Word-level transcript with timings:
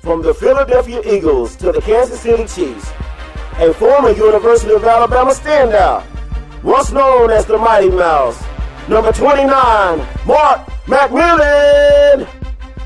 From 0.00 0.22
the 0.22 0.32
Philadelphia 0.32 1.02
Eagles 1.04 1.54
to 1.56 1.72
the 1.72 1.80
Kansas 1.82 2.20
City 2.20 2.46
Chiefs, 2.46 2.90
a 3.58 3.74
former 3.74 4.08
University 4.12 4.72
of 4.72 4.82
Alabama 4.82 5.32
standout, 5.32 6.06
once 6.62 6.90
known 6.90 7.30
as 7.30 7.44
the 7.44 7.58
Mighty 7.58 7.90
Mouse, 7.90 8.42
number 8.88 9.12
29, 9.12 9.46
Mark 10.26 10.66
McMillan. 10.86 12.26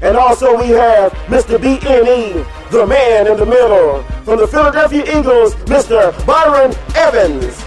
And 0.03 0.17
also 0.17 0.59
we 0.59 0.71
have 0.71 1.13
Mr. 1.29 1.57
BNE, 1.57 2.71
the 2.73 2.85
man 2.85 3.29
in 3.29 3.37
the 3.37 3.47
middle. 3.47 4.03
From 4.25 4.39
the 4.39 4.49
Philadelphia 4.49 5.05
Eagles, 5.17 5.55
Mr. 5.67 6.11
Byron 6.27 6.75
Evans. 6.97 7.65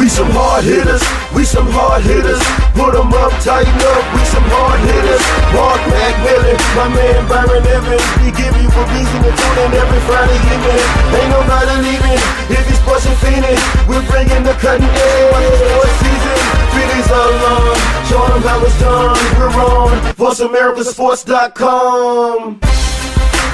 We 0.00 0.08
some 0.08 0.32
hard 0.32 0.64
hitters, 0.64 1.04
we 1.36 1.44
some 1.44 1.68
hard 1.68 2.00
hitters. 2.00 2.40
Put 2.72 2.96
them 2.96 3.12
up, 3.12 3.36
tighten 3.44 3.76
up, 3.84 4.00
we 4.16 4.24
some 4.24 4.48
hard 4.48 4.80
hitters. 4.80 5.20
Mark 5.52 5.76
McMillan, 5.92 6.56
my 6.72 6.88
man 6.88 7.20
Byron 7.28 7.60
Evans. 7.68 8.00
We 8.24 8.32
give 8.32 8.48
you 8.56 8.64
a 8.64 8.84
reason 8.96 9.20
to 9.20 9.28
tune 9.28 9.60
in 9.60 9.76
every 9.76 10.00
Friday 10.08 10.40
evening. 10.40 10.80
Ain't 11.20 11.28
nobody 11.28 11.84
leaving 11.84 12.16
if 12.48 12.64
it's 12.64 12.80
pushing 12.80 13.12
Phoenix. 13.20 13.60
We're 13.84 14.00
bringing 14.08 14.40
the 14.40 14.56
cutting 14.56 14.88
edge. 14.88 15.68
Sports 15.68 15.92
season, 16.00 16.38
feelings 16.72 17.12
are 17.12 17.32
long. 17.44 17.76
Show 18.08 18.24
them 18.24 18.40
how 18.40 18.56
it's 18.64 18.80
done. 18.80 19.20
We're 19.36 19.52
on 19.52 20.00
VoiceAmericaSports.com. 20.16 22.56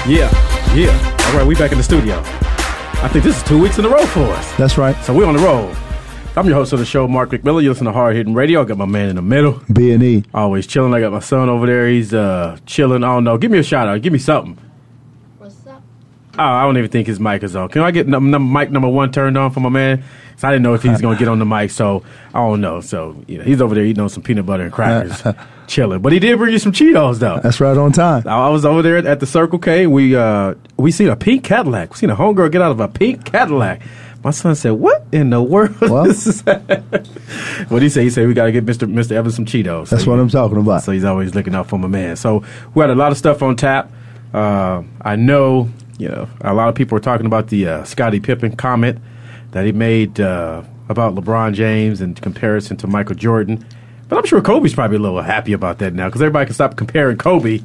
Yeah, 0.06 0.31
yeah. 0.78 0.94
All 1.27 1.34
right, 1.34 1.42
we 1.42 1.58
back 1.58 1.75
in 1.75 1.78
the 1.78 1.83
studio. 1.83 2.22
I 3.03 3.10
think 3.10 3.27
this 3.27 3.34
is 3.34 3.42
two 3.42 3.58
weeks 3.58 3.83
in 3.83 3.84
a 3.84 3.91
row 3.91 4.06
for 4.06 4.31
us. 4.31 4.47
That's 4.55 4.78
right. 4.78 4.94
So 5.03 5.10
we're 5.12 5.27
on 5.27 5.34
the 5.34 5.42
road. 5.42 5.75
I'm 6.37 6.47
your 6.47 6.56
host 6.56 6.75
of 6.75 6.79
the 6.79 6.84
show, 6.84 7.09
Mark 7.09 7.31
McMillan. 7.31 7.62
You 7.62 7.70
listen 7.70 7.87
to 7.87 7.92
Hard 7.92 8.15
Hitting 8.15 8.34
Radio. 8.34 8.61
I 8.61 8.65
got 8.65 8.77
my 8.77 8.84
man 8.84 9.09
in 9.09 9.17
the 9.17 9.23
middle. 9.23 9.62
B 9.73 9.92
and 9.92 10.03
E. 10.03 10.23
Always 10.34 10.67
chilling. 10.67 10.93
I 10.93 11.01
got 11.01 11.11
my 11.11 11.20
son 11.20 11.48
over 11.48 11.65
there. 11.67 11.89
He's 11.89 12.12
uh, 12.12 12.59
chilling. 12.67 13.03
I 13.03 13.06
don't 13.06 13.25
know. 13.25 13.39
Give 13.39 13.51
me 13.51 13.56
a 13.56 13.62
shout 13.62 13.89
out. 13.89 14.03
Give 14.03 14.12
me 14.12 14.19
something. 14.19 14.59
What's 15.39 15.67
up? 15.67 15.83
Oh, 16.39 16.43
I 16.43 16.62
don't 16.65 16.77
even 16.77 16.91
think 16.91 17.06
his 17.06 17.19
mic 17.19 17.43
is 17.43 17.56
on. 17.56 17.70
Can 17.70 17.81
I 17.81 17.91
get 17.91 18.06
num- 18.06 18.31
num- 18.31 18.53
mic 18.53 18.70
number 18.70 18.89
one 18.89 19.12
turned 19.12 19.39
on 19.39 19.51
for 19.51 19.61
my 19.61 19.70
man? 19.70 20.05
So 20.37 20.47
I 20.47 20.51
didn't 20.51 20.65
know 20.65 20.75
if 20.75 20.83
he's 20.83 21.01
going 21.01 21.17
to 21.17 21.19
get 21.19 21.28
on 21.28 21.39
the 21.39 21.47
mic, 21.47 21.70
so 21.70 22.05
I 22.34 22.41
don't 22.41 22.61
know. 22.61 22.83
So 22.83 23.17
you 23.27 23.39
know, 23.39 23.45
he's 23.45 23.62
over 23.62 23.75
there 23.75 23.84
eating 23.84 24.03
on 24.03 24.11
some 24.11 24.23
peanut 24.23 24.45
butter 24.45 24.65
and 24.65 24.73
crackers, 24.73 25.23
chilling. 25.67 26.03
But 26.03 26.12
he 26.12 26.19
did 26.19 26.37
bring 26.37 26.53
you 26.53 26.59
some 26.59 26.73
Cheetos, 26.73 27.19
though. 27.19 27.41
That's 27.43 27.59
right 27.59 27.75
on 27.75 27.93
time. 27.93 28.28
I 28.28 28.50
was 28.50 28.67
over 28.67 28.83
there 28.83 28.98
at 28.98 29.21
the 29.21 29.27
Circle 29.27 29.59
K. 29.59 29.87
We 29.87 30.15
uh, 30.15 30.53
we 30.77 30.91
seen 30.93 31.09
a 31.09 31.17
pink 31.17 31.45
Cadillac. 31.45 31.93
We 31.93 31.97
seen 31.97 32.11
a 32.11 32.17
homegirl 32.17 32.53
get 32.53 32.61
out 32.61 32.73
of 32.73 32.81
a 32.81 32.89
pink 32.89 33.25
Cadillac. 33.25 33.81
My 34.25 34.31
son 34.31 34.55
said, 34.56 34.72
"What 34.72 35.05
in 35.12 35.31
the 35.31 35.42
world?" 35.42 35.81
Well- 35.81 36.06
is?" 36.11 36.43
what 36.44 37.71
did 37.71 37.82
he 37.82 37.88
say? 37.88 38.03
He 38.04 38.10
said, 38.10 38.27
"We 38.27 38.34
got 38.34 38.47
to 38.47 38.53
get 38.53 38.65
Mister 38.65 38.87
Mister 38.87 39.15
Evans 39.15 39.37
some 39.37 39.44
Cheetos." 39.47 39.91
That's 39.91 40.04
So 40.04 40.10
what 40.10 40.19
I'm 40.21 40.28
talking 40.28 40.59
about. 40.59 40.82
So 40.82 40.93
he's 40.93 41.04
always 41.04 41.34
looking 41.34 41.54
out 41.54 41.69
for 41.69 41.78
my 41.78 41.88
man. 41.88 42.16
So 42.16 42.44
we 42.75 42.81
had 42.81 42.91
a 42.91 42.94
lot 42.94 43.12
of 43.12 43.19
stuff 43.19 43.43
on 43.43 43.56
tap. 43.56 43.91
Uh, 44.34 44.82
I 45.00 45.16
know, 45.16 45.71
you 45.99 46.09
know, 46.09 46.28
a 46.41 46.53
lot 46.53 46.69
of 46.69 46.75
people 46.75 46.97
are 46.99 47.00
talking 47.00 47.27
about 47.27 47.49
the 47.49 47.69
uh, 47.69 47.84
Scottie 47.84 48.21
Pippen 48.21 48.56
comment 48.56 48.99
that 49.53 49.65
he 49.65 49.72
made 49.72 50.21
uh, 50.21 50.62
about 50.88 51.15
LeBron 51.15 51.54
James 51.54 52.00
in 52.00 52.15
comparison 52.15 52.77
to 52.78 52.87
Michael 52.87 53.15
Jordan. 53.15 53.65
But 54.09 54.19
I'm 54.19 54.25
sure 54.27 54.41
Kobe's 54.41 54.75
probably 54.75 54.97
a 54.98 55.00
little 55.00 55.22
happy 55.22 55.53
about 55.53 55.78
that 55.78 55.94
now 55.94 56.06
because 56.06 56.21
everybody 56.22 56.47
can 56.47 56.54
stop 56.54 56.77
comparing 56.77 57.16
Kobe 57.16 57.60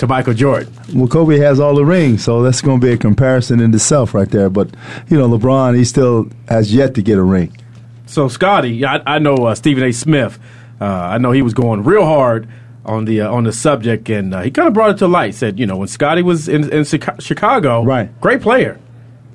to 0.00 0.06
Michael 0.06 0.34
Jordan. 0.34 0.72
Well, 0.94 1.08
Kobe 1.08 1.38
has 1.38 1.60
all 1.60 1.74
the 1.74 1.84
rings, 1.84 2.24
so 2.24 2.42
that's 2.42 2.60
going 2.60 2.80
to 2.80 2.86
be 2.86 2.92
a 2.92 2.96
comparison 2.98 3.60
in 3.60 3.72
itself 3.74 4.12
right 4.14 4.28
there. 4.30 4.50
But 4.50 4.70
you 5.08 5.16
know, 5.18 5.28
LeBron, 5.28 5.76
he 5.76 5.84
still 5.84 6.28
has 6.48 6.74
yet 6.74 6.94
to 6.96 7.02
get 7.02 7.16
a 7.18 7.22
ring. 7.22 7.56
So 8.06 8.26
Scotty, 8.28 8.84
I, 8.84 9.00
I 9.06 9.18
know 9.18 9.34
uh, 9.36 9.54
Stephen 9.54 9.84
A. 9.84 9.92
Smith. 9.92 10.38
Uh, 10.80 10.84
I 10.86 11.18
know 11.18 11.30
he 11.32 11.42
was 11.42 11.54
going 11.54 11.84
real 11.84 12.04
hard 12.04 12.48
on 12.84 13.04
the 13.04 13.20
uh, 13.20 13.30
on 13.30 13.44
the 13.44 13.52
subject, 13.52 14.08
and 14.10 14.34
uh, 14.34 14.40
he 14.42 14.50
kind 14.50 14.66
of 14.68 14.74
brought 14.74 14.90
it 14.90 14.98
to 14.98 15.06
light. 15.06 15.34
Said, 15.34 15.58
you 15.60 15.66
know, 15.66 15.76
when 15.76 15.88
Scotty 15.88 16.22
was 16.22 16.48
in, 16.48 16.70
in 16.72 16.84
Chicago, 16.84 17.84
Right. 17.84 18.18
great 18.20 18.40
player. 18.40 18.80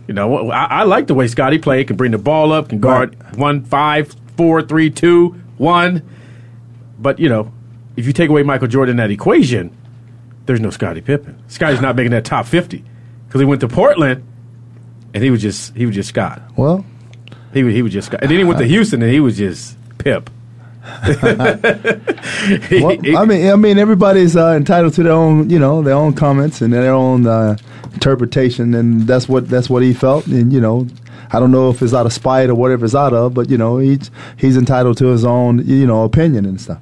You 0.07 0.13
know, 0.13 0.51
I, 0.51 0.65
I 0.65 0.83
like 0.83 1.07
the 1.07 1.13
way 1.15 1.27
Scotty 1.27 1.57
played. 1.59 1.87
Can 1.87 1.95
bring 1.95 2.11
the 2.11 2.17
ball 2.17 2.51
up, 2.51 2.69
can 2.69 2.79
guard 2.79 3.15
Right. 3.23 3.37
one, 3.37 3.63
five, 3.63 4.15
four, 4.35 4.61
three, 4.61 4.89
two, 4.89 5.35
one. 5.57 6.01
But 6.99 7.19
you 7.19 7.29
know, 7.29 7.51
if 7.95 8.07
you 8.07 8.13
take 8.13 8.29
away 8.29 8.41
Michael 8.43 8.67
Jordan 8.67 8.93
in 8.93 8.97
that 8.97 9.11
equation, 9.11 9.75
there's 10.45 10.59
no 10.59 10.69
Scottie 10.69 11.01
Pippen. 11.01 11.37
Scotty's 11.47 11.81
not 11.81 11.95
making 11.95 12.11
that 12.11 12.25
top 12.25 12.45
fifty 12.45 12.83
because 13.27 13.41
he 13.41 13.45
went 13.45 13.61
to 13.61 13.67
Portland, 13.67 14.23
and 15.13 15.23
he 15.23 15.29
was 15.31 15.41
just 15.41 15.75
he 15.75 15.85
was 15.85 15.95
just 15.95 16.09
Scott. 16.09 16.41
Well, 16.57 16.85
He 17.53 17.63
was, 17.63 17.73
he 17.73 17.81
was 17.81 17.91
just, 17.93 18.07
Scott. 18.07 18.21
and 18.21 18.29
then 18.31 18.37
he 18.37 18.43
went 18.43 18.59
to 18.59 18.65
Houston, 18.65 19.01
and 19.01 19.11
he 19.11 19.19
was 19.19 19.37
just 19.37 19.77
Pip. 19.97 20.29
Well 22.71 22.97
I 23.17 23.25
mean, 23.25 23.47
I 23.49 23.55
mean, 23.55 23.77
everybody's 23.79 24.35
uh, 24.35 24.51
entitled 24.53 24.93
to 24.95 25.03
their 25.03 25.13
own, 25.13 25.49
you 25.49 25.57
know, 25.59 25.81
their 25.81 25.95
own 25.95 26.13
comments 26.13 26.61
and 26.61 26.71
their 26.71 26.93
own 26.93 27.25
uh, 27.25 27.57
interpretation, 27.93 28.73
and 28.75 29.01
that's 29.07 29.27
what 29.27 29.49
that's 29.49 29.69
what 29.69 29.81
he 29.83 29.93
felt. 29.93 30.27
And 30.27 30.53
you 30.53 30.61
know, 30.61 30.87
I 31.31 31.39
don't 31.39 31.51
know 31.51 31.69
if 31.71 31.81
it's 31.81 31.93
out 31.93 32.05
of 32.05 32.13
spite 32.13 32.49
or 32.49 32.55
whatever 32.55 32.85
it's 32.85 32.93
out 32.95 33.13
of, 33.13 33.33
but 33.33 33.49
you 33.49 33.57
know, 33.57 33.77
he's 33.79 34.11
he's 34.37 34.57
entitled 34.57 34.97
to 34.99 35.07
his 35.07 35.25
own, 35.25 35.65
you 35.67 35.87
know, 35.87 36.03
opinion 36.03 36.45
and 36.45 36.59
stuff. 36.61 36.79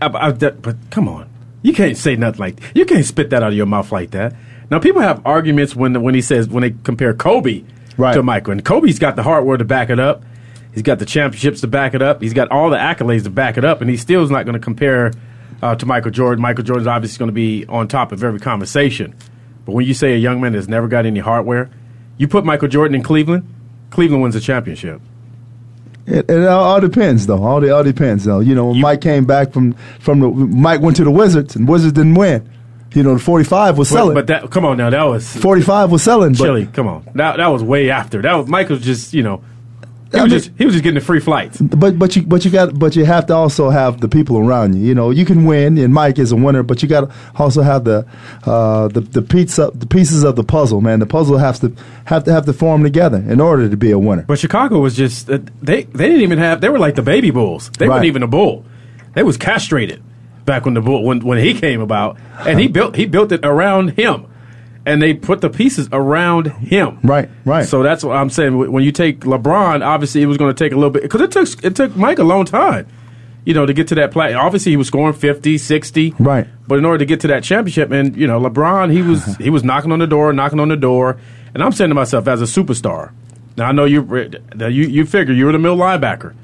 I- 0.00 0.28
I- 0.28 0.30
that- 0.32 0.62
but 0.62 0.76
come 0.90 1.08
on, 1.08 1.28
you 1.64 1.72
can't 1.72 1.96
say 1.96 2.14
nothing 2.14 2.38
like 2.40 2.60
that. 2.60 2.76
you 2.76 2.84
can't 2.84 3.04
spit 3.04 3.30
that 3.30 3.42
out 3.42 3.48
of 3.48 3.56
your 3.56 3.66
mouth 3.66 3.90
like 3.90 4.10
that. 4.12 4.36
Now 4.70 4.78
people 4.78 5.00
have 5.02 5.20
arguments 5.26 5.74
when 5.74 6.00
when 6.02 6.14
he 6.14 6.20
says 6.22 6.46
when 6.48 6.62
they 6.62 6.70
compare 6.84 7.12
Kobe 7.14 7.64
Right. 7.96 8.14
to 8.14 8.22
Michael, 8.22 8.52
and 8.52 8.64
Kobe's 8.64 8.98
got 8.98 9.14
the 9.16 9.22
hardware 9.22 9.56
to 9.56 9.64
back 9.64 9.88
it 9.88 9.98
up. 10.00 10.22
He's 10.72 10.82
got 10.82 10.98
the 10.98 11.06
championships 11.06 11.60
to 11.60 11.68
back 11.68 11.94
it 11.94 12.02
up. 12.02 12.20
He's 12.22 12.32
got 12.34 12.50
all 12.50 12.68
the 12.70 12.76
accolades 12.76 13.22
to 13.24 13.30
back 13.30 13.56
it 13.56 13.64
up, 13.64 13.80
and 13.80 13.88
he 13.88 13.96
still 13.96 14.22
is 14.24 14.30
not 14.30 14.44
going 14.44 14.54
to 14.54 14.58
compare 14.60 15.12
uh, 15.62 15.76
to 15.76 15.86
Michael 15.86 16.10
Jordan. 16.10 16.42
Michael 16.42 16.64
Jordan's 16.64 16.88
obviously 16.88 17.18
going 17.18 17.28
to 17.28 17.32
be 17.32 17.64
on 17.66 17.86
top 17.86 18.10
of 18.10 18.24
every 18.24 18.40
conversation. 18.40 19.14
But 19.64 19.72
when 19.72 19.86
you 19.86 19.94
say 19.94 20.12
a 20.14 20.18
young 20.18 20.40
man 20.40 20.54
has 20.54 20.68
never 20.68 20.88
got 20.88 21.06
any 21.06 21.20
hardware, 21.20 21.70
you 22.18 22.26
put 22.26 22.44
Michael 22.44 22.66
Jordan 22.68 22.96
in 22.96 23.02
Cleveland, 23.04 23.48
Cleveland 23.90 24.22
wins 24.22 24.34
a 24.34 24.40
championship. 24.40 25.00
It, 26.06 26.28
it 26.30 26.46
all, 26.46 26.64
all 26.64 26.80
depends, 26.80 27.26
though. 27.26 27.42
All, 27.42 27.72
all 27.72 27.82
depends, 27.82 28.24
though. 28.24 28.40
You 28.40 28.54
know, 28.54 28.66
when 28.66 28.76
You- 28.76 28.82
Mike 28.82 29.00
came 29.00 29.24
back 29.24 29.52
from 29.52 29.72
from 30.00 30.20
the 30.20 30.28
Mike 30.28 30.80
went 30.80 30.96
to 30.98 31.04
the 31.04 31.10
Wizards, 31.10 31.56
and 31.56 31.66
Wizards 31.68 31.92
didn't 31.94 32.14
win. 32.14 32.48
You 32.94 33.02
know, 33.02 33.14
the 33.14 33.20
forty 33.20 33.44
five 33.44 33.76
was 33.76 33.88
selling. 33.88 34.14
but 34.14 34.28
that 34.28 34.50
come 34.50 34.64
on 34.64 34.76
now, 34.76 34.90
that 34.90 35.02
was 35.02 35.28
forty 35.36 35.62
five 35.62 35.90
was 35.90 36.02
selling. 36.02 36.32
But, 36.32 36.44
Chili, 36.44 36.66
come 36.66 36.86
on. 36.86 37.04
That 37.14 37.38
that 37.38 37.48
was 37.48 37.62
way 37.62 37.90
after. 37.90 38.22
That 38.22 38.34
was 38.34 38.46
Michael's 38.46 38.82
just 38.82 39.12
you 39.14 39.22
know 39.22 39.42
he 40.12 40.20
was 40.20 40.30
mean- 40.30 40.30
just 40.30 40.50
he 40.58 40.64
was 40.64 40.74
just 40.74 40.84
getting 40.84 40.98
the 40.98 41.04
free 41.04 41.20
flights. 41.20 41.60
But 41.60 41.98
but 41.98 42.14
you 42.16 42.22
but 42.22 42.44
you 42.44 42.50
got 42.50 42.78
but 42.78 42.94
you 42.96 43.04
have 43.04 43.26
to 43.26 43.34
also 43.34 43.70
have 43.70 44.00
the 44.00 44.08
people 44.08 44.38
around 44.38 44.74
you. 44.74 44.84
You 44.86 44.94
know, 44.94 45.10
you 45.10 45.24
can 45.24 45.44
win, 45.44 45.78
and 45.78 45.92
Mike 45.92 46.18
is 46.18 46.32
a 46.32 46.36
winner, 46.36 46.62
but 46.62 46.82
you 46.82 46.88
got 46.88 47.08
to 47.08 47.14
also 47.36 47.62
have 47.62 47.84
the 47.84 48.06
uh, 48.44 48.88
the 48.88 49.00
the 49.00 49.22
pizza 49.22 49.70
the 49.74 49.86
pieces 49.86 50.22
of 50.24 50.36
the 50.36 50.44
puzzle. 50.44 50.80
Man, 50.80 51.00
the 51.00 51.06
puzzle 51.06 51.38
has 51.38 51.58
to 51.60 51.72
have 52.04 52.24
to 52.24 52.32
have 52.32 52.46
to 52.46 52.52
form 52.52 52.82
together 52.82 53.18
in 53.18 53.40
order 53.40 53.68
to 53.68 53.76
be 53.76 53.90
a 53.90 53.98
winner. 53.98 54.22
But 54.22 54.38
Chicago 54.38 54.80
was 54.80 54.94
just 54.96 55.28
uh, 55.30 55.38
they 55.62 55.84
they 55.84 56.06
didn't 56.06 56.22
even 56.22 56.38
have 56.38 56.60
they 56.60 56.68
were 56.68 56.78
like 56.78 56.94
the 56.94 57.02
baby 57.02 57.30
bulls. 57.30 57.70
They 57.78 57.88
weren't 57.88 58.04
even 58.04 58.22
a 58.22 58.28
bull. 58.28 58.64
They 59.14 59.22
was 59.22 59.36
castrated 59.36 60.02
back 60.44 60.64
when 60.64 60.74
the 60.74 60.80
bull 60.80 61.04
when 61.04 61.20
when 61.20 61.38
he 61.38 61.54
came 61.54 61.80
about, 61.80 62.18
and 62.40 62.60
he 62.60 62.68
built 62.68 62.96
he 62.96 63.06
built 63.06 63.32
it 63.32 63.44
around 63.44 63.90
him. 63.90 64.26
And 64.86 65.00
they 65.00 65.14
put 65.14 65.40
the 65.40 65.48
pieces 65.48 65.88
around 65.92 66.46
him. 66.52 66.98
Right, 67.02 67.30
right. 67.46 67.64
So 67.64 67.82
that's 67.82 68.04
what 68.04 68.16
I'm 68.16 68.28
saying. 68.28 68.56
When 68.70 68.84
you 68.84 68.92
take 68.92 69.20
LeBron, 69.20 69.84
obviously 69.84 70.20
it 70.22 70.26
was 70.26 70.36
going 70.36 70.54
to 70.54 70.64
take 70.64 70.72
a 70.72 70.76
little 70.76 70.90
bit 70.90 71.02
because 71.02 71.22
it 71.22 71.30
took 71.30 71.64
it 71.64 71.74
took 71.74 71.96
Mike 71.96 72.18
a 72.18 72.24
long 72.24 72.44
time, 72.44 72.86
you 73.46 73.54
know, 73.54 73.64
to 73.64 73.72
get 73.72 73.88
to 73.88 73.94
that 73.94 74.10
play. 74.10 74.34
Obviously 74.34 74.72
he 74.72 74.76
was 74.76 74.86
scoring 74.88 75.14
50, 75.14 75.56
60. 75.56 76.14
Right. 76.18 76.46
But 76.68 76.78
in 76.78 76.84
order 76.84 76.98
to 76.98 77.06
get 77.06 77.20
to 77.20 77.28
that 77.28 77.44
championship, 77.44 77.90
and 77.92 78.14
you 78.14 78.26
know, 78.26 78.38
LeBron, 78.38 78.92
he 78.92 79.00
was 79.00 79.22
uh-huh. 79.22 79.36
he 79.38 79.48
was 79.48 79.64
knocking 79.64 79.90
on 79.90 80.00
the 80.00 80.06
door, 80.06 80.32
knocking 80.34 80.60
on 80.60 80.68
the 80.68 80.76
door, 80.76 81.18
and 81.54 81.62
I'm 81.62 81.72
saying 81.72 81.88
to 81.88 81.94
myself, 81.94 82.28
as 82.28 82.42
a 82.42 82.44
superstar. 82.44 83.12
Now 83.56 83.68
I 83.68 83.72
know 83.72 83.84
you 83.86 84.02
you 84.58 84.68
you 84.68 85.06
figure 85.06 85.32
you 85.32 85.46
were 85.46 85.52
the 85.52 85.58
middle 85.58 85.78
linebacker. 85.78 86.34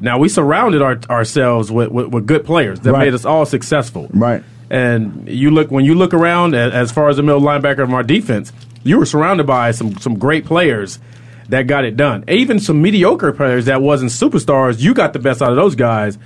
Now 0.00 0.18
we 0.18 0.30
surrounded 0.30 0.80
our, 0.80 0.98
ourselves 1.10 1.70
with, 1.70 1.90
with, 1.90 2.06
with 2.08 2.26
good 2.26 2.46
players 2.46 2.80
that 2.80 2.92
Right. 2.92 3.04
made 3.06 3.14
us 3.14 3.26
all 3.26 3.44
successful. 3.44 4.08
Right. 4.14 4.42
And 4.70 5.28
you 5.28 5.50
look 5.50 5.70
when 5.70 5.84
you 5.84 5.94
look 5.94 6.14
around 6.14 6.54
as 6.54 6.92
far 6.92 7.08
as 7.08 7.16
the 7.16 7.22
middle 7.22 7.40
linebacker 7.40 7.82
of 7.82 7.92
our 7.92 8.04
defense, 8.04 8.52
you 8.84 8.98
were 8.98 9.06
surrounded 9.06 9.46
by 9.46 9.72
some 9.72 9.96
some 9.98 10.18
great 10.18 10.44
players 10.44 11.00
that 11.48 11.66
got 11.66 11.84
it 11.84 11.96
done. 11.96 12.24
Even 12.28 12.60
some 12.60 12.80
mediocre 12.80 13.32
players 13.32 13.64
that 13.64 13.82
wasn't 13.82 14.12
superstars, 14.12 14.80
you 14.80 14.94
got 14.94 15.12
the 15.12 15.18
best 15.18 15.42
out 15.42 15.50
of 15.50 15.56
those 15.56 15.74
guys 15.74 16.16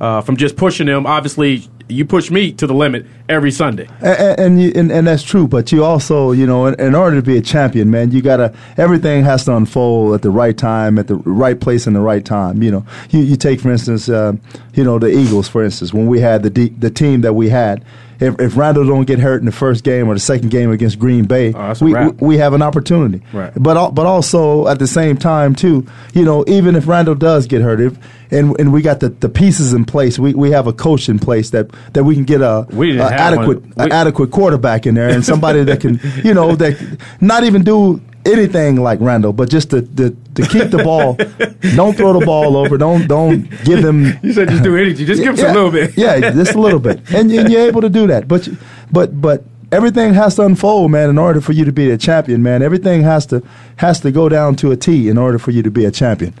uh, 0.00 0.20
from 0.20 0.36
just 0.36 0.56
pushing 0.56 0.86
them. 0.86 1.06
Obviously, 1.06 1.68
you 1.88 2.04
push 2.04 2.30
me 2.30 2.52
to 2.52 2.66
the 2.66 2.74
limit 2.74 3.06
every 3.28 3.50
Sunday. 3.50 3.88
And 4.00 4.40
and, 4.40 4.62
you, 4.62 4.72
and, 4.74 4.90
and 4.90 5.06
that's 5.06 5.22
true, 5.22 5.46
but 5.46 5.72
you 5.72 5.84
also, 5.84 6.32
you 6.32 6.46
know, 6.46 6.66
in, 6.66 6.78
in, 6.80 6.94
order 6.94 7.16
to 7.16 7.22
be 7.22 7.36
a 7.36 7.42
champion, 7.42 7.90
man, 7.90 8.10
you 8.10 8.22
gotta 8.22 8.54
everything 8.76 9.24
has 9.24 9.44
to 9.44 9.56
unfold 9.56 10.14
at 10.14 10.22
the 10.22 10.30
right 10.30 10.56
time, 10.56 10.98
at 10.98 11.08
the 11.08 11.16
right 11.16 11.60
place, 11.60 11.86
in 11.86 11.92
the 11.92 12.00
right 12.00 12.24
time. 12.24 12.62
You 12.62 12.70
know, 12.70 12.86
you, 13.10 13.20
you 13.20 13.36
take 13.36 13.60
for 13.60 13.70
instance, 13.70 14.08
uh, 14.08 14.34
you 14.74 14.84
know, 14.84 14.98
the 14.98 15.08
Eagles, 15.08 15.48
for 15.48 15.62
instance, 15.62 15.92
when 15.92 16.06
we 16.06 16.20
had 16.20 16.42
the 16.42 16.68
the 16.70 16.90
team 16.90 17.20
that 17.22 17.34
we 17.34 17.48
had 17.48 17.84
if, 18.20 18.40
if 18.40 18.56
Randall 18.56 18.86
don't 18.86 19.04
get 19.04 19.18
hurt 19.18 19.40
in 19.40 19.46
the 19.46 19.52
first 19.52 19.84
game 19.84 20.08
or 20.08 20.14
the 20.14 20.20
second 20.20 20.50
game 20.50 20.70
against 20.70 20.98
Green 20.98 21.24
Bay, 21.24 21.52
oh, 21.54 21.74
we, 21.80 21.94
we, 21.94 22.08
we 22.20 22.36
have 22.38 22.52
an 22.52 22.62
opportunity. 22.62 23.22
Right. 23.32 23.52
But 23.56 23.90
but 23.90 24.06
also 24.06 24.68
at 24.68 24.78
the 24.78 24.86
same 24.86 25.16
time 25.16 25.54
too, 25.54 25.86
you 26.12 26.24
know, 26.24 26.44
even 26.46 26.76
if 26.76 26.86
Randall 26.86 27.14
does 27.14 27.46
get 27.46 27.62
hurt, 27.62 27.80
if 27.80 27.98
and 28.30 28.58
and 28.58 28.72
we 28.72 28.82
got 28.82 29.00
the, 29.00 29.10
the 29.10 29.28
pieces 29.28 29.72
in 29.72 29.84
place, 29.84 30.18
we, 30.18 30.34
we 30.34 30.50
have 30.50 30.66
a 30.66 30.72
coach 30.72 31.08
in 31.08 31.18
place 31.18 31.50
that, 31.50 31.70
that 31.92 32.04
we 32.04 32.14
can 32.14 32.24
get 32.24 32.40
a, 32.40 32.66
a 33.00 33.02
adequate 33.02 33.62
a 33.76 33.92
adequate 33.92 34.30
quarterback 34.30 34.86
in 34.86 34.94
there 34.94 35.08
and 35.08 35.24
somebody 35.24 35.64
that 35.64 35.80
can 35.80 36.00
you 36.24 36.34
know 36.34 36.54
that 36.56 36.98
not 37.20 37.44
even 37.44 37.62
do 37.62 38.00
anything 38.24 38.76
like 38.76 39.00
Randall, 39.00 39.32
but 39.32 39.50
just 39.50 39.70
to, 39.70 39.82
to, 39.82 40.10
to 40.34 40.46
keep 40.46 40.70
the 40.70 40.82
ball. 40.82 41.14
don't 41.76 41.96
throw 41.96 42.18
the 42.18 42.24
ball 42.24 42.56
over. 42.56 42.76
Don't 42.78 43.06
don't 43.06 43.48
give 43.64 43.84
him. 43.84 44.18
You 44.22 44.32
said 44.32 44.48
just 44.48 44.62
do 44.62 44.76
anything. 44.76 45.06
Just 45.06 45.22
give 45.22 45.38
him 45.38 45.44
yeah, 45.44 45.52
a 45.52 45.54
little 45.54 45.70
bit. 45.70 45.96
yeah, 45.96 46.18
just 46.30 46.54
a 46.54 46.60
little 46.60 46.78
bit, 46.78 47.00
and, 47.12 47.30
and 47.30 47.50
you're 47.50 47.66
able 47.66 47.80
to 47.82 47.88
do 47.88 48.06
that. 48.06 48.26
But 48.26 48.48
but 48.90 49.20
but 49.20 49.44
everything 49.72 50.14
has 50.14 50.36
to 50.36 50.42
unfold, 50.42 50.90
man, 50.90 51.10
in 51.10 51.18
order 51.18 51.40
for 51.40 51.52
you 51.52 51.64
to 51.64 51.72
be 51.72 51.90
a 51.90 51.98
champion, 51.98 52.42
man. 52.42 52.62
Everything 52.62 53.02
has 53.02 53.26
to 53.26 53.42
has 53.76 54.00
to 54.00 54.10
go 54.10 54.28
down 54.28 54.56
to 54.56 54.70
a 54.70 54.76
T 54.76 55.08
in 55.08 55.18
order 55.18 55.38
for 55.38 55.50
you 55.50 55.62
to 55.62 55.70
be 55.70 55.84
a 55.84 55.90
champion. 55.90 56.34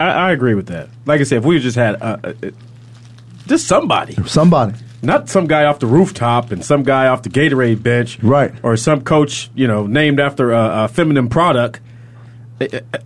I, 0.00 0.06
I 0.06 0.32
agree 0.32 0.54
with 0.54 0.66
that. 0.66 0.88
Like 1.06 1.20
I 1.20 1.24
said, 1.24 1.38
if 1.38 1.44
we 1.44 1.58
just 1.58 1.76
had 1.76 2.02
uh, 2.02 2.18
uh, 2.24 2.32
just 3.46 3.66
somebody, 3.66 4.14
somebody, 4.26 4.74
not 5.02 5.28
some 5.28 5.46
guy 5.46 5.64
off 5.64 5.80
the 5.80 5.86
rooftop 5.86 6.52
and 6.52 6.64
some 6.64 6.84
guy 6.84 7.08
off 7.08 7.22
the 7.22 7.28
Gatorade 7.28 7.82
bench, 7.82 8.18
right? 8.22 8.54
Or 8.62 8.76
some 8.76 9.02
coach, 9.02 9.50
you 9.54 9.66
know, 9.66 9.86
named 9.86 10.20
after 10.20 10.52
a, 10.52 10.84
a 10.84 10.88
feminine 10.88 11.28
product. 11.28 11.80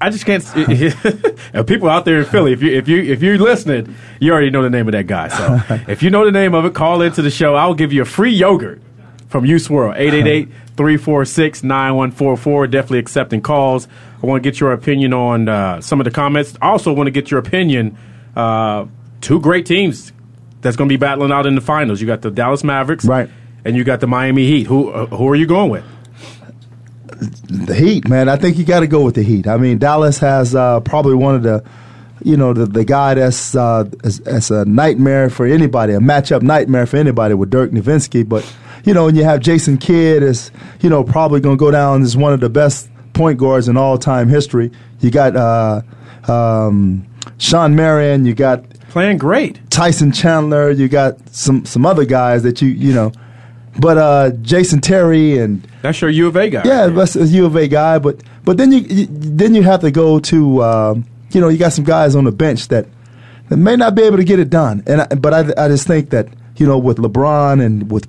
I 0.01 0.11
just 0.11 0.27
can't. 0.27 0.45
people 1.67 1.89
out 1.89 2.05
there 2.05 2.19
in 2.19 2.27
Philly, 2.27 2.53
if 2.53 2.63
you 2.63 2.73
if 2.73 2.87
you 2.89 3.03
if 3.03 3.23
you're 3.23 3.39
listening, 3.39 3.97
you 4.21 4.33
already 4.33 4.51
know 4.51 4.63
the 4.63 4.69
name 4.69 4.87
of 4.87 4.93
that 4.93 5.07
guy. 5.07 5.29
So 5.29 5.61
if 5.91 6.03
you 6.03 6.11
know 6.11 6.27
the 6.27 6.33
name 6.33 6.55
of 6.55 6.67
it, 6.67 6.75
call 6.75 7.01
into 7.01 7.23
the 7.23 7.31
show. 7.31 7.55
I'll 7.55 7.73
give 7.73 7.91
you 7.93 8.03
a 8.03 8.07
free 8.07 8.33
yogurt 8.33 8.83
from 9.29 9.47
U 9.47 9.59
Swirl 9.59 9.95
888-346-9144. 10.77 12.71
Definitely 12.71 12.99
accepting 12.99 13.41
calls. 13.41 13.89
I 14.23 14.27
want 14.27 14.43
to 14.43 14.51
get 14.51 14.61
your 14.61 14.73
opinion 14.73 15.15
on 15.15 15.49
uh, 15.49 15.81
some 15.81 16.01
of 16.01 16.05
the 16.05 16.11
comments. 16.11 16.55
Also 16.61 16.93
want 16.93 17.07
to 17.07 17.11
get 17.11 17.31
your 17.31 17.41
opinion. 17.41 17.97
Uh, 18.35 18.85
two 19.23 19.41
great 19.41 19.65
teams 19.65 20.13
that's 20.67 20.77
going 20.77 20.89
to 20.89 20.93
be 20.93 20.99
battling 20.99 21.31
out 21.31 21.47
in 21.47 21.55
the 21.55 21.61
finals. 21.61 22.01
You 22.01 22.09
got 22.09 22.23
the 22.23 22.31
Dallas 22.31 22.65
Mavericks, 22.65 23.05
right, 23.05 23.31
and 23.65 23.77
you 23.77 23.85
got 23.85 24.01
the 24.01 24.09
Miami 24.09 24.47
Heat. 24.47 24.67
Who 24.67 24.91
uh, 24.91 25.07
who 25.07 25.29
are 25.29 25.37
you 25.37 25.47
going 25.47 25.71
with? 25.71 25.85
The 27.49 27.75
Heat, 27.75 28.09
man. 28.09 28.29
I 28.29 28.37
think 28.37 28.59
you 28.59 28.65
got 28.65 28.81
to 28.81 28.89
go 28.89 29.03
with 29.03 29.15
the 29.15 29.23
Heat. 29.23 29.47
I 29.47 29.57
mean, 29.59 29.79
Dallas 29.79 30.19
has 30.19 30.55
uh, 30.55 30.81
probably 30.81 31.15
one 31.15 31.37
of 31.37 31.45
the, 31.45 31.65
you 32.23 32.37
know, 32.37 32.53
the, 32.53 32.67
the 32.67 32.85
guy 32.85 33.15
that's 33.15 33.55
uh, 33.55 33.85
as, 34.03 34.19
as, 34.21 34.51
a 34.51 34.65
nightmare 34.65 35.31
for 35.31 35.47
anybody, 35.47 35.93
a 35.95 36.01
matchup 36.01 36.43
nightmare 36.43 36.85
for 36.85 36.97
anybody 36.97 37.35
with 37.35 37.49
Dirk 37.49 37.71
Nowitzki. 37.71 38.29
But 38.29 38.45
you 38.85 38.93
know, 38.93 39.07
and 39.07 39.17
you 39.17 39.23
have 39.23 39.41
Jason 39.41 39.79
Kidd 39.79 40.25
as 40.25 40.51
you 40.81 40.91
know 40.91 41.05
probably 41.05 41.41
going 41.41 41.57
to 41.57 41.61
go 41.61 41.71
down 41.71 42.03
as 42.03 42.17
one 42.17 42.33
of 42.33 42.41
the 42.41 42.51
best 42.51 42.91
point 43.13 43.39
guards 43.39 43.69
in 43.69 43.77
all 43.77 43.99
time 43.99 44.29
history. 44.29 44.73
You 44.99 45.13
got 45.13 45.37
uh, 45.37 45.83
um, 46.31 47.07
Shawn 47.39 47.77
Marion. 47.77 48.27
You 48.27 48.35
got 48.35 48.65
playing 48.97 49.19
great. 49.19 49.61
Tyson 49.71 50.11
Chandler. 50.11 50.71
You 50.71 50.89
got 50.89 51.19
some 51.29 51.67
some 51.67 51.85
other 51.85 52.07
guys 52.07 52.43
that 52.45 52.63
you 52.63 52.69
you 52.69 52.95
know, 52.95 53.13
but 53.79 53.99
uh, 53.99 54.31
Jason 54.41 54.81
Terry 54.81 55.39
and 55.39 55.63
that's 55.83 56.01
your 56.01 56.09
U 56.09 56.29
of 56.29 56.37
A 56.37 56.49
guy. 56.49 56.63
Yeah, 56.65 56.87
that's 56.87 57.15
a 57.15 57.27
U 57.27 57.45
of 57.45 57.57
A 57.57 57.69
guy. 57.69 57.99
But 57.99 58.23
but 58.43 58.57
then 58.57 58.73
you, 58.73 58.79
you 58.79 59.07
then 59.11 59.55
you 59.55 59.63
have 59.65 59.81
to 59.81 59.91
go 59.91 60.19
to 60.21 60.61
uh, 60.63 60.95
you 61.31 61.43
know 61.43 61.51
you 61.51 61.59
got 61.59 61.75
some 61.75 61.85
guys 61.85 62.17
on 62.17 62.25
the 62.25 62.33
bench 62.33 62.69
that, 62.69 62.87
that 63.51 63.59
may 63.59 63.77
not 63.77 63.95
be 63.95 64.01
able 64.01 64.17
to 64.17 64.25
get 64.25 64.39
it 64.39 64.49
done. 64.49 64.83
And 64.87 65.03
I, 65.03 65.07
but 65.09 65.35
I 65.35 65.65
I 65.67 65.69
just 65.69 65.87
think 65.87 66.09
that 66.11 66.29
you 66.59 66.67
know 66.67 66.79
with 66.79 66.99
LeBron 66.99 67.65
and 67.65 67.91
with 67.91 68.07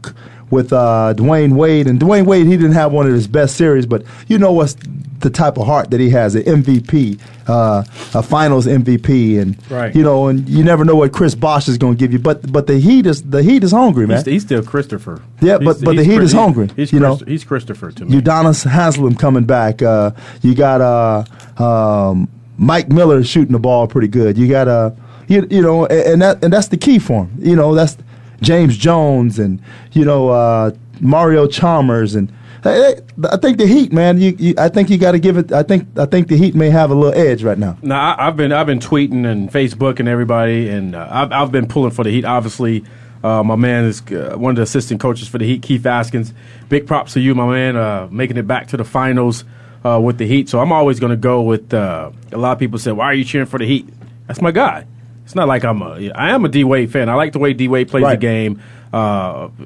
with 0.50 0.72
uh, 0.72 1.14
Dwyane 1.16 1.56
Wade 1.56 1.88
and 1.88 2.00
Dwyane 2.00 2.26
Wade 2.26 2.48
he 2.48 2.56
didn't 2.56 2.74
have 2.74 2.92
one 2.92 3.06
of 3.06 3.14
his 3.14 3.28
best 3.28 3.56
series, 3.56 3.86
but 3.86 4.04
you 4.28 4.38
know 4.38 4.52
what's 4.52 4.76
the 5.20 5.30
type 5.30 5.58
of 5.58 5.66
heart 5.66 5.92
that 5.92 6.00
he 6.00 6.10
has, 6.12 6.36
an 6.36 6.44
MVP, 6.44 7.20
uh, 7.48 7.84
a 8.14 8.22
Finals 8.22 8.68
MVP, 8.68 9.42
and 9.42 9.72
right. 9.72 9.96
you 9.96 10.04
know, 10.04 10.28
and 10.28 10.48
you 10.48 10.64
never 10.64 10.86
know 10.86 10.96
what 10.96 11.12
Chris 11.12 11.34
Bosh 11.36 11.68
is 11.68 11.78
going 11.78 11.96
to 11.96 12.00
give 12.00 12.14
you. 12.14 12.20
But 12.20 12.52
but 12.52 12.68
the 12.68 12.80
Heat 12.80 13.06
is 13.06 13.24
the 13.24 13.42
Heat 13.42 13.64
is 13.64 13.72
hungry, 13.72 14.08
man. 14.08 14.18
He's, 14.18 14.26
he's 14.26 14.44
still 14.44 14.64
Christopher. 14.64 15.22
Yeah, 15.42 15.58
but 15.58 15.84
but 15.84 15.96
the 15.96 16.04
Heat 16.04 16.22
is 16.22 16.34
hungry. 16.34 16.70
He's, 16.76 16.94
you 16.94 17.00
know, 17.00 17.16
he's 17.16 17.44
Christopher 17.44 17.92
to 17.92 18.06
me. 18.06 18.22
Udonis 18.22 18.70
Haslem 18.70 19.16
coming 19.16 19.46
back. 19.46 19.82
Uh, 19.82 20.12
you 20.42 20.56
got 20.56 20.82
uh, 20.82 21.64
um, 21.64 22.30
Mike 22.58 22.90
Miller 22.90 23.24
shooting 23.24 23.54
the 23.54 23.60
ball 23.60 23.88
pretty 23.88 24.08
good. 24.08 24.38
You 24.38 24.48
got 24.48 24.68
uh, 24.68 24.92
you, 25.28 25.48
you 25.50 25.62
know, 25.62 25.86
and 25.88 26.22
that 26.22 26.44
and 26.44 26.54
that's 26.54 26.68
the 26.68 26.78
key 26.78 27.00
for 27.00 27.26
him. 27.26 27.38
You 27.40 27.56
know, 27.56 27.74
that's 27.74 27.98
James 28.42 28.78
Jones 28.78 29.40
and 29.40 29.62
you 29.92 30.06
know 30.06 30.30
uh, 30.30 30.72
Mario 31.00 31.48
Chalmers 31.48 32.16
and 32.16 32.32
I 32.66 33.38
think 33.42 33.58
the 33.58 33.68
Heat, 33.68 33.94
man. 33.94 34.20
You, 34.20 34.36
you, 34.38 34.54
I 34.58 34.70
think 34.70 34.90
you 34.90 34.98
got 34.98 35.14
to 35.14 35.20
give 35.20 35.38
it. 35.38 35.52
I 35.52 35.64
think 35.64 35.88
I 35.98 36.06
think 36.06 36.28
the 36.28 36.38
Heat 36.38 36.56
may 36.56 36.70
have 36.70 36.92
a 36.92 36.96
little 36.96 37.18
edge 37.18 37.44
right 37.44 37.58
now. 37.58 37.78
Now 37.82 38.16
I, 38.18 38.26
have 38.26 38.38
been 38.38 38.52
I've 38.52 38.66
been 38.66 38.80
tweeting 38.80 39.26
and 39.26 39.50
Facebook 39.52 40.00
and 40.00 40.10
everybody, 40.10 40.68
and 40.70 40.96
uh, 40.96 41.08
I've, 41.10 41.32
I've 41.32 41.52
been 41.52 41.68
pulling 41.68 41.92
for 41.92 42.04
the 42.04 42.10
Heat. 42.10 42.26
Obviously, 42.26 42.84
uh, 43.24 43.44
my 43.44 43.56
man 43.56 43.86
is 43.86 44.02
uh, 44.12 44.36
one 44.38 44.52
of 44.52 44.56
the 44.58 44.64
assistant 44.64 45.00
coaches 45.00 45.28
for 45.28 45.38
the 45.38 45.46
Heat, 45.46 45.62
Keith 45.62 45.84
Askins. 45.84 46.34
Big 46.68 46.88
props 46.88 47.14
to 47.14 47.22
you, 47.22 47.36
my 47.36 47.48
man, 47.48 47.76
uh, 47.76 48.08
making 48.12 48.38
it 48.38 48.48
back 48.48 48.68
to 48.68 48.78
the 48.78 48.86
finals 48.86 49.46
uh, 49.86 50.00
with 50.00 50.18
the 50.18 50.28
Heat. 50.28 50.50
So 50.50 50.60
I'm 50.60 50.72
always 50.72 51.00
going 51.00 51.12
to 51.12 51.18
go 51.18 51.42
with. 51.44 51.74
Uh, 51.74 52.12
a 52.32 52.38
lot 52.38 52.54
of 52.54 52.60
people 52.60 52.80
say, 52.80 52.92
"Why 52.92 53.06
are 53.06 53.14
you 53.14 53.24
cheering 53.24 53.48
for 53.48 53.60
the 53.60 53.66
Heat?" 53.66 53.88
That's 54.28 54.42
my 54.42 54.52
guy. 54.52 54.86
It's 55.28 55.36
not 55.36 55.50
like 55.50 55.66
I'm 55.66 55.82
a. 55.82 56.10
I 56.12 56.30
am 56.30 56.46
a 56.46 56.50
D 56.50 56.64
Wade 56.64 56.90
fan. 56.90 57.10
I 57.10 57.16
like 57.16 57.34
the 57.34 57.40
way 57.40 57.52
D 57.52 57.68
Wade 57.68 57.90
plays 57.90 58.04
right. 58.04 58.18
the 58.18 58.18
game. 58.18 58.62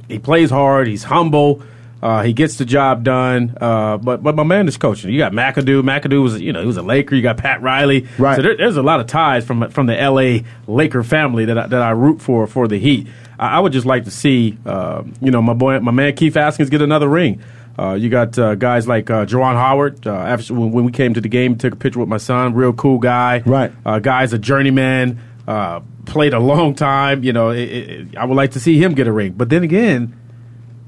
he 0.07 0.17
plays 0.17 0.49
hard. 0.49 0.87
He's 0.87 1.03
humble. 1.03 1.61
Uh, 2.01 2.23
he 2.23 2.33
gets 2.33 2.55
the 2.55 2.65
job 2.65 3.03
done, 3.03 3.55
uh, 3.61 3.97
but 3.97 4.23
but 4.23 4.35
my 4.35 4.43
man 4.43 4.67
is 4.67 4.75
coaching. 4.75 5.11
You 5.11 5.19
got 5.19 5.33
McAdoo. 5.33 5.83
McAdoo 5.83 6.23
was 6.23 6.41
you 6.41 6.51
know 6.51 6.59
he 6.59 6.65
was 6.65 6.77
a 6.77 6.81
Laker. 6.81 7.15
You 7.15 7.21
got 7.21 7.37
Pat 7.37 7.61
Riley. 7.61 8.07
Right. 8.17 8.37
So 8.37 8.41
there, 8.41 8.57
there's 8.57 8.77
a 8.77 8.81
lot 8.81 8.99
of 8.99 9.05
ties 9.05 9.45
from 9.45 9.69
from 9.69 9.85
the 9.85 9.99
L.A. 9.99 10.43
Laker 10.65 11.03
family 11.03 11.45
that 11.45 11.57
I, 11.59 11.67
that 11.67 11.81
I 11.81 11.91
root 11.91 12.19
for 12.19 12.47
for 12.47 12.67
the 12.67 12.79
Heat. 12.79 13.07
I, 13.37 13.57
I 13.57 13.59
would 13.59 13.71
just 13.71 13.85
like 13.85 14.05
to 14.05 14.11
see 14.11 14.57
uh, 14.65 15.03
you 15.21 15.29
know 15.29 15.43
my 15.43 15.53
boy 15.53 15.79
my 15.79 15.91
man 15.91 16.15
Keith 16.15 16.33
Askins 16.33 16.71
get 16.71 16.81
another 16.81 17.07
ring. 17.07 17.43
Uh, 17.77 17.93
you 17.93 18.09
got 18.09 18.37
uh, 18.37 18.55
guys 18.55 18.87
like 18.87 19.09
uh, 19.09 19.25
Howard. 19.27 20.05
Uh, 20.05 20.11
after 20.11 20.53
when, 20.53 20.71
when, 20.71 20.85
we 20.85 20.91
came 20.91 21.13
to 21.13 21.21
the 21.21 21.29
game, 21.29 21.55
took 21.55 21.73
a 21.73 21.77
picture 21.77 21.99
with 21.99 22.09
my 22.09 22.17
son. 22.17 22.53
Real 22.53 22.73
cool 22.73 22.99
guy. 22.99 23.41
Right. 23.45 23.71
Uh, 23.85 23.99
guys 23.99 24.33
a 24.33 24.37
journeyman. 24.37 25.19
Uh, 25.47 25.81
played 26.05 26.33
a 26.33 26.39
long 26.39 26.75
time. 26.75 27.23
You 27.23 27.33
know, 27.33 27.49
it, 27.49 27.63
it, 27.63 28.17
I 28.17 28.25
would 28.25 28.35
like 28.35 28.51
to 28.51 28.59
see 28.59 28.81
him 28.81 28.93
get 28.93 29.07
a 29.07 29.11
ring. 29.11 29.33
But 29.33 29.49
then 29.49 29.63
again 29.63 30.17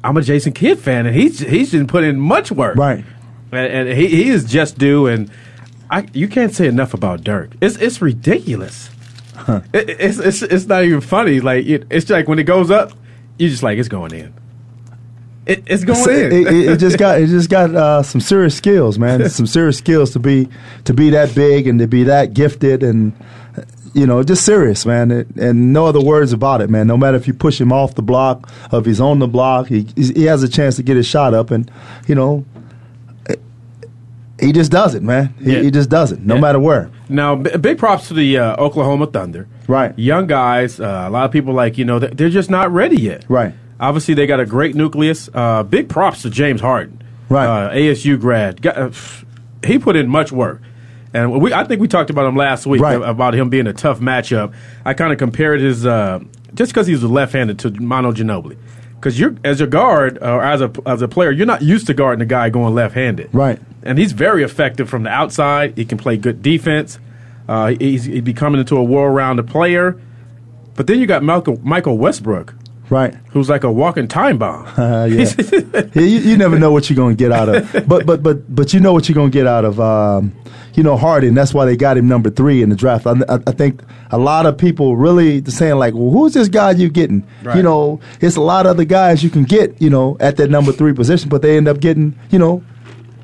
I'm 0.04 0.18
a 0.18 0.22
Jason 0.22 0.52
Kidd 0.52 0.80
fan, 0.80 1.06
and 1.06 1.16
he's 1.16 1.40
he's 1.40 1.72
been 1.72 1.88
put 1.88 2.04
in 2.04 2.20
much 2.20 2.52
work, 2.52 2.76
right? 2.76 3.06
And, 3.52 3.90
and 3.90 3.98
he, 3.98 4.08
he 4.08 4.30
is 4.30 4.44
just 4.44 4.78
due, 4.78 5.08
and 5.08 5.32
I 5.90 6.08
you 6.14 6.28
can't 6.28 6.54
say 6.54 6.68
enough 6.68 6.94
about 6.94 7.24
Dirk. 7.24 7.52
It's 7.62 7.78
it's 7.78 8.02
ridiculous. 8.02 8.90
Huh. 9.36 9.62
It, 9.74 9.90
it's, 9.90 10.20
it's 10.20 10.42
it's 10.42 10.66
not 10.66 10.84
even 10.84 11.00
funny. 11.02 11.40
Like 11.40 11.66
it, 11.66 11.88
it's 11.90 12.10
like 12.10 12.28
when 12.28 12.38
it 12.38 12.44
goes 12.44 12.70
up, 12.70 12.92
you're 13.38 13.50
just 13.50 13.64
like 13.64 13.78
it's 13.78 13.88
going 13.88 14.14
in. 14.14 14.34
It, 15.46 15.64
it's 15.68 15.84
going 15.84 16.10
in. 16.10 16.32
It, 16.32 16.48
it, 16.48 16.80
just 16.80 16.98
got 16.98 17.22
it 17.22 17.28
just 17.28 17.50
got 17.50 17.74
uh, 17.74 18.04
some 18.04 18.20
serious 18.20 18.56
skills, 18.56 19.00
man. 19.00 19.30
some 19.30 19.48
serious 19.48 19.78
skills 19.78 20.12
to 20.12 20.20
be 20.20 20.50
to 20.84 20.94
be 20.94 21.12
that 21.12 21.34
big 21.34 21.68
and 21.68 21.80
to 21.80 21.88
be 21.88 22.04
that 22.04 22.34
gifted 22.34 22.84
and 22.84 23.14
you 23.94 24.08
know, 24.08 24.24
just 24.24 24.44
serious, 24.44 24.86
man, 24.86 25.12
and 25.12 25.74
no 25.74 25.86
other 25.86 26.02
words 26.02 26.34
about 26.34 26.62
it, 26.62 26.70
man. 26.70 26.88
No 26.88 26.98
matter 26.98 27.16
if 27.16 27.28
you 27.28 27.34
push 27.34 27.62
him 27.62 27.72
off 27.72 27.96
the 27.96 28.02
block, 28.02 28.52
or 28.72 28.80
if 28.80 28.86
he's 28.86 29.00
on 29.00 29.20
the 29.20 29.28
block, 29.28 29.68
he 29.68 29.88
he 29.96 30.24
has 30.24 30.42
a 30.44 30.50
chance 30.50 30.76
to 30.78 30.84
get 30.84 30.98
his 30.98 31.06
shot 31.06 31.34
up, 31.34 31.52
and 31.52 31.70
you 32.08 32.16
know, 32.16 32.46
he 34.40 34.52
just 34.52 34.72
does 34.72 34.96
it, 34.96 35.04
man. 35.04 35.34
He, 35.40 35.54
yeah. 35.54 35.62
he 35.62 35.72
just 35.72 35.90
does 35.90 36.12
it, 36.12 36.22
no 36.22 36.36
yeah. 36.36 36.42
matter 36.42 36.60
where. 36.60 36.90
Now, 37.08 37.36
b- 37.36 37.56
big 37.58 37.78
props 37.78 38.08
to 38.08 38.16
the 38.16 38.38
uh, 38.38 38.56
Oklahoma 38.56 39.08
Thunder. 39.08 39.48
Right, 39.68 39.98
young 39.98 40.28
guys. 40.28 40.80
Uh, 40.80 41.06
a 41.08 41.10
lot 41.10 41.26
of 41.26 41.32
people 41.32 41.54
like 41.54 41.78
you 41.78 41.86
know 41.86 42.00
they're 42.00 42.30
just 42.30 42.50
not 42.50 42.72
ready 42.72 43.00
yet. 43.00 43.26
Right. 43.30 43.54
Obviously, 43.80 44.14
they 44.14 44.26
got 44.26 44.40
a 44.40 44.46
great 44.46 44.76
nucleus. 44.76 45.30
Uh, 45.34 45.64
big 45.64 45.90
props 45.90 46.24
to 46.24 46.30
James 46.30 46.62
Harden. 46.62 47.02
Right. 47.30 47.46
Uh, 47.46 47.74
ASU 47.74 48.20
grad. 48.20 48.62
Got, 48.62 48.78
uh, 48.78 48.92
he 49.66 49.78
put 49.78 49.96
in 49.96 50.08
much 50.08 50.32
work. 50.32 50.62
And 51.14 51.40
we, 51.42 51.54
I 51.54 51.64
think 51.64 51.80
we 51.80 51.88
talked 51.88 52.10
about 52.10 52.26
him 52.26 52.36
last 52.36 52.66
week 52.66 52.82
right. 52.82 53.02
about 53.02 53.36
him 53.36 53.50
being 53.50 53.68
a 53.68 53.74
tough 53.74 54.00
matchup. 54.00 54.54
I 54.84 54.94
kind 54.94 55.12
of 55.14 55.20
compared 55.20 55.62
his 55.62 55.86
uh, 55.86 56.20
just 56.54 56.72
because 56.72 56.88
he's 56.88 57.04
a 57.04 57.08
left-handed 57.08 57.60
to 57.60 57.72
Manu 57.72 58.12
Ginobili. 58.14 58.58
because 58.96 59.20
you're 59.20 59.36
as 59.44 59.62
a 59.62 59.68
guard 59.68 60.18
or 60.18 60.44
as 60.44 60.62
a 60.62 60.72
as 60.86 61.02
a 61.02 61.08
player, 61.08 61.32
you're 61.32 61.46
not 61.46 61.62
used 61.62 61.88
to 61.88 61.94
guarding 61.94 62.22
a 62.24 62.26
guy 62.26 62.50
going 62.50 62.74
left-handed. 62.74 63.30
Right. 63.32 63.60
And 63.84 63.98
he's 64.00 64.12
very 64.12 64.44
effective 64.44 64.90
from 64.90 65.04
the 65.04 65.10
outside. 65.10 65.78
He 65.78 65.86
can 65.86 65.98
play 65.98 66.18
good 66.18 66.42
defense. 66.42 66.98
Uh, 67.48 67.76
he's, 67.80 68.06
he's 68.06 68.22
becoming 68.22 68.60
into 68.62 68.78
a 68.78 68.84
world-rounded 68.84 69.48
player. 69.48 70.00
But 70.76 70.88
then 70.88 71.00
you 71.00 71.06
got 71.06 71.22
Michael, 71.24 71.60
Michael 71.62 71.98
Westbrook, 71.98 72.56
Right. 72.90 73.14
who's 73.32 73.50
like 73.50 73.64
a 73.64 73.72
walking 73.72 74.08
time 74.08 74.38
bomb. 74.38 74.66
Uh, 74.78 75.06
yeah. 75.12 75.34
yeah 75.52 75.84
you, 75.94 76.20
you 76.20 76.38
never 76.38 76.58
know 76.58 76.72
what 76.72 76.90
you're 76.90 76.96
going 76.96 77.16
to 77.16 77.22
get 77.22 77.32
out 77.32 77.50
of. 77.50 77.88
But 77.88 78.06
but 78.06 78.24
but 78.24 78.56
but 78.56 78.74
you 78.74 78.80
know 78.80 78.94
what 78.94 79.08
you're 79.10 79.16
going 79.16 79.32
to 79.32 79.38
get 79.38 79.46
out 79.46 79.66
of. 79.66 79.80
Um, 79.80 80.34
you 80.76 80.84
know 80.84 80.98
Harden. 80.98 81.34
That's 81.34 81.54
why 81.54 81.66
they 81.66 81.76
got 81.76 81.98
him 81.98 82.08
number 82.08 82.30
three 82.30 82.62
in 82.62 82.70
the 82.70 82.76
draft. 82.76 83.06
I, 83.08 83.14
I, 83.30 83.40
I 83.48 83.52
think 83.52 83.82
a 84.12 84.18
lot 84.18 84.46
of 84.46 84.58
people 84.58 84.96
really 84.96 85.44
saying 85.46 85.76
like, 85.76 85.94
well, 85.94 86.10
who's 86.12 86.34
this 86.34 86.50
guy 86.50 86.72
you 86.72 86.90
getting? 86.90 87.28
Right. 87.44 87.58
You 87.58 87.64
know, 87.64 88.00
it's 88.22 88.36
a 88.36 88.42
lot 88.42 88.66
of 88.66 88.72
other 88.72 88.86
guys 88.86 89.24
you 89.24 89.30
can 89.30 89.44
get. 89.44 89.82
You 89.82 89.90
know, 89.90 90.18
at 90.20 90.38
that 90.38 90.50
number 90.50 90.72
three 90.72 90.94
position, 90.94 91.30
but 91.30 91.42
they 91.42 91.58
end 91.58 91.68
up 91.68 91.80
getting 91.80 92.18
you 92.30 92.40
know 92.40 92.64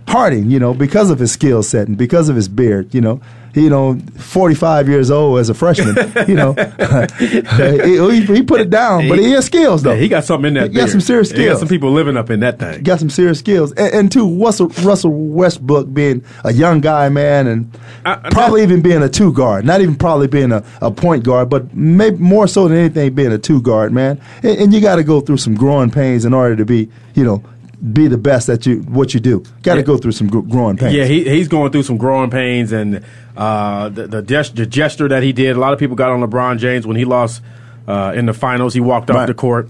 Harding, 0.10 0.50
you 0.50 0.60
know, 0.60 0.74
because 0.74 1.10
of 1.12 1.20
his 1.20 1.32
skill 1.32 1.62
set 1.63 1.88
and 1.88 1.98
because 1.98 2.30
of 2.30 2.36
his 2.36 2.48
beard, 2.48 2.94
you 2.94 3.01
know. 3.01 3.22
You 3.56 3.68
know, 3.68 3.98
45 4.18 4.88
years 4.88 5.10
old 5.10 5.39
as 5.39 5.50
a 5.50 5.56
freshman, 5.56 5.96
you 6.28 6.36
know. 6.36 6.54
he, 7.18 8.22
he 8.25 8.44
put 8.44 8.62
it 8.62 8.70
down, 8.70 9.10
but 9.10 9.18
he 9.18 9.32
has 9.32 9.46
skills, 9.46 9.82
though. 9.82 9.94
Yeah, 9.94 10.00
he 10.01 10.08
got 10.08 10.24
something 10.24 10.50
in 10.50 10.54
that. 10.54 10.70
He 10.72 10.75
got 10.78 10.89
some 10.89 11.01
serious 11.01 11.30
skills. 11.30 11.44
He 11.44 11.50
got 11.50 11.60
some 11.60 11.68
people 11.68 11.92
living 11.92 12.16
up 12.16 12.30
in 12.30 12.42
that 12.42 12.60
thing. 12.60 12.84
got 12.84 13.00
some 13.00 13.10
serious 13.10 13.39
skills. 13.39 13.72
And, 13.74 13.94
and 13.94 14.12
two, 14.12 14.42
Russell, 14.42 14.68
Russell 14.84 15.12
Westbrook 15.12 15.92
being 15.94 16.24
a 16.44 16.54
young 16.54 16.80
guy, 16.80 17.10
man, 17.10 17.48
and 17.48 17.78
I- 18.06 18.18
probably 18.30 18.62
even 18.62 18.82
being 18.82 19.01
a 19.01 19.10
two 19.10 19.34
guard, 19.34 19.66
not 19.66 19.82
even 19.82 19.96
probably 19.96 20.28
being 20.28 20.51
a, 20.51 20.63
a 20.82 20.92
point 20.92 21.24
guard, 21.24 21.50
but 21.50 21.74
maybe 21.75 22.18
more 22.18 22.48
so 22.48 22.68
than 22.68 22.78
anything 22.78 23.13
being 23.16 23.32
a 23.32 23.39
two 23.39 23.62
guard, 23.63 23.92
man. 23.92 24.22
And, 24.44 24.60
and 24.60 24.74
you 24.74 24.80
got 24.80 24.98
to 24.98 25.04
go 25.04 25.22
through 25.22 25.38
some 25.38 25.56
growing 25.56 25.89
pains 25.89 26.24
in 26.24 26.34
order 26.36 26.56
to 26.56 26.66
be, 26.66 26.88
you 27.16 27.24
know, 27.24 27.44
be 27.93 28.07
the 28.07 28.17
best 28.17 28.50
at 28.50 28.65
you 28.65 28.77
what 28.81 29.13
you 29.13 29.19
do. 29.19 29.43
Got 29.63 29.75
to 29.75 29.79
Yeah. 29.81 29.86
go 29.86 29.98
through 29.98 30.12
some 30.12 30.27
growing 30.27 30.75
pains. 30.77 30.93
Yeah, 30.93 31.05
he, 31.05 31.24
he's 31.24 31.48
going 31.48 31.71
through 31.71 31.83
some 31.83 31.98
growing 31.98 32.29
pains, 32.29 32.71
and 32.71 33.03
uh, 33.38 33.89
the 33.89 34.07
the, 34.07 34.21
gest- 34.21 34.55
the 34.55 34.65
gesture 34.65 35.07
that 35.07 35.24
he 35.24 35.31
did. 35.33 35.55
A 35.55 35.59
lot 35.59 35.71
of 35.74 35.79
people 35.79 35.95
got 35.95 36.09
on 36.12 36.19
LeBron 36.21 36.57
James 36.59 36.86
when 36.86 36.98
he 36.98 37.05
lost 37.05 37.41
uh, 37.88 38.12
in 38.15 38.25
the 38.25 38.33
finals. 38.33 38.74
He 38.74 38.79
walked 38.81 39.09
off 39.09 39.15
Right. 39.17 39.25
the 39.27 39.33
court. 39.33 39.69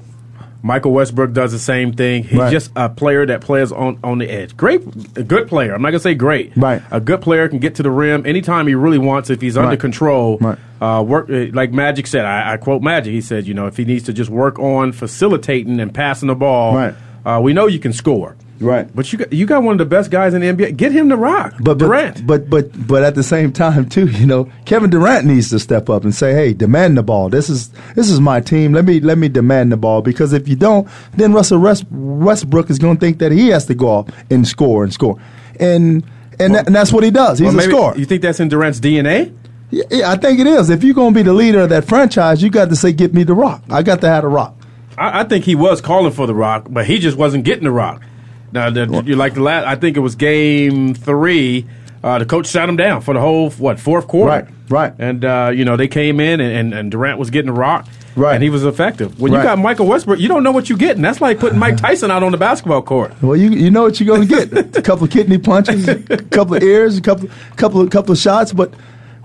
Michael 0.61 0.91
Westbrook 0.91 1.31
does 1.31 1.53
the 1.53 1.59
same 1.59 1.93
thing. 1.93 2.23
He's 2.25 2.37
Right. 2.37 2.51
just 2.51 2.71
a 2.75 2.89
player 2.89 3.25
that 3.25 3.39
plays 3.39 3.71
on, 3.71 3.97
on 4.03 4.17
the 4.17 4.29
edge. 4.29 4.57
Great, 4.57 4.81
a 5.15 5.23
good 5.23 5.47
player. 5.47 5.73
I'm 5.73 5.81
not 5.81 5.91
gonna 5.91 5.99
say 6.01 6.15
great. 6.15 6.51
Right. 6.57 6.81
A 6.91 6.99
good 6.99 7.21
player 7.21 7.47
can 7.47 7.59
get 7.59 7.75
to 7.75 7.83
the 7.83 7.89
rim 7.91 8.25
anytime 8.25 8.67
he 8.67 8.75
really 8.75 8.97
wants 8.97 9.29
if 9.29 9.39
he's 9.39 9.55
under 9.55 9.77
control. 9.77 10.37
Right. 10.41 10.57
Uh, 10.81 11.01
work 11.01 11.29
uh, 11.29 11.45
like 11.53 11.71
Magic 11.71 12.07
said. 12.07 12.25
I, 12.25 12.53
I 12.53 12.57
quote 12.57 12.81
Magic. 12.81 13.13
He 13.13 13.21
said, 13.21 13.47
you 13.47 13.53
know, 13.53 13.67
if 13.67 13.77
he 13.77 13.85
needs 13.85 14.03
to 14.05 14.13
just 14.13 14.29
work 14.29 14.59
on 14.59 14.91
facilitating 14.91 15.79
and 15.79 15.93
passing 15.93 16.27
the 16.27 16.35
ball, 16.35 16.75
Right. 16.75 16.93
Uh, 17.29 17.39
we 17.39 17.53
know 17.53 17.67
you 17.67 17.79
can 17.79 17.93
score. 17.93 18.35
Right. 18.59 18.93
But 18.93 19.13
you 19.13 19.19
got 19.19 19.31
you 19.31 19.45
got 19.45 19.63
one 19.63 19.73
of 19.73 19.77
the 19.77 19.85
best 19.85 20.11
guys 20.11 20.33
in 20.33 20.41
the 20.41 20.47
NBA. 20.47 20.75
Get 20.75 20.91
him 20.91 21.07
to 21.09 21.15
rock. 21.15 21.53
But, 21.59 21.77
but 21.77 21.79
Durant. 21.79 22.27
but 22.27 22.49
but 22.49 22.87
but 22.87 23.03
at 23.03 23.15
the 23.15 23.23
same 23.23 23.53
time 23.53 23.87
too, 23.87 24.07
you 24.07 24.25
know, 24.25 24.51
Kevin 24.65 24.89
Durant 24.89 25.25
needs 25.25 25.49
to 25.51 25.59
step 25.59 25.89
up 25.89 26.03
and 26.03 26.13
say, 26.13 26.33
"Hey, 26.33 26.51
demand 26.53 26.97
the 26.97 27.03
ball. 27.03 27.29
This 27.29 27.49
is 27.49 27.69
this 27.95 28.09
is 28.09 28.19
my 28.19 28.41
team. 28.41 28.73
Let 28.73 28.83
me 28.83 28.99
let 28.99 29.17
me 29.17 29.29
demand 29.29 29.71
the 29.71 29.77
ball 29.77 30.01
because 30.01 30.33
if 30.33 30.49
you 30.49 30.57
don't, 30.57 30.89
then 31.15 31.31
Russell 31.31 31.59
West, 31.59 31.85
Westbrook 31.89 32.69
is 32.69 32.79
going 32.79 32.97
to 32.97 32.99
think 32.99 33.19
that 33.19 33.31
he 33.31 33.47
has 33.47 33.65
to 33.67 33.75
go 33.75 33.87
off 33.87 34.09
and 34.29 34.45
score 34.45 34.83
and 34.83 34.91
score, 34.93 35.17
and 35.57 36.03
and, 36.37 36.55
that, 36.55 36.67
and 36.67 36.75
that's 36.75 36.91
what 36.91 37.05
he 37.05 37.11
does. 37.11 37.39
He's 37.39 37.53
Well, 37.53 37.59
a 37.65 37.69
scorer. 37.69 37.97
You 37.97 38.05
think 38.05 38.21
that's 38.21 38.41
in 38.41 38.49
Durant's 38.49 38.81
DNA? 38.81 39.33
Yeah, 39.71 39.83
yeah, 39.91 40.11
I 40.11 40.15
think 40.17 40.39
it 40.39 40.47
is. 40.47 40.69
If 40.69 40.83
you're 40.83 40.95
going 40.95 41.13
to 41.13 41.17
be 41.17 41.23
the 41.23 41.33
leader 41.33 41.61
of 41.61 41.69
that 41.69 41.85
franchise, 41.85 42.41
you 42.43 42.49
got 42.49 42.69
to 42.69 42.75
say, 42.75 42.91
"Get 42.91 43.13
me 43.13 43.23
the 43.23 43.35
rock. 43.35 43.63
I 43.69 43.83
got 43.83 44.01
to 44.01 44.07
have 44.07 44.23
the 44.23 44.29
rock." 44.29 44.55
I, 44.99 45.21
I 45.21 45.23
think 45.23 45.45
he 45.45 45.55
was 45.55 45.81
calling 45.81 46.11
for 46.11 46.27
the 46.27 46.35
rock, 46.35 46.67
but 46.69 46.85
he 46.85 46.99
just 46.99 47.17
wasn't 47.17 47.45
getting 47.45 47.63
the 47.63 47.71
rock. 47.71 48.03
Now, 48.51 48.69
the, 48.69 49.03
you 49.05 49.15
like 49.15 49.35
the 49.35 49.41
last? 49.41 49.65
I 49.65 49.75
think 49.75 49.95
it 49.95 50.01
was 50.01 50.15
game 50.15 50.93
three. 50.93 51.65
Uh, 52.03 52.19
the 52.19 52.25
coach 52.25 52.47
shot 52.47 52.69
him 52.69 52.77
down 52.77 53.01
for 53.01 53.13
the 53.13 53.19
whole 53.19 53.49
what 53.51 53.79
fourth 53.79 54.07
quarter. 54.07 54.29
Right, 54.29 54.47
right. 54.69 54.93
And 54.97 55.23
uh, 55.25 55.51
you 55.53 55.65
know 55.65 55.77
they 55.77 55.87
came 55.87 56.19
in 56.19 56.39
and, 56.39 56.51
and, 56.51 56.73
and 56.73 56.91
Durant 56.91 57.19
was 57.19 57.29
getting 57.29 57.53
the 57.53 57.59
rock. 57.59 57.87
Right. 58.15 58.33
And 58.33 58.43
he 58.43 58.49
was 58.49 58.65
effective. 58.65 59.21
When 59.21 59.31
you 59.31 59.41
got 59.41 59.59
Michael 59.59 59.85
Westbrook, 59.85 60.19
you 60.19 60.27
don't 60.27 60.43
know 60.43 60.51
what 60.51 60.67
you're 60.67 60.77
getting. 60.77 61.01
That's 61.01 61.21
like 61.21 61.39
putting 61.39 61.59
Mike 61.59 61.77
Tyson 61.77 62.11
out 62.11 62.23
on 62.23 62.31
the 62.31 62.37
basketball 62.37 62.81
court. 62.81 63.13
Well, 63.21 63.35
you 63.37 63.49
you 63.51 63.71
know 63.71 63.83
what 63.83 63.99
you're 63.99 64.07
going 64.07 64.27
to 64.27 64.45
get: 64.45 64.77
a 64.77 64.81
couple 64.81 65.05
of 65.05 65.11
kidney 65.11 65.37
punches, 65.37 65.87
a 65.87 66.17
couple 66.17 66.55
of 66.55 66.63
ears, 66.63 66.97
a 66.97 67.01
couple 67.01 67.29
couple 67.55 67.81
of 67.81 67.89
couple 67.91 68.11
of 68.11 68.17
shots. 68.17 68.51
But 68.51 68.73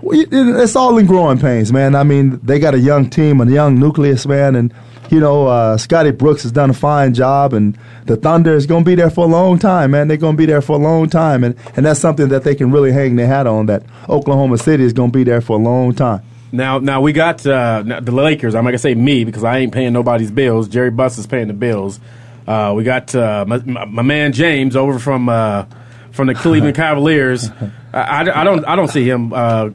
it's 0.01 0.75
all 0.75 0.97
in 0.97 1.07
growing 1.07 1.39
pains, 1.39 1.73
man. 1.73 1.95
I 1.95 2.03
mean, 2.03 2.39
they 2.43 2.59
got 2.59 2.73
a 2.73 2.79
young 2.79 3.09
team, 3.09 3.41
a 3.41 3.49
young 3.49 3.79
nucleus, 3.79 4.25
man, 4.25 4.55
and 4.55 4.73
you 5.09 5.19
know, 5.19 5.47
uh, 5.47 5.77
Scotty 5.77 6.11
Brooks 6.11 6.43
has 6.43 6.51
done 6.51 6.69
a 6.69 6.73
fine 6.73 7.13
job, 7.13 7.53
and 7.53 7.77
the 8.05 8.15
Thunder 8.15 8.53
is 8.53 8.65
going 8.65 8.83
to 8.83 8.89
be 8.89 8.95
there 8.95 9.09
for 9.09 9.25
a 9.25 9.27
long 9.27 9.59
time, 9.59 9.91
man. 9.91 10.07
They're 10.07 10.17
going 10.17 10.35
to 10.35 10.37
be 10.37 10.45
there 10.45 10.61
for 10.61 10.73
a 10.73 10.81
long 10.81 11.09
time, 11.09 11.43
and 11.43 11.55
and 11.75 11.85
that's 11.85 11.99
something 11.99 12.29
that 12.29 12.43
they 12.43 12.55
can 12.55 12.71
really 12.71 12.91
hang 12.91 13.15
their 13.15 13.27
hat 13.27 13.47
on. 13.47 13.67
That 13.67 13.83
Oklahoma 14.09 14.57
City 14.57 14.83
is 14.83 14.93
going 14.93 15.11
to 15.11 15.17
be 15.17 15.23
there 15.23 15.41
for 15.41 15.57
a 15.57 15.61
long 15.61 15.93
time. 15.93 16.21
Now, 16.51 16.79
now 16.79 17.01
we 17.01 17.11
got 17.11 17.45
uh, 17.45 17.83
the 18.01 18.11
Lakers. 18.11 18.55
I'm 18.55 18.63
not 18.63 18.69
gonna 18.69 18.77
say 18.77 18.95
me 18.95 19.25
because 19.25 19.43
I 19.43 19.57
ain't 19.57 19.73
paying 19.73 19.93
nobody's 19.93 20.31
bills. 20.31 20.67
Jerry 20.67 20.91
Buss 20.91 21.17
is 21.17 21.27
paying 21.27 21.47
the 21.47 21.53
bills. 21.53 21.99
Uh, 22.47 22.73
we 22.75 22.83
got 22.83 23.13
uh, 23.15 23.43
my, 23.47 23.57
my, 23.57 23.85
my 23.85 24.01
man 24.01 24.31
James 24.31 24.75
over 24.75 24.99
from 24.99 25.27
uh, 25.27 25.65
from 26.11 26.27
the 26.27 26.35
Cleveland 26.35 26.75
Cavaliers. 26.77 27.49
I, 27.91 27.99
I, 27.99 28.41
I 28.41 28.43
don't 28.43 28.65
I 28.65 28.75
don't 28.75 28.87
see 28.87 29.07
him. 29.07 29.33
Uh, 29.33 29.71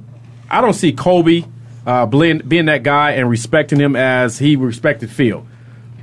I 0.49 0.61
don't 0.61 0.73
see 0.73 0.93
Kobe 0.93 1.45
uh, 1.87 2.07
being, 2.07 2.39
being 2.39 2.67
that 2.67 2.83
guy 2.83 3.13
and 3.13 3.29
respecting 3.31 3.79
him 3.81 3.97
as 3.97 4.39
he 4.39 4.57
respected 4.57 5.11
Phil. 5.11 5.47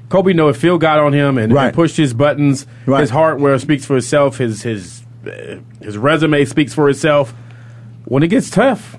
Kobe 0.10 0.34
know 0.34 0.48
if 0.48 0.58
Phil 0.58 0.78
got 0.78 1.00
on 1.00 1.12
him 1.14 1.38
and, 1.38 1.52
and 1.52 1.74
pushed 1.74 1.98
his 1.98 2.14
buttons, 2.14 2.66
Right. 2.86 3.02
his 3.02 3.10
hardware 3.10 3.60
speaks 3.60 3.86
for 3.86 3.98
itself. 3.98 4.38
His 4.38 4.62
his 4.64 5.04
uh, 5.26 5.58
his 5.82 5.98
resume 5.98 6.46
speaks 6.46 6.74
for 6.74 6.90
itself. 6.90 7.34
When 8.06 8.24
it 8.24 8.30
gets 8.30 8.50
tough, 8.50 8.98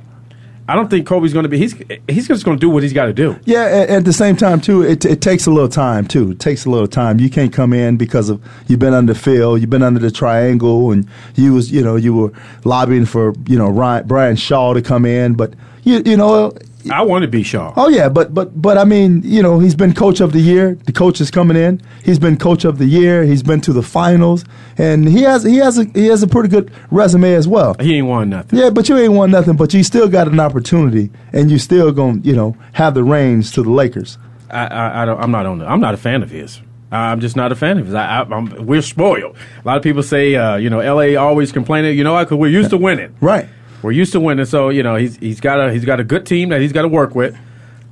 I 0.68 0.74
don't 0.74 0.90
think 0.90 1.06
Kobe's 1.06 1.32
going 1.32 1.44
to 1.44 1.48
be. 1.48 1.56
He's 1.56 1.74
he's 2.10 2.28
just 2.28 2.44
going 2.44 2.58
to 2.58 2.60
do 2.60 2.68
what 2.68 2.82
he's 2.82 2.92
got 2.92 3.06
to 3.06 3.14
do. 3.14 3.38
Yeah, 3.46 3.62
at, 3.64 3.88
at 3.88 4.04
the 4.04 4.12
same 4.12 4.36
time 4.36 4.60
too, 4.60 4.82
it, 4.82 5.06
it 5.06 5.22
takes 5.22 5.46
a 5.46 5.50
little 5.50 5.70
time 5.70 6.06
too. 6.06 6.32
It 6.32 6.40
takes 6.40 6.66
a 6.66 6.70
little 6.70 6.86
time. 6.86 7.20
You 7.20 7.30
can't 7.30 7.54
come 7.54 7.72
in 7.72 7.96
because 7.96 8.28
of 8.28 8.42
you've 8.66 8.78
been 8.78 8.92
under 8.92 9.14
Phil, 9.14 9.56
you've 9.56 9.70
been 9.70 9.82
under 9.82 10.00
the 10.00 10.10
triangle, 10.10 10.90
and 10.92 11.08
you 11.36 11.54
was 11.54 11.72
you 11.72 11.80
know 11.82 11.96
you 11.96 12.12
were 12.12 12.32
lobbying 12.64 13.06
for 13.06 13.32
you 13.46 13.56
know 13.56 13.68
Ryan, 13.70 14.06
Brian 14.06 14.36
Shaw 14.36 14.74
to 14.74 14.82
come 14.82 15.06
in, 15.06 15.32
but 15.36 15.54
you 15.84 16.02
you 16.04 16.18
know. 16.18 16.52
I 16.90 17.02
want 17.02 17.22
to 17.22 17.28
be 17.28 17.42
Shaw. 17.42 17.72
Oh 17.76 17.88
yeah, 17.88 18.08
but 18.08 18.34
but 18.34 18.60
but 18.60 18.78
I 18.78 18.84
mean, 18.84 19.22
you 19.24 19.42
know, 19.42 19.58
he's 19.58 19.74
been 19.74 19.94
coach 19.94 20.20
of 20.20 20.32
the 20.32 20.40
year. 20.40 20.76
The 20.84 20.92
coach 20.92 21.20
is 21.20 21.30
coming 21.30 21.56
in. 21.56 21.80
He's 22.04 22.18
been 22.18 22.36
coach 22.36 22.64
of 22.64 22.78
the 22.78 22.86
year. 22.86 23.24
He's 23.24 23.42
been 23.42 23.60
to 23.62 23.72
the 23.72 23.82
finals, 23.82 24.44
and 24.76 25.08
he 25.08 25.22
has 25.22 25.42
he 25.44 25.56
has 25.56 25.78
a 25.78 25.84
he 25.94 26.06
has 26.06 26.22
a 26.22 26.26
pretty 26.26 26.48
good 26.48 26.70
resume 26.90 27.32
as 27.34 27.46
well. 27.48 27.74
He 27.80 27.96
ain't 27.96 28.06
won 28.06 28.30
nothing. 28.30 28.58
Yeah, 28.58 28.70
but 28.70 28.88
you 28.88 28.96
ain't 28.96 29.12
won 29.12 29.30
nothing. 29.30 29.56
But 29.56 29.74
you 29.74 29.82
still 29.84 30.08
got 30.08 30.28
an 30.28 30.40
opportunity, 30.40 31.10
and 31.32 31.50
you 31.50 31.58
still 31.58 31.92
gonna 31.92 32.20
you 32.22 32.34
know 32.34 32.56
have 32.72 32.94
the 32.94 33.04
reins 33.04 33.52
to 33.52 33.62
the 33.62 33.70
Lakers. 33.70 34.18
I, 34.50 34.66
I, 34.66 35.02
I 35.02 35.04
don't, 35.04 35.20
I'm 35.20 35.30
not 35.30 35.46
on. 35.46 35.58
The, 35.58 35.66
I'm 35.66 35.80
not 35.80 35.94
a 35.94 35.98
fan 35.98 36.22
of 36.22 36.30
his. 36.30 36.60
I'm 36.90 37.20
just 37.20 37.36
not 37.36 37.52
a 37.52 37.54
fan 37.54 37.78
of 37.78 37.86
his. 37.86 37.94
I, 37.94 38.20
I, 38.20 38.22
I'm, 38.22 38.66
we're 38.66 38.80
spoiled. 38.80 39.36
A 39.62 39.68
lot 39.68 39.76
of 39.76 39.82
people 39.82 40.02
say, 40.02 40.34
uh, 40.34 40.56
you 40.56 40.70
know, 40.70 40.80
L.A. 40.80 41.16
always 41.16 41.52
complaining. 41.52 41.98
You 41.98 42.04
know, 42.04 42.18
because 42.18 42.38
we're 42.38 42.48
used 42.48 42.70
to 42.70 42.78
winning. 42.78 43.14
Right. 43.20 43.48
We're 43.82 43.92
used 43.92 44.12
to 44.12 44.20
winning, 44.20 44.44
so 44.46 44.68
you 44.70 44.82
know 44.82 44.96
he's 44.96 45.16
he's 45.16 45.40
got 45.40 45.60
a 45.60 45.72
he's 45.72 45.84
got 45.84 46.00
a 46.00 46.04
good 46.04 46.26
team 46.26 46.48
that 46.50 46.60
he's 46.60 46.72
got 46.72 46.82
to 46.82 46.88
work 46.88 47.14
with. 47.14 47.36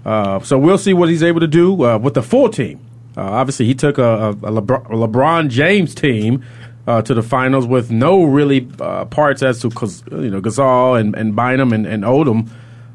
Uh, 0.04 0.40
so 0.40 0.58
we'll 0.58 0.78
see 0.78 0.94
what 0.94 1.08
he's 1.08 1.22
able 1.22 1.40
to 1.40 1.46
do 1.48 1.84
uh, 1.84 1.98
with 1.98 2.14
the 2.14 2.22
full 2.22 2.48
team. 2.48 2.80
Uh, 3.16 3.22
obviously, 3.22 3.66
he 3.66 3.74
took 3.74 3.98
a, 3.98 4.30
a, 4.30 4.34
Lebron, 4.34 4.84
a 4.86 5.08
LeBron 5.08 5.48
James 5.48 5.94
team 5.94 6.44
uh, 6.86 7.02
to 7.02 7.14
the 7.14 7.22
finals 7.22 7.66
with 7.66 7.90
no 7.90 8.24
really 8.24 8.68
uh, 8.80 9.04
parts 9.06 9.42
as 9.42 9.60
to 9.60 9.70
'cause, 9.70 10.04
you 10.10 10.30
know 10.30 10.40
Gasol 10.40 11.00
and, 11.00 11.14
and 11.16 11.34
Bynum 11.34 11.72
and, 11.72 11.86
and 11.86 12.04
Odom 12.04 12.48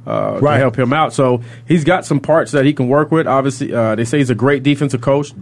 uh, 0.08 0.38
Right. 0.42 0.54
to 0.54 0.60
help 0.60 0.78
him 0.78 0.94
out. 0.94 1.14
So 1.14 1.42
he's 1.68 1.84
got 1.84 2.06
some 2.06 2.20
parts 2.20 2.52
that 2.52 2.66
he 2.66 2.72
can 2.74 2.88
work 2.88 3.12
with. 3.12 3.28
Obviously, 3.28 3.74
uh, 3.74 3.96
they 3.96 4.06
say 4.06 4.20
he's 4.20 4.30
a 4.30 4.36
great 4.36 4.64
defensive 4.64 5.02
coach. 5.02 5.34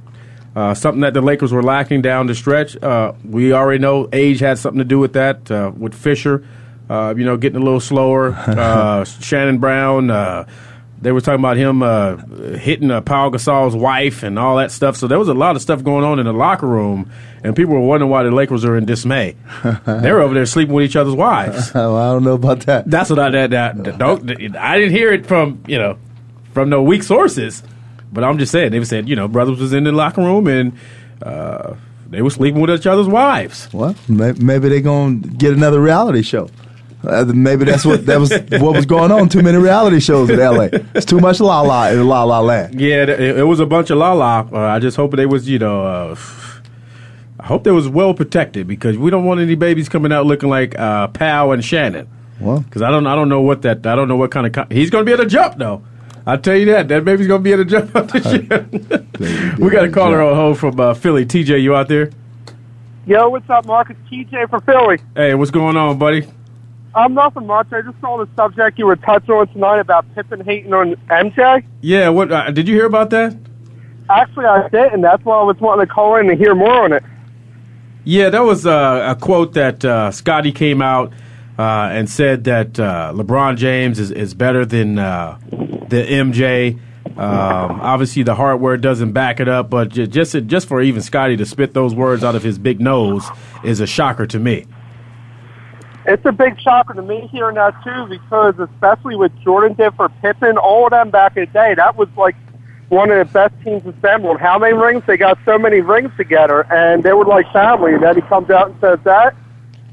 Uh, 0.56 0.74
something 0.74 1.01
that 1.01 1.13
the 1.13 1.22
Lakers 1.22 1.51
were 1.53 1.62
lacking 1.62 2.01
down 2.01 2.25
the 2.25 2.34
stretch. 2.36 2.75
Uh, 2.82 3.13
we 3.24 3.53
already 3.53 3.79
know 3.79 4.10
age 4.12 4.39
had 4.39 4.58
something 4.58 4.79
to 4.79 4.86
do 4.86 4.98
with 4.98 5.13
that. 5.13 5.50
Uh, 5.51 5.72
with 5.77 5.94
Fisher, 5.94 6.44
uh, 6.89 7.13
you 7.15 7.24
know, 7.24 7.38
getting 7.38 7.62
a 7.62 7.63
little 7.63 7.79
slower. 7.79 8.31
Uh, 8.60 9.05
Shannon 9.05 9.60
Brown. 9.60 10.10
Uh, 10.10 10.46
they 11.01 11.12
were 11.12 11.22
talking 11.22 11.39
about 11.39 11.55
him 11.55 11.81
uh, 11.81 12.17
hitting 12.58 12.91
uh, 12.91 13.00
Paul 13.01 13.31
Gasol's 13.31 13.75
wife 13.75 14.24
and 14.24 14.38
all 14.38 14.58
that 14.58 14.72
stuff. 14.72 14.98
So 14.98 15.08
there 15.08 15.17
was 15.17 15.29
a 15.29 15.34
lot 15.34 15.55
of 15.55 15.62
stuff 15.62 15.84
going 15.84 16.03
on 16.03 16.19
in 16.19 16.25
the 16.25 16.34
locker 16.34 16.67
room, 16.67 17.10
and 17.41 17.55
people 17.55 17.74
were 17.74 17.79
wondering 17.79 18.12
why 18.12 18.24
the 18.24 18.31
Lakers 18.31 18.65
are 18.65 18.75
in 18.75 18.86
dismay. 18.86 19.36
they 19.86 20.12
were 20.12 20.19
over 20.19 20.34
there 20.34 20.46
sleeping 20.46 20.75
with 20.75 20.86
each 20.86 20.96
other's 20.96 21.15
wives. 21.15 21.72
Oh, 21.79 21.96
I 21.96 22.12
don't 22.12 22.24
know 22.24 22.34
about 22.34 22.62
that. 22.62 22.89
That's 22.89 23.10
what 23.10 23.19
I 23.19 23.29
that, 23.29 23.51
that 23.51 23.98
don't. 23.98 24.29
I 24.58 24.77
didn't 24.77 24.91
hear 24.91 25.13
it 25.13 25.25
from 25.25 25.63
you 25.67 25.77
know 25.77 25.98
from 26.53 26.69
no 26.69 26.84
weak 26.84 27.03
sources, 27.03 27.63
but 28.12 28.24
I'm 28.24 28.38
just 28.38 28.51
saying 28.51 28.72
they 28.72 28.84
said 28.84 29.08
you 29.08 29.15
know 29.15 29.27
brothers 29.29 29.60
was 29.60 29.72
in 29.72 29.86
the 29.86 29.91
locker 29.93 30.22
room 30.22 30.48
and 30.48 30.77
uh, 31.22 31.75
they 32.10 32.22
were 32.22 32.31
sleeping 32.31 32.60
with 32.60 32.72
each 32.72 32.88
other's 32.88 33.08
wives. 33.08 33.72
Well, 33.72 33.96
maybe 34.10 34.67
they're 34.67 34.81
gonna 34.81 35.15
get 35.15 35.53
another 35.53 35.79
reality 35.79 36.24
show. 36.24 36.50
Uh, 37.01 37.24
maybe 37.34 37.63
that's 37.63 37.86
what 37.86 38.06
that 38.06 38.20
was 38.20 38.32
what 38.62 38.75
was 38.75 38.86
going 38.86 39.12
on. 39.12 39.29
Too 39.29 39.41
many 39.41 39.58
reality 39.58 40.00
shows 40.01 40.29
in 40.29 40.39
L.A. 40.39 40.70
It's 40.96 41.06
too 41.06 41.20
much 41.20 41.39
la 41.39 41.62
la 41.62 41.88
in 41.89 42.06
la 42.08 42.24
la 42.24 42.41
land. 42.41 42.79
Yeah, 42.79 43.03
it, 43.03 43.10
it 43.22 43.44
was 43.48 43.60
a 43.62 43.65
bunch 43.65 43.89
of 43.89 43.98
la 43.98 44.12
la. 44.13 44.48
Uh, 44.51 44.58
I 44.60 44.79
just 44.79 44.98
hope 44.98 45.12
they 45.15 45.25
was 45.25 45.48
you 45.48 45.60
know. 45.60 45.86
Uh, 45.86 46.15
I 47.39 47.46
hope 47.46 47.63
they 47.63 47.72
was 47.72 47.88
well 47.88 48.13
protected 48.13 48.68
because 48.68 48.98
we 48.98 49.10
don't 49.10 49.24
want 49.24 49.39
any 49.39 49.56
babies 49.56 49.88
coming 49.88 50.12
out 50.12 50.25
looking 50.25 50.50
like 50.50 50.77
uh, 50.77 51.08
Pal 51.08 51.53
and 51.53 51.63
Shannon. 51.63 52.10
Well, 52.41 52.60
because 52.60 52.82
I 52.82 52.91
don't 52.91 53.08
I 53.08 53.15
don't 53.15 53.29
know 53.29 53.41
what 53.41 53.62
that 53.62 53.86
I 53.88 53.96
don't 53.96 54.10
know 54.10 54.18
what 54.18 54.32
kind 54.32 54.46
of 54.46 54.51
con- 54.51 54.68
he's 54.70 54.89
going 54.89 55.06
to 55.06 55.10
be 55.10 55.13
at 55.13 55.22
a 55.22 55.25
jump 55.25 55.58
though. 55.58 55.82
I'll 56.27 56.38
tell 56.38 56.56
you 56.58 56.65
that 56.65 56.89
that 56.89 57.06
baby's 57.06 57.27
going 57.27 57.39
to 57.39 57.44
be 57.44 57.53
at 57.53 57.60
a 57.62 57.65
jump 57.65 57.94
this 58.12 58.25
year. 58.25 58.68
we 59.58 59.70
got 59.72 59.86
a 59.86 59.89
caller 59.91 60.22
on 60.22 60.36
hold 60.36 60.58
from 60.60 60.77
uh, 60.79 60.94
Philly. 60.94 61.25
TJ, 61.25 61.62
you 61.62 61.75
out 61.75 61.88
there? 61.88 62.12
Yo, 63.08 63.29
what's 63.29 63.50
up, 63.50 63.65
Marcus? 63.65 63.96
TJ 64.12 64.50
from 64.50 64.62
Philly. 64.62 65.00
Hey, 65.15 65.34
what's 65.34 65.50
going 65.50 65.77
on, 65.77 65.98
buddy? 65.98 66.27
I'm 66.96 67.13
nothing 67.13 67.46
much. 67.46 67.67
I 67.72 67.81
just 67.81 68.00
saw 68.01 68.17
the 68.17 68.27
subject 68.36 68.79
you 68.79 68.88
were 68.88 68.96
touching 68.96 69.31
on 69.31 69.48
tonight 69.50 69.79
about 69.79 70.05
Pippen 70.15 70.43
hating 70.43 70.74
on 70.74 70.96
MJ. 71.10 71.63
Yeah, 71.81 72.10
what 72.10 72.31
uh, 72.31 72.50
did 72.51 72.67
you 72.67 72.75
hear 72.75 72.86
about 72.86 73.12
that? 73.12 73.38
Actually, 74.10 74.46
I 74.46 74.67
did, 74.69 74.93
and 74.93 75.03
That's 75.03 75.24
why 75.24 75.38
I 75.38 75.43
was 75.43 75.58
wanting 75.60 75.86
to 75.86 75.93
call 75.93 76.15
in 76.15 76.27
to 76.27 76.36
hear 76.36 76.55
more 76.55 76.84
on 76.84 76.93
it. 76.93 77.03
Yeah, 78.05 78.29
that 78.29 78.39
was 78.39 78.65
uh, 78.65 79.15
a 79.15 79.19
quote 79.19 79.53
that 79.53 79.86
uh, 79.86 80.10
Scotty 80.10 80.51
came 80.51 80.81
out 80.81 81.13
uh, 81.60 81.89
and 81.91 82.10
said 82.10 82.46
that 82.46 82.79
uh, 82.79 83.13
LeBron 83.15 83.58
James 83.58 84.00
is, 84.00 84.10
is 84.10 84.34
better 84.34 84.65
than 84.65 84.98
uh, 84.98 85.38
the 85.51 86.08
MJ. 86.08 86.79
Um, 87.05 87.81
obviously, 87.81 88.24
the 88.24 88.34
hardware 88.34 88.77
doesn't 88.77 89.12
back 89.12 89.39
it 89.39 89.50
up, 89.50 89.69
but 89.69 89.89
just 89.89 90.34
just 90.48 90.67
for 90.67 90.81
even 90.81 91.01
Scotty 91.01 91.36
to 91.38 91.46
spit 91.46 91.74
those 91.74 91.93
words 91.93 92.24
out 92.24 92.36
of 92.36 92.43
his 92.43 92.58
big 92.58 92.79
nose 92.79 93.27
is 93.63 93.79
a 93.81 93.88
shocker 93.88 94.25
to 94.27 94.39
me. 94.39 94.65
It's 96.10 96.25
a 96.25 96.32
big 96.32 96.60
shocker 96.60 96.96
to 96.96 97.04
me 97.04 97.30
hearing 97.32 97.56
that 97.56 97.75
too, 97.84 98.08
because 98.08 98.58
especially 98.58 99.16
with 99.16 99.32
Jordan 99.42 99.74
did 99.75 99.94
for 99.94 100.10
Pippen, 100.24 100.58
all 100.58 100.86
of 100.86 100.92
them 100.92 101.12
back 101.12 101.38
in 101.38 101.46
the 101.46 101.51
day, 101.51 101.75
that 101.75 101.98
was 101.98 102.10
like 102.18 102.36
one 102.88 103.12
of 103.12 103.28
the 103.28 103.32
best 103.32 103.54
teams 103.63 103.86
assembled. 103.86 104.39
How 104.39 104.58
many 104.58 104.74
rings? 104.74 105.04
They 105.06 105.18
got 105.18 105.38
so 105.46 105.60
many 105.60 105.82
rings 105.82 106.10
together, 106.18 106.62
and 106.74 107.04
they 107.04 107.13
were 107.13 107.25
like 107.25 107.46
family. 107.54 107.94
And 107.94 108.01
then 108.01 108.16
he 108.16 108.22
comes 108.24 108.50
out 108.50 108.72
and 108.72 108.82
says 108.82 108.98
that. 109.04 109.36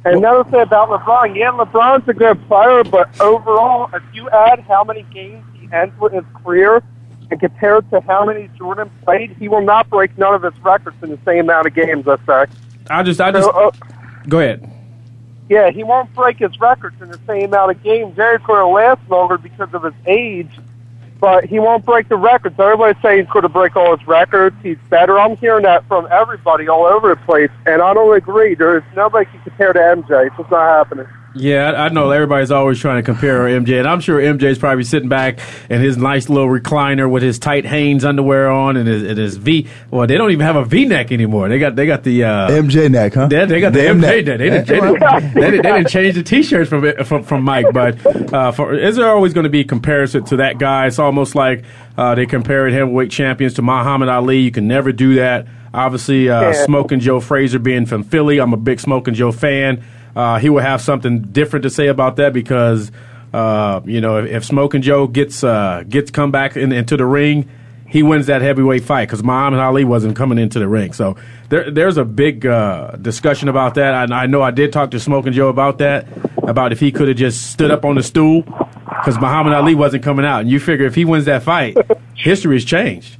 And 0.06 0.16
another 0.16 0.48
thing 0.50 0.60
about 0.60 0.88
LeBron, 0.88 1.36
yeah, 1.36 1.50
LeBron's 1.50 2.08
a 2.08 2.14
good 2.14 2.42
player, 2.48 2.82
but 2.82 3.20
overall, 3.20 3.90
if 3.92 4.02
you 4.14 4.30
add 4.30 4.60
how 4.60 4.84
many 4.84 5.02
games 5.12 5.44
he 5.60 5.68
ends 5.70 5.98
with 6.00 6.14
his 6.14 6.24
career 6.42 6.82
and 7.30 7.38
compare 7.38 7.76
it 7.76 7.90
to 7.90 8.00
how 8.00 8.24
many 8.24 8.48
Jordan 8.56 8.90
played, 9.04 9.36
he 9.38 9.48
will 9.48 9.60
not 9.60 9.90
break 9.90 10.16
none 10.16 10.34
of 10.34 10.42
his 10.44 10.58
records 10.62 10.96
in 11.02 11.10
the 11.10 11.18
same 11.26 11.40
amount 11.40 11.66
of 11.66 11.74
games. 11.74 12.08
I 12.08 12.16
say. 12.24 12.52
I 12.88 13.02
just, 13.02 13.20
I 13.20 13.32
just, 13.32 13.44
so, 13.44 13.50
uh, 13.50 13.70
go 14.28 14.38
ahead. 14.38 14.72
Yeah, 15.48 15.70
he 15.70 15.84
won't 15.84 16.12
break 16.14 16.38
his 16.38 16.58
records 16.60 17.00
in 17.00 17.08
the 17.08 17.20
same 17.26 17.44
amount 17.44 17.70
of 17.70 17.82
games. 17.82 18.16
Jerry 18.16 18.38
will 18.48 18.72
last 18.72 19.00
longer 19.08 19.38
because 19.38 19.72
of 19.72 19.84
his 19.84 19.94
age 20.06 20.50
but 21.20 21.44
he 21.44 21.58
won't 21.58 21.84
break 21.84 22.08
the 22.08 22.16
records. 22.16 22.58
Everybody's 22.58 23.00
saying 23.02 23.24
he's 23.24 23.32
going 23.32 23.42
to 23.42 23.48
break 23.48 23.76
all 23.76 23.96
his 23.96 24.06
records. 24.06 24.56
He's 24.62 24.78
better. 24.90 25.18
I'm 25.18 25.36
hearing 25.36 25.62
that 25.62 25.86
from 25.88 26.06
everybody 26.10 26.68
all 26.68 26.84
over 26.84 27.08
the 27.08 27.20
place, 27.22 27.50
and 27.64 27.82
I 27.82 27.94
don't 27.94 28.14
agree. 28.14 28.54
There's 28.54 28.84
nobody 28.94 29.26
can 29.26 29.40
compare 29.40 29.72
to 29.72 29.78
MJ. 29.78 30.26
It's 30.26 30.36
just 30.36 30.50
not 30.50 30.60
happening. 30.60 31.06
Yeah, 31.36 31.72
I 31.72 31.88
know 31.90 32.10
everybody's 32.10 32.50
always 32.50 32.78
trying 32.78 32.96
to 32.96 33.02
compare 33.02 33.40
MJ, 33.40 33.78
and 33.78 33.86
I'm 33.86 34.00
sure 34.00 34.20
MJ's 34.20 34.58
probably 34.58 34.84
sitting 34.84 35.08
back 35.08 35.38
in 35.68 35.80
his 35.80 35.96
nice 35.96 36.28
little 36.28 36.48
recliner 36.48 37.10
with 37.10 37.22
his 37.22 37.38
tight 37.38 37.64
Hanes 37.64 38.04
underwear 38.04 38.50
on 38.50 38.76
and 38.76 38.88
his, 38.88 39.02
and 39.02 39.18
his 39.18 39.36
V. 39.36 39.68
Well, 39.90 40.06
they 40.06 40.16
don't 40.16 40.30
even 40.30 40.46
have 40.46 40.56
a 40.56 40.64
V 40.64 40.86
neck 40.86 41.12
anymore. 41.12 41.48
They 41.48 41.58
got 41.58 41.76
they 41.76 41.86
got 41.86 42.02
the 42.02 42.24
uh, 42.24 42.50
MJ 42.50 42.90
neck, 42.90 43.14
huh? 43.14 43.26
They, 43.26 43.44
they 43.44 43.60
got 43.60 43.72
the, 43.72 43.80
the 43.80 43.86
MJ 43.86 44.00
neck. 44.00 44.24
neck. 44.26 44.38
They, 44.38 44.50
didn't, 44.50 44.66
they, 44.66 44.80
didn't, 44.80 45.00
they, 45.34 45.40
didn't, 45.40 45.62
they 45.62 45.72
didn't 45.72 45.88
change 45.88 46.14
the 46.14 46.22
T-shirts 46.22 46.70
from 46.70 47.04
from, 47.04 47.22
from 47.22 47.42
Mike, 47.42 47.66
but 47.72 48.32
uh, 48.32 48.52
for, 48.52 48.74
is 48.74 48.96
there 48.96 49.08
always 49.10 49.32
going 49.32 49.44
to 49.44 49.50
be 49.50 49.64
comparison 49.64 50.24
to 50.26 50.36
that 50.36 50.58
guy? 50.58 50.86
It's 50.86 50.98
almost 50.98 51.34
like 51.34 51.64
uh, 51.98 52.14
they 52.14 52.26
compared 52.26 52.72
heavyweight 52.72 53.10
champions 53.10 53.54
to 53.54 53.62
Muhammad 53.62 54.08
Ali. 54.08 54.38
You 54.38 54.50
can 54.50 54.66
never 54.66 54.92
do 54.92 55.16
that. 55.16 55.46
Obviously, 55.74 56.30
uh, 56.30 56.40
yeah. 56.40 56.64
Smoking 56.64 57.00
Joe 57.00 57.20
Frazier 57.20 57.58
being 57.58 57.84
from 57.84 58.02
Philly, 58.02 58.38
I'm 58.38 58.54
a 58.54 58.56
big 58.56 58.80
Smoking 58.80 59.12
Joe 59.12 59.30
fan 59.30 59.84
uh, 60.16 60.38
he 60.38 60.48
will 60.48 60.62
have 60.62 60.80
something 60.80 61.20
different 61.20 61.62
to 61.64 61.70
say 61.70 61.88
about 61.88 62.16
that 62.16 62.32
because 62.32 62.90
uh, 63.32 63.80
you 63.84 64.00
know 64.00 64.16
if, 64.18 64.30
if 64.30 64.44
Smoking 64.44 64.82
Joe 64.82 65.06
gets 65.06 65.44
uh, 65.44 65.84
gets 65.88 66.10
come 66.10 66.30
back 66.30 66.56
in, 66.56 66.72
into 66.72 66.96
the 66.96 67.04
ring, 67.04 67.48
he 67.86 68.02
wins 68.02 68.26
that 68.26 68.40
heavyweight 68.40 68.82
fight 68.82 69.08
because 69.08 69.22
Muhammad 69.22 69.60
Ali 69.60 69.84
wasn't 69.84 70.16
coming 70.16 70.38
into 70.38 70.58
the 70.58 70.66
ring. 70.66 70.94
So 70.94 71.16
there, 71.50 71.70
there's 71.70 71.98
a 71.98 72.04
big 72.04 72.46
uh, 72.46 72.92
discussion 72.92 73.48
about 73.48 73.74
that. 73.74 74.10
I, 74.10 74.22
I 74.22 74.26
know 74.26 74.40
I 74.40 74.50
did 74.50 74.72
talk 74.72 74.90
to 74.92 75.00
Smoking 75.00 75.34
Joe 75.34 75.48
about 75.48 75.78
that 75.78 76.08
about 76.42 76.72
if 76.72 76.80
he 76.80 76.90
could 76.90 77.08
have 77.08 77.16
just 77.16 77.50
stood 77.50 77.70
up 77.70 77.84
on 77.84 77.96
the 77.96 78.02
stool 78.02 78.42
because 78.42 79.20
Muhammad 79.20 79.52
Ali 79.52 79.74
wasn't 79.74 80.02
coming 80.02 80.24
out. 80.24 80.40
And 80.40 80.50
you 80.50 80.58
figure 80.58 80.86
if 80.86 80.94
he 80.94 81.04
wins 81.04 81.26
that 81.26 81.42
fight, 81.42 81.76
history 82.14 82.56
has 82.56 82.64
changed. 82.64 83.18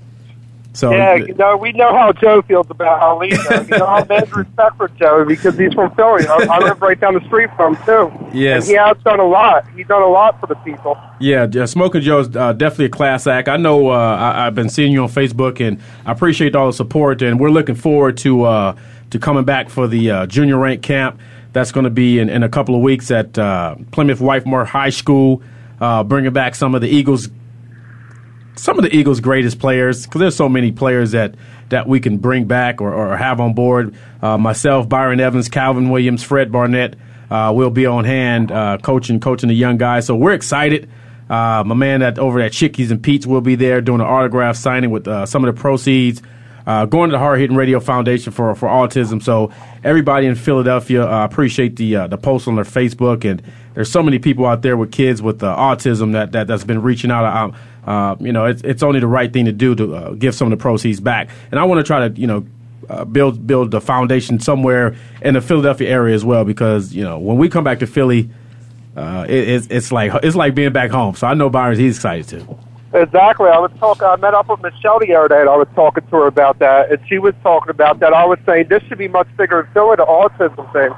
So 0.76 0.90
yeah, 0.90 1.14
you 1.14 1.32
know, 1.32 1.56
we 1.56 1.72
know 1.72 1.90
how 1.90 2.12
Joe 2.12 2.42
feels 2.42 2.66
about 2.68 3.00
Ali. 3.00 3.30
Though. 3.30 3.62
You 3.62 3.78
know, 3.78 3.86
I 3.86 4.04
have 4.10 4.30
respect 4.36 4.76
for 4.76 4.88
Joe 4.88 5.24
because 5.24 5.56
he's 5.56 5.72
from 5.72 5.94
Philly. 5.94 6.26
I, 6.26 6.46
I 6.50 6.58
live 6.58 6.82
right 6.82 7.00
down 7.00 7.14
the 7.14 7.24
street 7.24 7.48
from 7.56 7.76
him 7.76 7.84
too. 7.86 8.28
Yes, 8.34 8.64
and 8.64 8.70
he 8.70 8.76
has 8.76 8.98
done 9.02 9.18
a 9.18 9.26
lot. 9.26 9.66
He's 9.70 9.86
done 9.86 10.02
a 10.02 10.08
lot 10.08 10.38
for 10.38 10.46
the 10.46 10.54
people. 10.56 10.98
Yeah, 11.18 11.46
yeah 11.50 11.64
Smoking 11.64 12.02
Joe's 12.02 12.36
uh, 12.36 12.52
definitely 12.52 12.84
a 12.84 12.90
class 12.90 13.26
act. 13.26 13.48
I 13.48 13.56
know. 13.56 13.88
Uh, 13.88 14.34
I, 14.36 14.44
have 14.44 14.54
been 14.54 14.68
seeing 14.68 14.92
you 14.92 15.02
on 15.02 15.08
Facebook, 15.08 15.66
and 15.66 15.80
I 16.04 16.12
appreciate 16.12 16.54
all 16.54 16.66
the 16.66 16.74
support. 16.74 17.22
And 17.22 17.40
we're 17.40 17.48
looking 17.48 17.74
forward 17.74 18.18
to 18.18 18.44
uh, 18.44 18.76
to 19.10 19.18
coming 19.18 19.44
back 19.44 19.70
for 19.70 19.88
the 19.88 20.10
uh, 20.10 20.26
junior 20.26 20.58
rank 20.58 20.82
camp. 20.82 21.18
That's 21.54 21.72
going 21.72 21.84
to 21.84 21.90
be 21.90 22.18
in, 22.18 22.28
in 22.28 22.42
a 22.42 22.50
couple 22.50 22.74
of 22.74 22.82
weeks 22.82 23.10
at 23.10 23.38
uh, 23.38 23.76
Plymouth 23.92 24.20
Whitemarsh 24.20 24.68
High 24.68 24.90
School. 24.90 25.42
Uh, 25.80 26.04
bringing 26.04 26.34
back 26.34 26.54
some 26.54 26.74
of 26.74 26.82
the 26.82 26.88
Eagles 26.88 27.30
some 28.56 28.78
of 28.78 28.82
the 28.82 28.94
Eagles' 28.94 29.20
greatest 29.20 29.58
players, 29.58 30.06
because 30.06 30.18
there's 30.18 30.36
so 30.36 30.48
many 30.48 30.72
players 30.72 31.12
that, 31.12 31.34
that 31.68 31.86
we 31.86 32.00
can 32.00 32.16
bring 32.16 32.46
back 32.46 32.80
or, 32.80 32.92
or 32.92 33.16
have 33.16 33.40
on 33.40 33.54
board. 33.54 33.94
Uh, 34.22 34.38
myself, 34.38 34.88
Byron 34.88 35.20
Evans, 35.20 35.48
Calvin 35.48 35.90
Williams, 35.90 36.22
Fred 36.22 36.50
Barnett 36.50 36.96
uh, 37.30 37.52
will 37.54 37.70
be 37.70 37.86
on 37.86 38.04
hand 38.04 38.50
uh, 38.50 38.78
coaching 38.78 39.20
coaching 39.20 39.48
the 39.48 39.54
young 39.54 39.76
guys. 39.76 40.06
So 40.06 40.16
we're 40.16 40.32
excited. 40.32 40.88
Uh, 41.28 41.64
my 41.66 41.74
man 41.74 42.00
that 42.00 42.18
over 42.18 42.40
at 42.40 42.52
Chickies 42.52 42.90
and 42.90 43.02
Pete's 43.02 43.26
will 43.26 43.40
be 43.40 43.56
there 43.56 43.80
doing 43.80 44.00
an 44.00 44.06
autograph 44.06 44.56
signing 44.56 44.90
with 44.90 45.08
uh, 45.08 45.26
some 45.26 45.44
of 45.44 45.54
the 45.54 45.60
proceeds. 45.60 46.22
Uh, 46.66 46.84
going 46.84 47.10
to 47.10 47.12
the 47.12 47.18
Hard 47.18 47.38
Hitting 47.38 47.56
Radio 47.56 47.78
Foundation 47.78 48.32
for 48.32 48.54
for 48.56 48.68
autism. 48.68 49.22
So 49.22 49.52
everybody 49.84 50.26
in 50.26 50.34
Philadelphia, 50.34 51.06
uh, 51.06 51.24
appreciate 51.24 51.76
the 51.76 52.08
the 52.08 52.18
post 52.18 52.48
on 52.48 52.56
their 52.56 52.64
Facebook, 52.64 53.24
and 53.24 53.40
there's 53.74 53.90
so 53.90 54.02
many 54.02 54.18
people 54.18 54.46
out 54.46 54.62
there 54.62 54.76
with 54.76 54.90
kids 54.90 55.22
with 55.22 55.40
autism 55.40 56.12
that, 56.12 56.32
that 56.32 56.46
that's 56.48 56.64
been 56.64 56.82
reaching 56.82 57.10
out. 57.10 57.54
Uh, 57.86 58.16
you 58.18 58.32
know, 58.32 58.46
it's, 58.46 58.62
it's 58.62 58.82
only 58.82 59.00
the 59.00 59.06
right 59.06 59.32
thing 59.32 59.44
to 59.44 59.52
do 59.52 59.74
to 59.74 59.94
uh, 59.94 60.10
give 60.14 60.34
some 60.34 60.50
of 60.50 60.58
the 60.58 60.60
proceeds 60.60 61.00
back. 61.00 61.30
And 61.50 61.60
I 61.60 61.64
want 61.64 61.78
to 61.78 61.84
try 61.84 62.08
to, 62.08 62.20
you 62.20 62.26
know, 62.26 62.46
uh, 62.88 63.04
build 63.04 63.46
build 63.46 63.74
a 63.74 63.80
foundation 63.80 64.38
somewhere 64.38 64.94
in 65.22 65.34
the 65.34 65.40
Philadelphia 65.40 65.88
area 65.88 66.14
as 66.14 66.24
well 66.24 66.44
because 66.44 66.94
you 66.94 67.02
know 67.02 67.18
when 67.18 67.36
we 67.36 67.48
come 67.48 67.64
back 67.64 67.80
to 67.80 67.86
Philly, 67.86 68.30
uh, 68.96 69.26
it, 69.28 69.48
it's 69.48 69.66
it's 69.68 69.92
like 69.92 70.12
it's 70.22 70.36
like 70.36 70.54
being 70.54 70.72
back 70.72 70.90
home. 70.90 71.14
So 71.14 71.26
I 71.26 71.34
know 71.34 71.50
Byron's 71.50 71.78
he's 71.78 71.96
excited 71.96 72.28
too. 72.28 72.58
Exactly. 72.92 73.48
I 73.48 73.58
was 73.58 73.72
talking. 73.80 74.04
I 74.04 74.16
met 74.16 74.34
up 74.34 74.48
with 74.48 74.62
Michelle 74.62 75.00
the 75.00 75.14
other 75.14 75.28
day, 75.28 75.40
and 75.40 75.50
I 75.50 75.56
was 75.56 75.68
talking 75.74 76.04
to 76.04 76.10
her 76.10 76.26
about 76.26 76.60
that, 76.60 76.92
and 76.92 77.00
she 77.08 77.18
was 77.18 77.34
talking 77.42 77.70
about 77.70 77.98
that. 78.00 78.12
I 78.12 78.24
was 78.24 78.38
saying 78.46 78.68
this 78.68 78.82
should 78.84 78.98
be 78.98 79.08
much 79.08 79.28
bigger 79.36 79.60
in 79.60 79.66
Philly, 79.72 79.96
the 79.96 80.04
autism 80.04 80.72
thing 80.72 80.94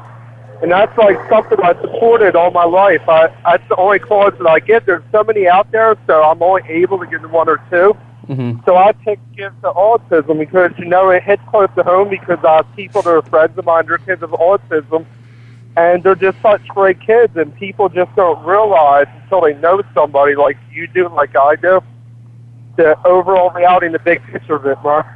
and 0.62 0.70
that's 0.72 0.96
like 0.98 1.16
something 1.28 1.58
I 1.62 1.74
supported 1.80 2.34
all 2.34 2.50
my 2.50 2.64
life. 2.64 3.08
I, 3.08 3.28
that's 3.44 3.68
the 3.68 3.76
only 3.76 3.98
cause 3.98 4.32
that 4.38 4.46
I 4.46 4.58
get. 4.58 4.86
There's 4.86 5.04
so 5.12 5.22
many 5.22 5.46
out 5.46 5.70
there, 5.70 5.96
so 6.06 6.22
I'm 6.22 6.42
only 6.42 6.62
able 6.68 6.98
to 6.98 7.06
get 7.06 7.28
one 7.30 7.48
or 7.48 7.58
2 7.70 7.96
mm-hmm. 8.28 8.58
So 8.64 8.76
I 8.76 8.92
take 9.04 9.20
gifts 9.36 9.56
to 9.62 9.70
autism 9.70 10.38
because 10.38 10.72
you 10.78 10.86
know 10.86 11.10
it 11.10 11.22
hits 11.22 11.42
close 11.48 11.68
to 11.76 11.84
home 11.84 12.08
because 12.08 12.38
I 12.44 12.56
have 12.56 12.76
people 12.76 13.02
that 13.02 13.10
are 13.10 13.22
friends 13.22 13.56
of 13.56 13.64
mine, 13.64 13.86
they're 13.86 13.98
kids 13.98 14.22
of 14.22 14.30
autism, 14.30 15.06
and 15.76 16.02
they're 16.02 16.16
just 16.16 16.40
such 16.42 16.66
great 16.68 17.00
kids, 17.00 17.36
and 17.36 17.54
people 17.54 17.88
just 17.88 18.14
don't 18.16 18.44
realize 18.44 19.06
until 19.22 19.42
they 19.42 19.54
know 19.54 19.80
somebody 19.94 20.34
like 20.34 20.56
you 20.72 20.88
do, 20.88 21.08
like 21.08 21.36
I 21.36 21.54
do, 21.54 21.80
the 22.76 22.98
overall 23.06 23.50
reality 23.50 23.86
and 23.86 23.94
the 23.94 24.00
big 24.00 24.22
picture 24.24 24.56
of 24.56 24.66
it, 24.66 24.78
Mark. 24.82 25.06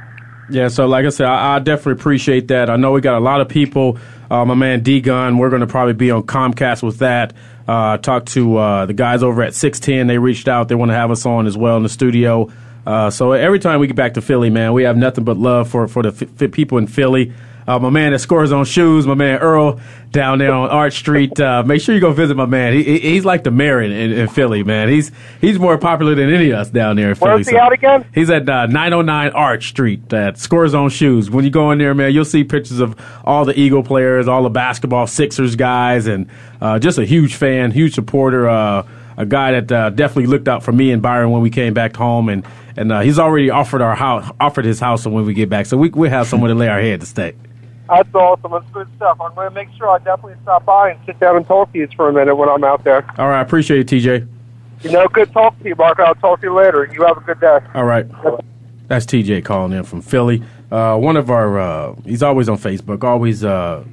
Yeah, 0.49 0.67
so 0.67 0.87
like 0.87 1.05
I 1.05 1.09
said, 1.09 1.27
I, 1.27 1.55
I 1.55 1.59
definitely 1.59 1.93
appreciate 1.93 2.49
that. 2.49 2.69
I 2.69 2.75
know 2.75 2.91
we 2.91 3.01
got 3.01 3.17
a 3.17 3.23
lot 3.23 3.41
of 3.41 3.47
people 3.47 3.97
uh, 4.33 4.43
my 4.45 4.55
man 4.55 4.81
D 4.81 4.99
Gun, 4.99 5.37
we're 5.37 5.51
going 5.51 5.61
to 5.61 5.67
probably 5.67 5.93
be 5.93 6.09
on 6.09 6.23
Comcast 6.23 6.81
with 6.81 6.97
that. 6.99 7.33
Uh, 7.67 7.97
to 7.97 8.57
uh, 8.57 8.85
the 8.87 8.93
guys 8.93 9.23
over 9.23 9.43
at 9.43 9.53
610. 9.53 10.07
They 10.07 10.17
reached 10.17 10.47
out. 10.47 10.67
They 10.67 10.75
want 10.75 10.89
to 10.89 10.95
have 10.95 11.11
us 11.11 11.25
on 11.25 11.45
as 11.45 11.55
well 11.55 11.77
in 11.77 11.83
the 11.83 11.89
studio. 11.89 12.51
Uh, 12.85 13.09
so 13.09 13.31
every 13.31 13.59
time 13.59 13.79
we 13.79 13.87
get 13.87 13.95
back 13.95 14.15
to 14.15 14.21
Philly, 14.21 14.49
man, 14.49 14.73
we 14.73 14.83
have 14.83 14.97
nothing 14.97 15.23
but 15.23 15.37
love 15.37 15.69
for, 15.69 15.87
for 15.87 16.03
the 16.03 16.27
f- 16.41 16.51
people 16.51 16.77
in 16.79 16.87
Philly. 16.87 17.31
Uh, 17.67 17.79
my 17.79 17.89
man 17.89 18.11
that 18.11 18.19
scores 18.19 18.51
on 18.51 18.65
shoes, 18.65 19.07
my 19.07 19.13
man 19.13 19.39
Earl 19.39 19.79
down 20.11 20.37
there 20.37 20.53
on 20.53 20.69
Arch 20.69 20.97
Street. 20.97 21.37
Uh, 21.39 21.63
make 21.63 21.81
sure 21.81 21.93
you 21.93 22.01
go 22.01 22.13
visit 22.13 22.35
my 22.35 22.45
man. 22.45 22.73
He, 22.73 22.99
he's 22.99 23.25
like 23.25 23.43
the 23.43 23.51
mayor 23.51 23.81
in, 23.81 23.91
in, 23.91 24.11
in, 24.11 24.27
Philly, 24.27 24.63
man. 24.63 24.87
He's 24.87 25.11
he's 25.41 25.59
more 25.59 25.77
popular 25.77 26.15
than 26.15 26.33
any 26.33 26.51
of 26.51 26.59
us 26.59 26.69
down 26.69 26.95
there 26.95 27.09
in 27.09 27.15
Philly. 27.15 27.31
Where's 27.31 27.47
he 27.47 27.53
so 27.55 27.59
out 27.59 27.73
again? 27.73 28.05
He's 28.13 28.29
at 28.29 28.47
uh, 28.47 28.67
909 28.67 29.31
Arch 29.31 29.69
Street 29.69 30.11
at 30.13 30.37
Scores 30.37 30.73
on 30.73 30.89
Shoes. 30.89 31.29
When 31.29 31.43
you 31.43 31.51
go 31.51 31.71
in 31.71 31.79
there, 31.79 31.93
man, 31.93 32.13
you'll 32.13 32.25
see 32.25 32.43
pictures 32.43 32.79
of 32.79 32.95
all 33.23 33.45
the 33.45 33.57
Eagle 33.59 33.83
players, 33.83 34.27
all 34.27 34.43
the 34.43 34.49
basketball 34.49 35.07
Sixers 35.07 35.55
guys, 35.55 36.07
and 36.07 36.29
uh, 36.61 36.79
just 36.79 36.97
a 36.97 37.05
huge 37.05 37.35
fan, 37.35 37.71
huge 37.71 37.95
supporter. 37.95 38.47
Uh, 38.47 38.87
a 39.17 39.25
guy 39.25 39.59
that 39.59 39.71
uh, 39.71 39.89
definitely 39.89 40.25
looked 40.25 40.47
out 40.47 40.63
for 40.63 40.71
me 40.71 40.91
and 40.91 41.01
Byron 41.01 41.31
when 41.31 41.41
we 41.41 41.49
came 41.49 41.73
back 41.73 41.95
home, 41.95 42.29
and 42.29 42.45
and 42.75 42.91
uh, 42.91 43.01
he's 43.01 43.19
already 43.19 43.49
offered 43.49 43.81
our 43.81 43.95
house, 43.95 44.29
offered 44.39 44.65
his 44.65 44.79
house 44.79 45.05
when 45.05 45.25
we 45.25 45.33
get 45.33 45.49
back, 45.49 45.65
so 45.65 45.77
we 45.77 45.89
we 45.89 46.09
have 46.09 46.27
somewhere 46.27 46.49
to 46.49 46.55
lay 46.55 46.67
our 46.67 46.81
head 46.81 46.99
to 47.01 47.05
stay. 47.05 47.35
That's 47.89 48.15
awesome. 48.15 48.51
That's 48.51 48.69
good 48.71 48.87
stuff. 48.95 49.19
I'm 49.19 49.33
going 49.35 49.49
to 49.49 49.53
make 49.53 49.69
sure 49.77 49.89
I 49.89 49.97
definitely 49.97 50.35
stop 50.43 50.65
by 50.65 50.91
and 50.91 50.99
sit 51.05 51.19
down 51.19 51.35
and 51.35 51.45
talk 51.45 51.71
to 51.73 51.79
you 51.79 51.87
for 51.95 52.09
a 52.09 52.13
minute 52.13 52.35
when 52.35 52.49
I'm 52.49 52.63
out 52.63 52.83
there. 52.83 53.05
All 53.17 53.27
right, 53.27 53.39
I 53.39 53.41
appreciate 53.41 53.79
it, 53.81 53.87
TJ. 53.87 54.27
You 54.83 54.91
know, 54.91 55.07
good 55.07 55.31
talk 55.31 55.57
to 55.59 55.67
you, 55.67 55.75
Mark. 55.75 55.99
I'll 55.99 56.15
talk 56.15 56.41
to 56.41 56.47
you 56.47 56.53
later. 56.53 56.89
You 56.91 57.05
have 57.05 57.17
a 57.17 57.21
good 57.21 57.39
day. 57.39 57.59
All 57.73 57.85
right. 57.85 58.05
That's 58.87 59.05
TJ 59.05 59.45
calling 59.45 59.73
in 59.73 59.83
from 59.83 60.01
Philly. 60.01 60.43
Uh, 60.71 60.97
one 60.97 61.17
of 61.17 61.29
our, 61.29 61.59
uh, 61.59 61.95
he's 62.05 62.23
always 62.23 62.49
on 62.49 62.57
Facebook, 62.57 63.03
always 63.03 63.43
uh, 63.43 63.83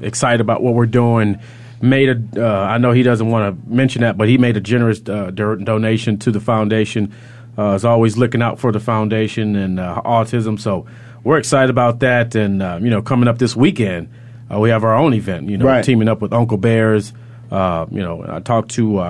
excited 0.00 0.40
about 0.40 0.62
what 0.62 0.74
we're 0.74 0.86
doing 0.86 1.40
made 1.82 2.08
a. 2.08 2.44
Uh, 2.46 2.64
I 2.64 2.78
know 2.78 2.92
he 2.92 3.02
doesn't 3.02 3.28
want 3.28 3.64
to 3.64 3.70
mention 3.70 4.02
that, 4.02 4.16
but 4.16 4.28
he 4.28 4.38
made 4.38 4.56
a 4.56 4.60
generous 4.60 5.00
uh, 5.08 5.30
donation 5.30 6.18
to 6.18 6.30
the 6.30 6.40
foundation. 6.40 7.14
Uh, 7.58 7.74
is 7.74 7.84
always 7.84 8.16
looking 8.16 8.42
out 8.42 8.58
for 8.58 8.72
the 8.72 8.80
foundation 8.80 9.56
and 9.56 9.80
uh, 9.80 10.00
autism. 10.04 10.58
So 10.58 10.86
we're 11.24 11.38
excited 11.38 11.70
about 11.70 12.00
that. 12.00 12.34
And 12.34 12.62
uh, 12.62 12.78
you 12.80 12.90
know, 12.90 13.02
coming 13.02 13.28
up 13.28 13.38
this 13.38 13.54
weekend, 13.54 14.08
uh, 14.52 14.58
we 14.58 14.70
have 14.70 14.84
our 14.84 14.96
own 14.96 15.14
event. 15.14 15.48
You 15.48 15.58
know, 15.58 15.66
right. 15.66 15.84
teaming 15.84 16.08
up 16.08 16.20
with 16.20 16.32
Uncle 16.32 16.56
Bears. 16.56 17.12
you 17.50 17.56
know, 17.56 18.24
I 18.28 18.40
talked 18.40 18.70
to 18.72 19.00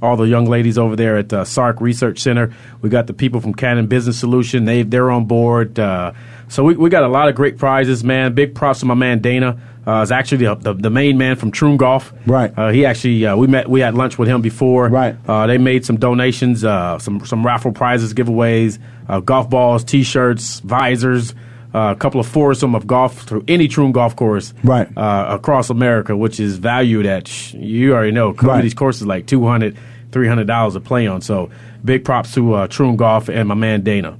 all 0.00 0.16
the 0.16 0.24
young 0.24 0.46
ladies 0.46 0.78
over 0.78 0.96
there 0.96 1.16
at 1.16 1.32
uh, 1.32 1.44
SARRC 1.44 1.80
Research 1.80 2.20
Center. 2.20 2.54
We 2.82 2.90
got 2.90 3.06
the 3.06 3.12
people 3.12 3.40
from 3.40 3.54
Canon 3.54 3.86
Business 3.86 4.18
Solution. 4.18 4.64
They 4.64 4.82
they're 4.82 5.10
on 5.10 5.26
board. 5.26 5.78
Uh, 5.78 6.12
so 6.48 6.64
we 6.64 6.76
we 6.76 6.90
got 6.90 7.02
a 7.02 7.08
lot 7.08 7.28
of 7.28 7.34
great 7.34 7.58
prizes, 7.58 8.04
man. 8.04 8.34
Big 8.34 8.54
props 8.54 8.80
to 8.80 8.86
my 8.86 8.94
man 8.94 9.20
Dana. 9.20 9.60
Uh, 9.88 10.02
is 10.02 10.12
actually 10.12 10.44
the, 10.44 10.54
the, 10.54 10.74
the 10.74 10.90
main 10.90 11.16
man 11.16 11.34
from 11.34 11.50
Troon 11.50 11.78
Golf. 11.78 12.12
Right. 12.26 12.52
Uh, 12.54 12.68
he 12.68 12.84
actually 12.84 13.24
uh, 13.24 13.36
we 13.36 13.46
met 13.46 13.70
we 13.70 13.80
had 13.80 13.94
lunch 13.94 14.18
with 14.18 14.28
him 14.28 14.42
before. 14.42 14.88
Right. 14.88 15.16
Uh, 15.26 15.46
they 15.46 15.56
made 15.56 15.86
some 15.86 15.96
donations, 15.96 16.62
uh, 16.62 16.98
some 16.98 17.24
some 17.24 17.44
raffle 17.44 17.72
prizes, 17.72 18.12
giveaways, 18.12 18.78
uh, 19.08 19.20
golf 19.20 19.48
balls, 19.48 19.84
T-shirts, 19.84 20.60
visors. 20.60 21.34
Uh, 21.74 21.92
a 21.94 21.96
couple 21.96 22.18
of 22.18 22.26
foursome 22.26 22.74
of 22.74 22.86
golf 22.86 23.22
through 23.22 23.44
any 23.46 23.68
Troon 23.68 23.92
golf 23.92 24.16
course 24.16 24.54
right. 24.64 24.88
uh, 24.96 25.26
across 25.28 25.68
America, 25.68 26.16
which 26.16 26.40
is 26.40 26.56
valued 26.56 27.04
at, 27.04 27.52
you 27.52 27.92
already 27.92 28.10
know, 28.10 28.34
some 28.34 28.48
right. 28.48 28.56
of 28.56 28.62
these 28.62 28.72
courses 28.72 29.06
like 29.06 29.26
200 29.26 29.76
$300 30.10 30.74
a 30.74 30.80
play 30.80 31.06
on. 31.06 31.20
So 31.20 31.50
big 31.84 32.04
props 32.04 32.34
to 32.34 32.54
uh, 32.54 32.66
Troon 32.68 32.96
Golf 32.96 33.28
and 33.28 33.48
my 33.48 33.54
man 33.54 33.82
Dana. 33.82 34.16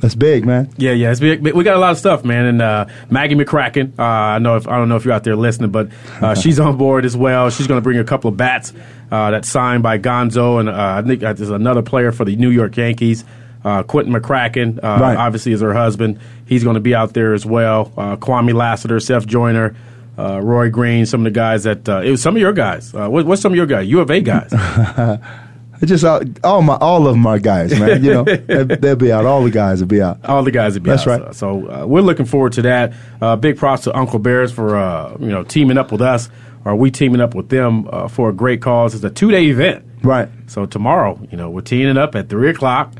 That's 0.00 0.14
big, 0.14 0.44
man. 0.44 0.70
Yeah, 0.76 0.92
yeah, 0.92 1.10
it's 1.10 1.20
big. 1.20 1.42
We 1.42 1.64
got 1.64 1.76
a 1.76 1.80
lot 1.80 1.92
of 1.92 1.98
stuff, 1.98 2.24
man. 2.24 2.44
And 2.44 2.62
uh, 2.62 2.86
Maggie 3.08 3.34
McCracken, 3.34 3.98
uh, 3.98 4.02
I 4.02 4.38
know 4.38 4.56
if 4.56 4.68
I 4.68 4.76
don't 4.76 4.88
know 4.88 4.96
if 4.96 5.04
you're 5.04 5.14
out 5.14 5.24
there 5.24 5.36
listening, 5.36 5.70
but 5.70 5.88
uh, 6.20 6.34
she's 6.40 6.60
on 6.60 6.76
board 6.76 7.04
as 7.04 7.16
well. 7.16 7.50
She's 7.50 7.66
going 7.66 7.78
to 7.78 7.82
bring 7.82 7.98
a 7.98 8.04
couple 8.04 8.28
of 8.28 8.36
bats 8.36 8.72
uh, 9.10 9.30
that's 9.30 9.48
signed 9.48 9.82
by 9.82 9.98
Gonzo, 9.98 10.60
and 10.60 10.68
uh, 10.68 10.74
I 10.74 11.02
think 11.02 11.22
uh, 11.22 11.32
there's 11.32 11.50
another 11.50 11.82
player 11.82 12.12
for 12.12 12.24
the 12.24 12.36
New 12.36 12.50
York 12.50 12.76
Yankees. 12.76 13.24
Uh, 13.64 13.82
Quinton 13.82 14.14
McCracken, 14.14 14.78
uh, 14.78 15.00
right. 15.00 15.16
obviously, 15.16 15.50
is 15.50 15.60
her 15.60 15.74
husband. 15.74 16.20
He's 16.46 16.62
going 16.62 16.74
to 16.74 16.80
be 16.80 16.94
out 16.94 17.14
there 17.14 17.34
as 17.34 17.44
well. 17.44 17.92
Uh, 17.96 18.14
Kwame 18.14 18.54
Lassiter, 18.54 19.00
Seth 19.00 19.26
Joyner, 19.26 19.74
uh, 20.16 20.40
Roy 20.40 20.70
Green, 20.70 21.04
some 21.04 21.20
of 21.20 21.24
the 21.24 21.30
guys 21.32 21.64
that 21.64 21.88
uh, 21.88 22.00
it 22.00 22.10
was 22.10 22.22
some 22.22 22.36
of 22.36 22.40
your 22.40 22.52
guys. 22.52 22.94
Uh, 22.94 23.08
what, 23.08 23.26
what's 23.26 23.42
some 23.42 23.52
of 23.52 23.56
your 23.56 23.66
guys? 23.66 23.88
U 23.88 24.00
of 24.00 24.10
A 24.10 24.20
guys. 24.20 24.52
Just 25.84 26.04
all, 26.04 26.22
all 26.42 26.62
my 26.62 26.76
all 26.76 27.06
of 27.06 27.14
them 27.14 27.26
are 27.26 27.38
guys, 27.38 27.78
man. 27.78 28.02
You 28.02 28.12
know, 28.12 28.24
they'll 28.64 28.96
be 28.96 29.12
out. 29.12 29.26
All 29.26 29.42
the 29.42 29.50
guys 29.50 29.80
will 29.80 29.88
be 29.88 30.02
out. 30.02 30.24
All 30.24 30.42
the 30.42 30.50
guys 30.50 30.74
will 30.74 30.82
be 30.82 30.90
That's 30.90 31.06
out. 31.06 31.20
That's 31.20 31.26
right. 31.26 31.34
So, 31.34 31.62
so 31.62 31.82
uh, 31.82 31.86
we're 31.86 32.00
looking 32.00 32.26
forward 32.26 32.52
to 32.54 32.62
that. 32.62 32.94
Uh, 33.20 33.36
big 33.36 33.56
props 33.56 33.84
to 33.84 33.96
Uncle 33.96 34.18
Bears 34.18 34.52
for 34.52 34.76
uh, 34.76 35.16
you 35.20 35.28
know 35.28 35.44
teaming 35.44 35.78
up 35.78 35.92
with 35.92 36.00
us, 36.00 36.28
or 36.64 36.74
we 36.76 36.90
teaming 36.90 37.20
up 37.20 37.34
with 37.34 37.48
them 37.48 37.88
uh, 37.90 38.08
for 38.08 38.30
a 38.30 38.32
great 38.32 38.62
cause. 38.62 38.94
It's 38.94 39.04
a 39.04 39.10
two 39.10 39.30
day 39.30 39.46
event. 39.46 39.84
Right. 40.02 40.28
So 40.46 40.66
tomorrow, 40.66 41.20
you 41.30 41.36
know, 41.36 41.50
we're 41.50 41.62
teaming 41.62 41.96
up 41.96 42.14
at 42.14 42.28
three 42.28 42.50
o'clock. 42.50 42.94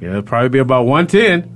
You 0.00 0.08
know, 0.08 0.18
it'll 0.18 0.28
probably 0.28 0.48
be 0.48 0.58
about 0.58 0.86
one 0.86 1.06
ten. 1.06 1.48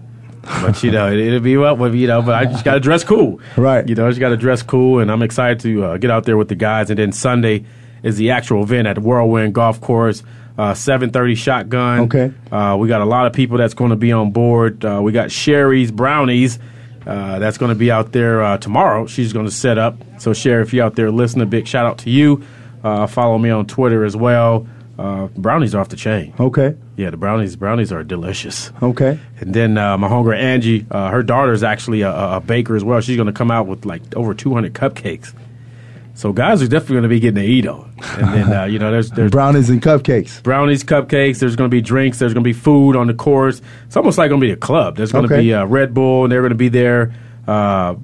but 0.62 0.82
you 0.84 0.92
know, 0.92 1.10
it, 1.10 1.32
will 1.32 1.40
be 1.40 1.56
up 1.56 1.78
with 1.78 1.94
you 1.94 2.06
know. 2.06 2.22
But 2.22 2.34
I 2.34 2.44
just 2.44 2.64
got 2.64 2.74
to 2.74 2.80
dress 2.80 3.02
cool, 3.02 3.40
right? 3.56 3.88
You 3.88 3.94
know, 3.94 4.06
I 4.06 4.10
just 4.10 4.20
got 4.20 4.28
to 4.28 4.36
dress 4.36 4.62
cool, 4.62 5.00
and 5.00 5.10
I'm 5.10 5.22
excited 5.22 5.60
to 5.60 5.84
uh, 5.84 5.96
get 5.96 6.10
out 6.10 6.24
there 6.24 6.36
with 6.36 6.48
the 6.48 6.54
guys. 6.54 6.90
And 6.90 6.98
then 6.98 7.10
Sunday 7.10 7.64
is 8.02 8.16
the 8.16 8.30
actual 8.30 8.62
event 8.62 8.86
at 8.86 8.94
the 8.94 9.00
Whirlwind 9.00 9.54
Golf 9.54 9.80
Course. 9.80 10.22
Uh, 10.58 10.72
730 10.72 11.34
shotgun. 11.34 12.00
Okay. 12.00 12.32
Uh, 12.50 12.76
we 12.78 12.88
got 12.88 13.02
a 13.02 13.04
lot 13.04 13.26
of 13.26 13.32
people 13.34 13.58
that's 13.58 13.74
going 13.74 13.90
to 13.90 13.96
be 13.96 14.12
on 14.12 14.30
board. 14.30 14.84
Uh, 14.84 15.00
we 15.02 15.12
got 15.12 15.30
Sherry's 15.30 15.90
Brownies. 15.90 16.58
Uh, 17.06 17.38
that's 17.38 17.58
going 17.58 17.68
to 17.68 17.74
be 17.74 17.90
out 17.90 18.12
there 18.12 18.42
uh, 18.42 18.58
tomorrow. 18.58 19.06
She's 19.06 19.32
going 19.32 19.46
to 19.46 19.52
set 19.52 19.78
up. 19.78 19.96
So, 20.18 20.32
Sherry, 20.32 20.62
if 20.62 20.72
you're 20.72 20.84
out 20.84 20.96
there 20.96 21.10
listening, 21.10 21.42
a 21.42 21.46
big 21.46 21.66
shout 21.66 21.86
out 21.86 21.98
to 21.98 22.10
you. 22.10 22.42
Uh, 22.82 23.06
follow 23.06 23.36
me 23.38 23.50
on 23.50 23.66
Twitter 23.66 24.04
as 24.04 24.16
well. 24.16 24.66
brownies 24.96 25.74
are 25.74 25.80
off 25.80 25.90
the 25.90 25.96
chain. 25.96 26.32
Okay. 26.40 26.74
Yeah, 26.96 27.10
the 27.10 27.18
brownies 27.18 27.56
brownies 27.56 27.92
are 27.92 28.02
delicious. 28.02 28.72
Okay. 28.82 29.20
And 29.40 29.52
then 29.52 29.76
uh, 29.76 29.98
my 29.98 30.08
homegirl 30.08 30.38
Angie, 30.38 30.86
uh, 30.90 31.10
her 31.10 31.22
daughter 31.22 31.52
is 31.52 31.62
actually 31.62 32.00
a, 32.00 32.10
a 32.10 32.40
baker 32.40 32.74
as 32.74 32.82
well. 32.82 33.00
She's 33.02 33.16
going 33.16 33.26
to 33.26 33.32
come 33.32 33.50
out 33.50 33.66
with 33.66 33.84
like 33.84 34.02
over 34.16 34.32
200 34.32 34.72
cupcakes. 34.72 35.34
So 36.16 36.32
guys 36.32 36.62
are 36.62 36.68
definitely 36.68 36.94
going 36.94 37.02
to 37.04 37.08
be 37.08 37.20
getting 37.20 37.42
to 37.42 37.48
eat 37.48 37.66
on. 37.66 37.94
And 38.16 38.34
then 38.34 38.52
uh, 38.52 38.64
you 38.64 38.78
know 38.78 38.90
there's 38.90 39.10
there's 39.10 39.30
brownies 39.30 39.70
and 39.70 39.80
cupcakes. 39.80 40.42
Brownies, 40.42 40.82
cupcakes. 40.82 41.38
There's 41.38 41.54
going 41.54 41.70
to 41.70 41.74
be 41.74 41.80
drinks. 41.80 42.18
There's 42.18 42.34
going 42.34 42.42
to 42.42 42.48
be 42.48 42.54
food 42.54 42.96
on 42.96 43.06
the 43.06 43.14
course. 43.14 43.62
It's 43.86 43.96
almost 43.96 44.18
like 44.18 44.30
going 44.30 44.40
to 44.40 44.46
be 44.46 44.52
a 44.52 44.56
club. 44.56 44.96
There's 44.96 45.12
going 45.12 45.28
to 45.28 45.34
okay. 45.34 45.42
be 45.42 45.54
uh, 45.54 45.66
Red 45.66 45.94
Bull, 45.94 46.24
and 46.24 46.32
they're 46.32 46.40
going 46.40 46.50
to 46.50 46.56
be 46.56 46.70
there. 46.70 47.14
Uh, 47.46 47.94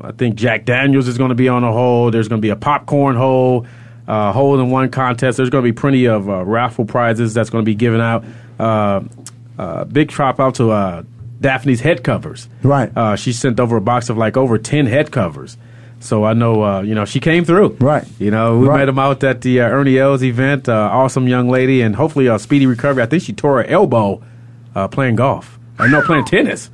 I 0.00 0.12
think 0.16 0.36
Jack 0.36 0.64
Daniels 0.64 1.06
is 1.06 1.18
going 1.18 1.28
to 1.28 1.34
be 1.34 1.48
on 1.48 1.64
a 1.64 1.72
hole. 1.72 2.10
There's 2.10 2.28
going 2.28 2.40
to 2.40 2.46
be 2.46 2.50
a 2.50 2.56
popcorn 2.56 3.16
hole 3.16 3.66
uh, 4.10 4.32
hole 4.32 4.58
in 4.58 4.70
one 4.70 4.90
contest. 4.90 5.36
There's 5.36 5.50
going 5.50 5.64
to 5.64 5.72
be 5.72 5.78
plenty 5.78 6.06
of 6.06 6.28
uh, 6.28 6.44
raffle 6.44 6.84
prizes 6.84 7.32
that's 7.32 7.48
going 7.48 7.64
to 7.64 7.66
be 7.66 7.76
given 7.76 8.00
out. 8.00 8.24
Uh, 8.58 9.02
uh, 9.56 9.84
big 9.84 10.10
shout 10.10 10.40
out 10.40 10.56
to 10.56 10.70
uh, 10.70 11.04
Daphne's 11.40 11.80
head 11.80 12.02
covers. 12.02 12.48
Right. 12.62 12.90
Uh, 12.96 13.14
she 13.14 13.32
sent 13.32 13.60
over 13.60 13.76
a 13.76 13.80
box 13.80 14.08
of 14.08 14.18
like 14.18 14.36
over 14.36 14.58
ten 14.58 14.86
head 14.86 15.12
covers. 15.12 15.56
So 16.00 16.24
I 16.24 16.32
know, 16.32 16.64
uh, 16.64 16.80
you 16.80 16.94
know, 16.94 17.04
she 17.04 17.20
came 17.20 17.44
through. 17.44 17.76
Right. 17.78 18.04
You 18.18 18.30
know, 18.30 18.58
we 18.58 18.68
right. 18.68 18.78
met 18.78 18.86
them 18.86 18.98
out 18.98 19.22
at 19.22 19.42
the 19.42 19.60
uh, 19.60 19.68
Ernie 19.68 19.98
Els 19.98 20.22
event. 20.22 20.68
Uh, 20.68 20.72
awesome 20.72 21.28
young 21.28 21.48
lady, 21.48 21.82
and 21.82 21.94
hopefully 21.94 22.26
a 22.26 22.38
speedy 22.38 22.66
recovery. 22.66 23.02
I 23.02 23.06
think 23.06 23.22
she 23.22 23.34
tore 23.34 23.62
her 23.62 23.68
elbow 23.68 24.22
uh, 24.74 24.88
playing 24.88 25.16
golf. 25.16 25.58
Or 25.78 25.88
no, 25.88 26.02
playing 26.02 26.24
tennis. 26.24 26.70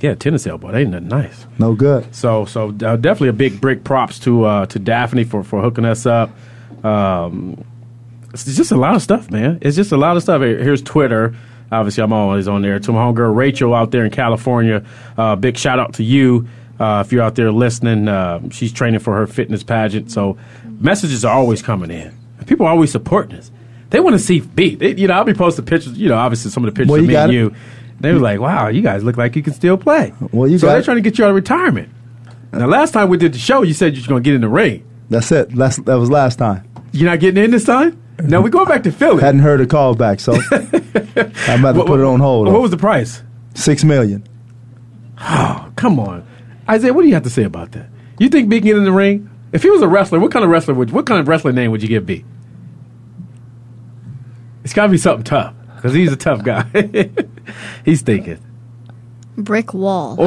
Yeah, 0.00 0.14
tennis 0.14 0.46
elbow. 0.46 0.72
That 0.72 0.80
ain't 0.80 0.90
nothing 0.90 1.08
nice. 1.08 1.46
No 1.58 1.74
good. 1.74 2.14
So, 2.14 2.44
so 2.44 2.68
uh, 2.68 2.96
definitely 2.96 3.28
a 3.28 3.34
big 3.34 3.60
brick 3.60 3.84
props 3.84 4.18
to 4.20 4.44
uh, 4.44 4.66
to 4.66 4.78
Daphne 4.78 5.24
for, 5.24 5.44
for 5.44 5.60
hooking 5.60 5.84
us 5.84 6.06
up. 6.06 6.30
Um, 6.84 7.64
it's 8.32 8.44
just 8.44 8.72
a 8.72 8.76
lot 8.76 8.94
of 8.94 9.02
stuff, 9.02 9.30
man. 9.30 9.58
It's 9.60 9.76
just 9.76 9.92
a 9.92 9.96
lot 9.96 10.16
of 10.16 10.22
stuff. 10.22 10.40
Here's 10.42 10.82
Twitter. 10.82 11.36
Obviously, 11.70 12.02
I'm 12.02 12.12
always 12.12 12.48
on 12.48 12.62
there. 12.62 12.78
To 12.80 12.92
my 12.92 12.98
homegirl 12.98 13.36
Rachel 13.36 13.74
out 13.74 13.90
there 13.90 14.04
in 14.04 14.10
California, 14.10 14.84
uh, 15.16 15.36
big 15.36 15.56
shout 15.56 15.78
out 15.78 15.94
to 15.94 16.02
you. 16.02 16.48
Uh, 16.80 17.02
if 17.04 17.12
you're 17.12 17.22
out 17.22 17.34
there 17.34 17.52
listening, 17.52 18.08
uh, 18.08 18.40
she's 18.50 18.72
training 18.72 19.00
for 19.00 19.14
her 19.16 19.26
fitness 19.26 19.62
pageant. 19.62 20.10
So 20.10 20.38
messages 20.80 21.24
are 21.24 21.34
always 21.36 21.60
coming 21.62 21.90
in. 21.90 22.16
People 22.46 22.66
are 22.66 22.70
always 22.70 22.90
supporting 22.90 23.38
us. 23.38 23.50
They 23.90 24.00
want 24.00 24.14
to 24.14 24.18
see 24.18 24.40
beat. 24.40 24.78
They, 24.78 24.94
you 24.94 25.06
know, 25.06 25.14
I'll 25.14 25.24
be 25.24 25.34
posting 25.34 25.66
pictures. 25.66 25.98
You 25.98 26.08
know, 26.08 26.16
obviously 26.16 26.50
some 26.50 26.64
of 26.64 26.74
the 26.74 26.78
pictures 26.78 26.90
well, 26.90 27.00
of 27.00 27.06
me 27.06 27.14
and 27.16 27.30
it. 27.30 27.34
you. 27.34 27.54
They 28.00 28.12
were 28.14 28.18
like, 28.18 28.40
"Wow, 28.40 28.68
you 28.68 28.80
guys 28.80 29.04
look 29.04 29.18
like 29.18 29.36
you 29.36 29.42
can 29.42 29.52
still 29.52 29.76
play." 29.76 30.14
Well, 30.32 30.48
you 30.48 30.58
so 30.58 30.68
they're 30.68 30.78
it. 30.78 30.84
trying 30.84 30.96
to 30.96 31.02
get 31.02 31.18
you 31.18 31.24
out 31.24 31.30
of 31.30 31.36
retirement. 31.36 31.90
Now, 32.52 32.66
last 32.66 32.92
time 32.92 33.10
we 33.10 33.18
did 33.18 33.34
the 33.34 33.38
show, 33.38 33.62
you 33.62 33.74
said 33.74 33.94
you 33.94 34.02
were 34.02 34.08
going 34.08 34.22
to 34.22 34.28
get 34.28 34.34
in 34.34 34.40
the 34.40 34.48
ring. 34.48 34.84
That's 35.10 35.30
it. 35.32 35.50
That's, 35.54 35.76
that 35.76 35.94
was 35.96 36.08
last 36.10 36.38
time. 36.38 36.66
You're 36.92 37.10
not 37.10 37.20
getting 37.20 37.44
in 37.44 37.50
this 37.50 37.64
time. 37.64 38.00
Now 38.20 38.40
we're 38.40 38.48
going 38.48 38.66
back 38.68 38.82
to 38.84 38.92
Philly. 38.92 39.20
Hadn't 39.22 39.40
heard 39.42 39.60
a 39.60 39.66
call 39.66 39.94
back, 39.94 40.18
so 40.20 40.32
I'm 40.34 41.60
about 41.60 41.72
to 41.72 41.78
What- 41.78 41.86
put 41.86 42.00
it 42.00 42.04
on 42.06 42.20
hold. 42.20 42.48
What 42.48 42.62
was 42.62 42.70
the 42.70 42.76
price? 42.76 43.22
Six 43.54 43.84
million. 43.84 44.24
Oh, 45.20 45.70
come 45.76 46.00
on, 46.00 46.26
Isaiah. 46.70 46.92
What 46.92 47.02
do 47.02 47.08
you 47.08 47.14
have 47.14 47.24
to 47.24 47.30
say 47.30 47.44
about 47.44 47.72
that? 47.72 47.88
You 48.18 48.28
think 48.28 48.48
B 48.48 48.58
can 48.58 48.66
get 48.66 48.76
in 48.76 48.84
the 48.84 48.92
ring? 48.92 49.28
If 49.52 49.62
he 49.62 49.70
was 49.70 49.82
a 49.82 49.88
wrestler, 49.88 50.20
what 50.20 50.30
kind 50.30 50.44
of 50.44 50.50
wrestler 50.50 50.74
would? 50.74 50.90
What 50.90 51.06
kind 51.06 51.20
of 51.20 51.26
wrestler 51.26 51.52
name 51.52 51.70
would 51.70 51.82
you 51.82 51.88
give 51.88 52.06
B? 52.06 52.24
It's 54.62 54.72
got 54.74 54.84
to 54.84 54.88
be 54.90 54.98
something 54.98 55.24
tough 55.24 55.54
because 55.76 55.92
he's 55.94 56.12
a 56.12 56.16
tough 56.16 56.44
guy. 56.44 56.62
he's 57.84 58.02
thinking. 58.02 58.38
Brick 59.36 59.72
wall. 59.74 60.16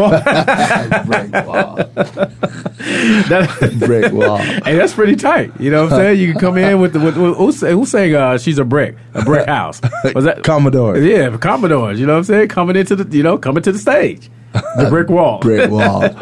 That, 2.83 3.75
Brick 3.85 4.11
wall. 4.11 4.37
hey, 4.37 4.75
that's 4.75 4.93
pretty 4.93 5.15
tight. 5.15 5.51
You 5.59 5.71
know 5.71 5.83
what 5.83 5.93
I'm 5.93 5.99
saying? 5.99 6.19
You 6.19 6.31
can 6.31 6.41
come 6.41 6.57
in 6.57 6.81
with 6.81 6.93
the 6.93 6.99
with, 6.99 7.15
with, 7.15 7.37
who's, 7.37 7.61
who's 7.61 7.89
saying 7.89 8.13
uh, 8.15 8.37
she's 8.37 8.57
a 8.57 8.65
brick, 8.65 8.97
a 9.13 9.23
brick 9.23 9.47
house? 9.47 9.79
Was 10.13 10.25
that 10.25 10.43
Commodore. 10.43 10.97
Yeah, 10.97 11.37
Commodores. 11.37 11.99
You 11.99 12.05
know 12.05 12.13
what 12.13 12.19
I'm 12.19 12.23
saying? 12.25 12.49
Coming 12.49 12.75
into 12.75 12.95
the 12.97 13.15
you 13.15 13.23
know 13.23 13.37
coming 13.37 13.63
to 13.63 13.71
the 13.71 13.79
stage. 13.79 14.29
The 14.53 14.87
brick 14.89 15.09
wall. 15.09 15.39
brick 15.39 15.69
wall. 15.69 16.03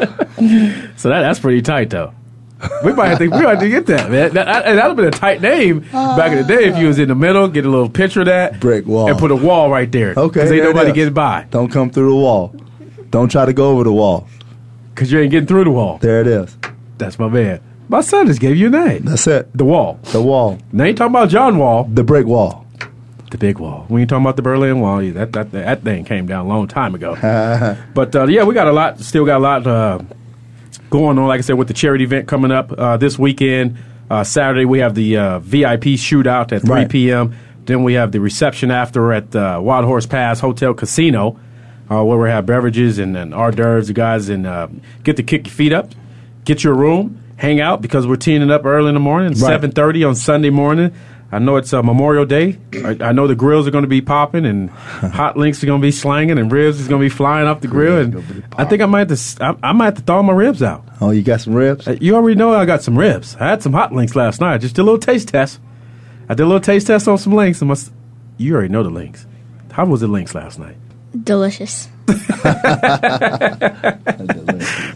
So 0.96 1.08
that, 1.08 1.22
that's 1.22 1.38
pretty 1.40 1.62
tight, 1.62 1.90
though. 1.90 2.12
We 2.84 2.92
might 2.92 3.08
have 3.08 3.18
to, 3.18 3.24
we 3.24 3.30
might 3.30 3.50
have 3.50 3.60
to 3.60 3.68
get 3.68 3.86
that, 3.86 4.10
man. 4.10 4.34
That, 4.34 4.46
that, 4.46 4.66
would 4.66 4.78
have 4.78 4.96
been 4.96 5.06
a 5.06 5.10
tight 5.10 5.40
name 5.40 5.80
back 5.80 6.32
in 6.32 6.38
the 6.38 6.44
day 6.44 6.64
if 6.68 6.78
you 6.78 6.86
was 6.86 6.98
in 6.98 7.08
the 7.08 7.14
middle, 7.14 7.48
get 7.48 7.66
a 7.66 7.68
little 7.68 7.88
picture 7.88 8.20
of 8.20 8.26
that. 8.26 8.60
Brick 8.60 8.86
wall. 8.86 9.08
And 9.08 9.18
put 9.18 9.30
a 9.30 9.36
wall 9.36 9.70
right 9.70 9.90
there. 9.90 10.14
Okay, 10.16 10.40
Because 10.40 10.52
ain't 10.52 10.64
nobody 10.64 10.92
getting 10.92 11.14
by. 11.14 11.46
Don't 11.50 11.70
come 11.70 11.90
through 11.90 12.10
the 12.10 12.16
wall. 12.16 12.54
Don't 13.10 13.30
try 13.30 13.44
to 13.46 13.52
go 13.52 13.70
over 13.70 13.84
the 13.84 13.92
wall. 13.92 14.28
Because 14.94 15.10
you 15.10 15.18
ain't 15.20 15.30
getting 15.30 15.46
through 15.46 15.64
the 15.64 15.70
wall. 15.70 15.98
There 15.98 16.20
it 16.20 16.26
is. 16.26 16.56
That's 16.98 17.18
my 17.18 17.28
man. 17.28 17.60
My 17.88 18.00
son 18.00 18.26
just 18.26 18.40
gave 18.40 18.56
you 18.56 18.68
a 18.68 18.70
name. 18.70 19.04
That's 19.04 19.26
it. 19.26 19.56
The 19.56 19.64
wall. 19.64 19.98
The 20.12 20.22
wall. 20.22 20.58
Now 20.72 20.84
you 20.84 20.94
talking 20.94 21.12
about 21.12 21.30
John 21.30 21.58
Wall. 21.58 21.84
The 21.84 22.04
brick 22.04 22.26
wall. 22.26 22.61
The 23.32 23.38
big 23.38 23.58
wall. 23.58 23.86
We 23.88 24.02
ain't 24.02 24.10
talking 24.10 24.24
about 24.24 24.36
the 24.36 24.42
Berlin 24.42 24.80
Wall. 24.80 25.02
yeah, 25.02 25.12
That 25.12 25.32
that 25.32 25.52
that 25.52 25.82
thing 25.82 26.04
came 26.04 26.26
down 26.26 26.44
a 26.44 26.48
long 26.48 26.68
time 26.68 26.94
ago. 26.94 27.16
but 27.94 28.14
uh, 28.14 28.26
yeah, 28.26 28.44
we 28.44 28.52
got 28.54 28.68
a 28.68 28.72
lot. 28.72 29.00
Still 29.00 29.24
got 29.24 29.38
a 29.38 29.44
lot 29.44 29.66
uh, 29.66 29.98
going 30.90 31.18
on. 31.18 31.26
Like 31.28 31.38
I 31.38 31.40
said, 31.40 31.54
with 31.54 31.68
the 31.68 31.74
charity 31.74 32.04
event 32.04 32.28
coming 32.28 32.52
up 32.52 32.70
uh, 32.72 32.96
this 32.98 33.18
weekend. 33.18 33.78
Uh, 34.10 34.22
Saturday 34.22 34.66
we 34.66 34.80
have 34.80 34.94
the 34.94 35.16
uh, 35.16 35.38
VIP 35.38 35.96
shootout 35.96 36.52
at 36.52 36.60
3 36.60 36.70
Right. 36.70 36.88
p.m. 36.90 37.34
Then 37.64 37.82
we 37.84 37.94
have 37.94 38.12
the 38.12 38.20
reception 38.20 38.70
after 38.70 39.10
at 39.14 39.34
uh, 39.34 39.58
Wild 39.62 39.86
Horse 39.86 40.04
Pass 40.04 40.38
Hotel 40.40 40.74
Casino, 40.74 41.38
uh, 41.90 42.04
where 42.04 42.18
we 42.18 42.28
have 42.28 42.44
beverages 42.44 42.98
and, 42.98 43.16
and 43.16 43.32
hors 43.32 43.52
d'oeuvres. 43.52 43.88
You 43.88 43.94
guys 43.94 44.28
and 44.28 44.46
uh, 44.46 44.68
get 45.04 45.16
to 45.16 45.22
kick 45.22 45.46
your 45.46 45.54
feet 45.54 45.72
up, 45.72 45.92
get 46.44 46.62
your 46.62 46.74
room, 46.74 47.22
hang 47.36 47.62
out 47.62 47.80
because 47.80 48.06
we're 48.06 48.16
teeing 48.16 48.42
it 48.42 48.50
up 48.50 48.66
early 48.66 48.88
in 48.88 48.94
the 48.94 49.00
morning, 49.00 49.34
seven 49.34 49.70
thirty 49.70 50.04
on 50.04 50.14
Sunday 50.14 50.50
morning. 50.50 50.92
I 51.34 51.38
know 51.38 51.56
it's 51.56 51.72
uh, 51.72 51.82
Memorial 51.82 52.26
Day. 52.26 52.58
I, 52.84 52.96
I 53.00 53.12
know 53.12 53.26
the 53.26 53.34
grills 53.34 53.66
are 53.66 53.70
going 53.70 53.82
to 53.82 53.88
be 53.88 54.02
popping 54.02 54.44
and 54.44 54.68
hot 54.70 55.36
links 55.38 55.62
are 55.62 55.66
going 55.66 55.80
to 55.80 55.84
be 55.84 55.90
slanging 55.90 56.38
and 56.38 56.52
ribs 56.52 56.78
is 56.78 56.88
going 56.88 57.00
to 57.00 57.04
be 57.04 57.08
flying 57.08 57.46
off 57.48 57.62
the 57.62 57.68
grill. 57.68 57.98
And 57.98 58.44
I 58.58 58.66
think 58.66 58.82
I 58.82 58.86
might 58.86 58.98
have 59.00 59.08
to, 59.08 59.14
s- 59.14 59.38
I, 59.40 59.56
I 59.62 59.72
might 59.72 59.86
have 59.86 59.94
to 59.94 60.02
thaw 60.02 60.20
my 60.22 60.34
ribs 60.34 60.62
out. 60.62 60.84
Oh, 61.00 61.10
you 61.10 61.22
got 61.22 61.40
some 61.40 61.54
ribs? 61.54 61.88
Uh, 61.88 61.96
You 62.00 62.14
already 62.16 62.36
know 62.36 62.52
I 62.54 62.66
got 62.66 62.82
some 62.82 62.98
ribs. 62.98 63.34
I 63.36 63.48
had 63.48 63.62
some 63.62 63.72
hot 63.72 63.92
links 63.92 64.14
last 64.14 64.40
night. 64.42 64.54
I 64.54 64.58
just 64.58 64.76
did 64.76 64.82
a 64.82 64.84
little 64.84 65.00
taste 65.00 65.28
test. 65.28 65.58
I 66.28 66.34
did 66.34 66.42
a 66.42 66.46
little 66.46 66.60
taste 66.60 66.86
test 66.86 67.08
on 67.08 67.16
some 67.16 67.32
links. 67.32 67.62
And 67.62 67.68
my, 67.70 67.76
you 68.36 68.54
already 68.54 68.68
know 68.68 68.82
the 68.82 68.90
links. 68.90 69.26
How 69.72 69.86
was 69.86 70.02
the 70.02 70.08
links 70.08 70.34
last 70.34 70.58
night? 70.58 70.76
Delicious. 71.24 71.88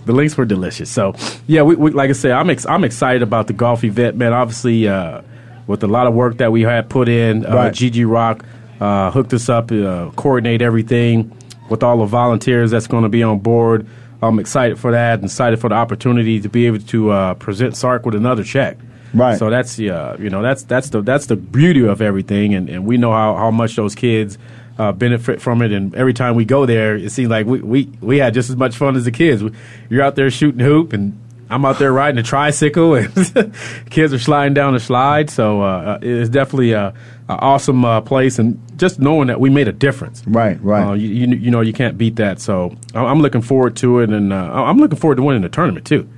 The 0.07 0.13
links 0.13 0.37
were 0.37 0.45
delicious. 0.45 0.89
So 0.91 1.15
yeah, 1.49 1.63
we, 1.63 1.75
we 1.75 1.91
like 1.91 2.11
I 2.11 2.13
said, 2.13 2.31
I'm 2.33 2.49
ex- 2.51 2.67
I'm 2.67 2.85
excited 2.85 3.23
about 3.23 3.49
the 3.49 3.53
golf 3.53 3.83
event, 3.83 4.17
man. 4.17 4.33
Obviously, 4.33 4.87
uh, 4.87 5.23
with 5.67 5.83
a 5.83 5.87
lot 5.87 6.07
of 6.07 6.15
work 6.15 6.39
that 6.39 6.53
we 6.53 6.63
had 6.63 6.89
put 6.89 7.09
in, 7.09 7.45
uh, 7.45 7.55
Right. 7.55 7.75
Gigi 7.75 8.05
Rock 8.05 8.45
uh, 8.81 9.11
hooked 9.11 9.33
us 9.33 9.49
up, 9.49 9.73
uh, 9.73 10.11
coordinate 10.17 10.63
everything 10.63 11.37
with 11.69 11.83
all 11.83 11.99
the 11.99 12.07
volunteers 12.07 12.71
that's 12.71 12.87
going 12.87 13.03
to 13.03 13.09
be 13.09 13.23
on 13.23 13.39
board. 13.41 13.87
I'm 14.23 14.39
excited 14.39 14.79
for 14.79 14.93
that, 14.93 15.15
and 15.15 15.25
excited 15.25 15.61
for 15.61 15.69
the 15.69 15.75
opportunity 15.75 16.41
to 16.41 16.49
be 16.49 16.67
able 16.67 16.79
to 16.79 17.11
uh, 17.11 17.35
present 17.35 17.75
SARRC 17.75 18.05
with 18.05 18.15
another 18.15 18.45
check. 18.45 18.79
Right. 19.13 19.39
So 19.39 19.51
that's 19.51 19.77
the 19.77 19.91
uh, 19.91 20.17
you 20.19 20.31
know 20.31 20.43
that's 20.43 20.63
that's 20.65 20.91
the 20.91 21.01
that's 21.03 21.27
the 21.27 21.37
beauty 21.37 21.87
of 21.87 22.01
everything, 22.03 22.55
and, 22.55 22.69
and 22.69 22.87
we 22.87 22.97
know 22.97 23.13
how, 23.13 23.35
how 23.37 23.51
much 23.51 23.77
those 23.77 23.95
kids 23.95 24.37
uh, 24.79 24.93
benefit 24.93 25.41
from 25.41 25.63
it. 25.63 25.73
And 25.73 25.95
every 25.95 26.13
time 26.13 26.35
we 26.35 26.45
go 26.45 26.67
there, 26.67 26.97
it 26.97 27.11
seems 27.13 27.31
like 27.31 27.47
we, 27.47 27.61
we, 27.61 27.85
we 28.01 28.19
had 28.19 28.35
just 28.35 28.51
as 28.51 28.57
much 28.57 28.77
fun 28.77 28.97
as 28.97 29.05
the 29.05 29.11
kids. 29.11 29.43
We, 29.43 29.53
you're 29.89 30.03
out 30.03 30.17
there 30.17 30.31
shooting 30.31 30.61
hoop, 30.61 30.93
and 30.93 31.19
I'm 31.49 31.65
out 31.65 31.79
there 31.79 31.93
riding 31.93 32.19
a 32.19 32.23
tricycle, 32.23 32.95
and 32.95 33.15
kids 33.91 34.13
are 34.13 34.19
sliding 34.19 34.55
down 34.55 34.75
the 34.75 34.81
slide. 34.81 35.31
So 35.31 35.63
uh, 35.63 35.99
it's 36.03 36.29
definitely 36.29 36.73
a, 36.73 36.93
a 37.29 37.33
awesome 37.33 37.85
uh, 37.85 38.01
place, 38.01 38.39
and 38.39 38.61
just 38.79 38.99
knowing 38.99 39.29
that 39.29 39.41
we 39.41 39.49
made 39.49 39.69
a 39.69 39.73
difference. 39.73 40.25
Right, 40.27 40.61
right. 40.63 40.89
Uh, 40.89 40.93
you, 40.95 41.09
you 41.09 41.37
you 41.37 41.51
know 41.51 41.61
you 41.61 41.73
can't 41.73 41.97
beat 41.97 42.17
that. 42.17 42.41
So 42.41 42.77
I'm 42.95 43.21
looking 43.21 43.43
forward 43.43 43.77
to 43.77 44.01
it, 44.01 44.11
and 44.11 44.33
uh, 44.33 44.37
I'm 44.37 44.79
looking 44.79 44.99
forward 44.99 45.17
to 45.17 45.23
winning 45.23 45.43
the 45.43 45.49
tournament 45.49 45.87
too. 45.87 46.09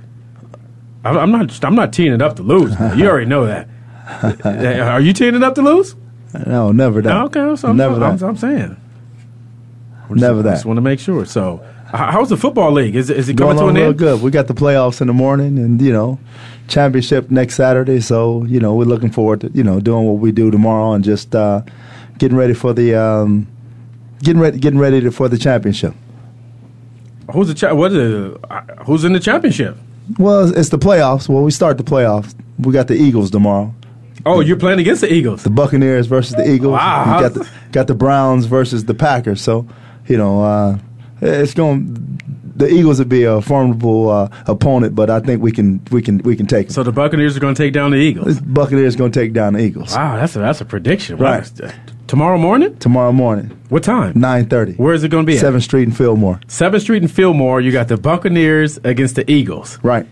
I'm 1.03 1.17
I'm 1.17 1.31
not. 1.31 1.63
I'm 1.63 1.75
not 1.75 1.93
teeing 1.93 2.13
it 2.13 2.21
up 2.21 2.35
to 2.37 2.43
lose. 2.43 2.75
You 2.97 3.07
already 3.07 3.27
know 3.27 3.45
that. 3.45 3.69
Are 4.43 4.99
you 4.99 5.13
teeing 5.13 5.35
it 5.35 5.43
up 5.43 5.55
to 5.55 5.61
lose? 5.61 5.95
No, 6.45 6.71
never 6.71 7.01
that. 7.01 7.25
Okay, 7.25 7.55
so 7.55 7.69
I'm, 7.69 7.77
never 7.77 7.95
I'm, 8.03 8.17
that. 8.17 8.25
I'm, 8.25 8.37
saying. 8.37 8.75
never 10.09 10.39
I 10.39 10.43
that. 10.43 10.51
just 10.53 10.65
want 10.65 10.77
to 10.77 10.81
make 10.81 10.99
sure. 10.99 11.25
So, 11.25 11.63
how's 11.91 12.29
the 12.29 12.37
football 12.37 12.71
league? 12.71 12.95
Is 12.95 13.09
it, 13.09 13.17
is 13.17 13.29
it 13.29 13.35
Going 13.35 13.57
coming 13.57 13.75
to 13.75 13.79
an 13.79 13.83
real 13.83 13.89
end? 13.89 13.97
good. 13.99 14.21
We 14.21 14.31
got 14.31 14.47
the 14.47 14.53
playoffs 14.53 15.01
in 15.01 15.07
the 15.07 15.13
morning, 15.13 15.57
and 15.59 15.81
you 15.81 15.91
know, 15.91 16.19
championship 16.67 17.29
next 17.31 17.55
Saturday. 17.55 17.99
So 18.01 18.43
you 18.45 18.59
know, 18.59 18.75
we're 18.75 18.85
looking 18.85 19.11
forward 19.11 19.41
to 19.41 19.51
you 19.53 19.63
know 19.63 19.79
doing 19.79 20.05
what 20.05 20.19
we 20.19 20.31
do 20.31 20.51
tomorrow 20.51 20.93
and 20.93 21.03
just 21.03 21.35
uh, 21.35 21.61
getting 22.17 22.37
ready 22.37 22.53
for 22.53 22.73
the 22.73 22.95
um, 22.95 23.47
getting 24.23 24.41
ready 24.41 24.59
getting 24.59 24.79
ready 24.79 25.01
to, 25.01 25.11
for 25.11 25.27
the 25.29 25.37
championship. 25.37 25.93
Who's 27.33 27.47
the 27.47 27.53
cha- 27.53 27.73
what 27.73 27.91
is 27.91 27.97
it, 27.97 28.37
uh, 28.49 28.61
Who's 28.85 29.03
in 29.03 29.13
the 29.13 29.19
championship? 29.19 29.77
Well, 30.17 30.51
it's 30.57 30.69
the 30.69 30.79
playoffs. 30.79 31.29
Well, 31.29 31.43
we 31.43 31.51
start 31.51 31.77
the 31.77 31.83
playoffs. 31.83 32.33
We 32.57 32.73
got 32.73 32.87
the 32.87 32.95
Eagles 32.95 33.29
tomorrow. 33.29 33.73
Oh, 34.25 34.41
you're 34.41 34.57
playing 34.57 34.79
against 34.79 35.01
the 35.01 35.13
Eagles. 35.13 35.43
The 35.43 35.49
Buccaneers 35.49 36.07
versus 36.07 36.35
the 36.35 36.49
Eagles. 36.49 36.73
Wow. 36.73 37.15
We 37.17 37.21
got 37.21 37.33
the 37.35 37.49
got 37.71 37.87
the 37.87 37.93
Browns 37.95 38.45
versus 38.45 38.85
the 38.85 38.93
Packers. 38.95 39.41
So, 39.41 39.67
you 40.07 40.17
know, 40.17 40.43
uh, 40.43 40.77
it's 41.21 41.53
going. 41.53 42.17
The 42.55 42.67
Eagles 42.67 42.99
would 42.99 43.07
be 43.07 43.23
a 43.23 43.39
formidable 43.41 44.09
uh, 44.09 44.27
opponent, 44.45 44.93
but 44.93 45.09
I 45.09 45.21
think 45.21 45.41
we 45.41 45.51
can 45.51 45.81
we 45.91 46.01
can 46.01 46.17
we 46.19 46.35
can 46.35 46.45
take 46.45 46.67
them. 46.67 46.73
So 46.73 46.83
the 46.83 46.91
Buccaneers 46.91 47.37
are 47.37 47.39
going 47.39 47.55
to 47.55 47.63
take 47.63 47.71
down 47.71 47.91
the 47.91 47.97
Eagles. 47.97 48.35
The 48.41 48.45
Buccaneers 48.47 48.97
going 48.97 49.11
to 49.13 49.19
take 49.19 49.31
down 49.31 49.53
the 49.53 49.59
Eagles 49.61 49.95
Wow, 49.95 50.17
that's 50.17 50.35
a 50.35 50.39
that's 50.39 50.59
a 50.59 50.65
prediction. 50.65 51.17
Right. 51.17 51.49
Wow. 51.61 51.71
Tomorrow 52.07 52.37
morning? 52.39 52.75
tomorrow 52.79 53.11
morning, 53.11 53.55
What 53.69 53.83
time? 53.83 54.13
nine 54.19 54.47
thirty. 54.49 54.73
Where 54.73 54.93
is 54.93 55.03
it 55.03 55.09
going 55.09 55.25
to 55.25 55.31
be? 55.31 55.37
Seventh 55.37 55.63
Street 55.63 55.83
and 55.87 55.95
Fillmore. 55.95 56.41
Seventh 56.47 56.81
Street 56.83 57.03
and 57.03 57.11
Fillmore. 57.11 57.61
You 57.61 57.71
got 57.71 57.87
the 57.87 57.97
Buccaneers 57.97 58.77
against 58.83 59.15
the 59.15 59.29
Eagles 59.31 59.77
Right. 59.83 60.05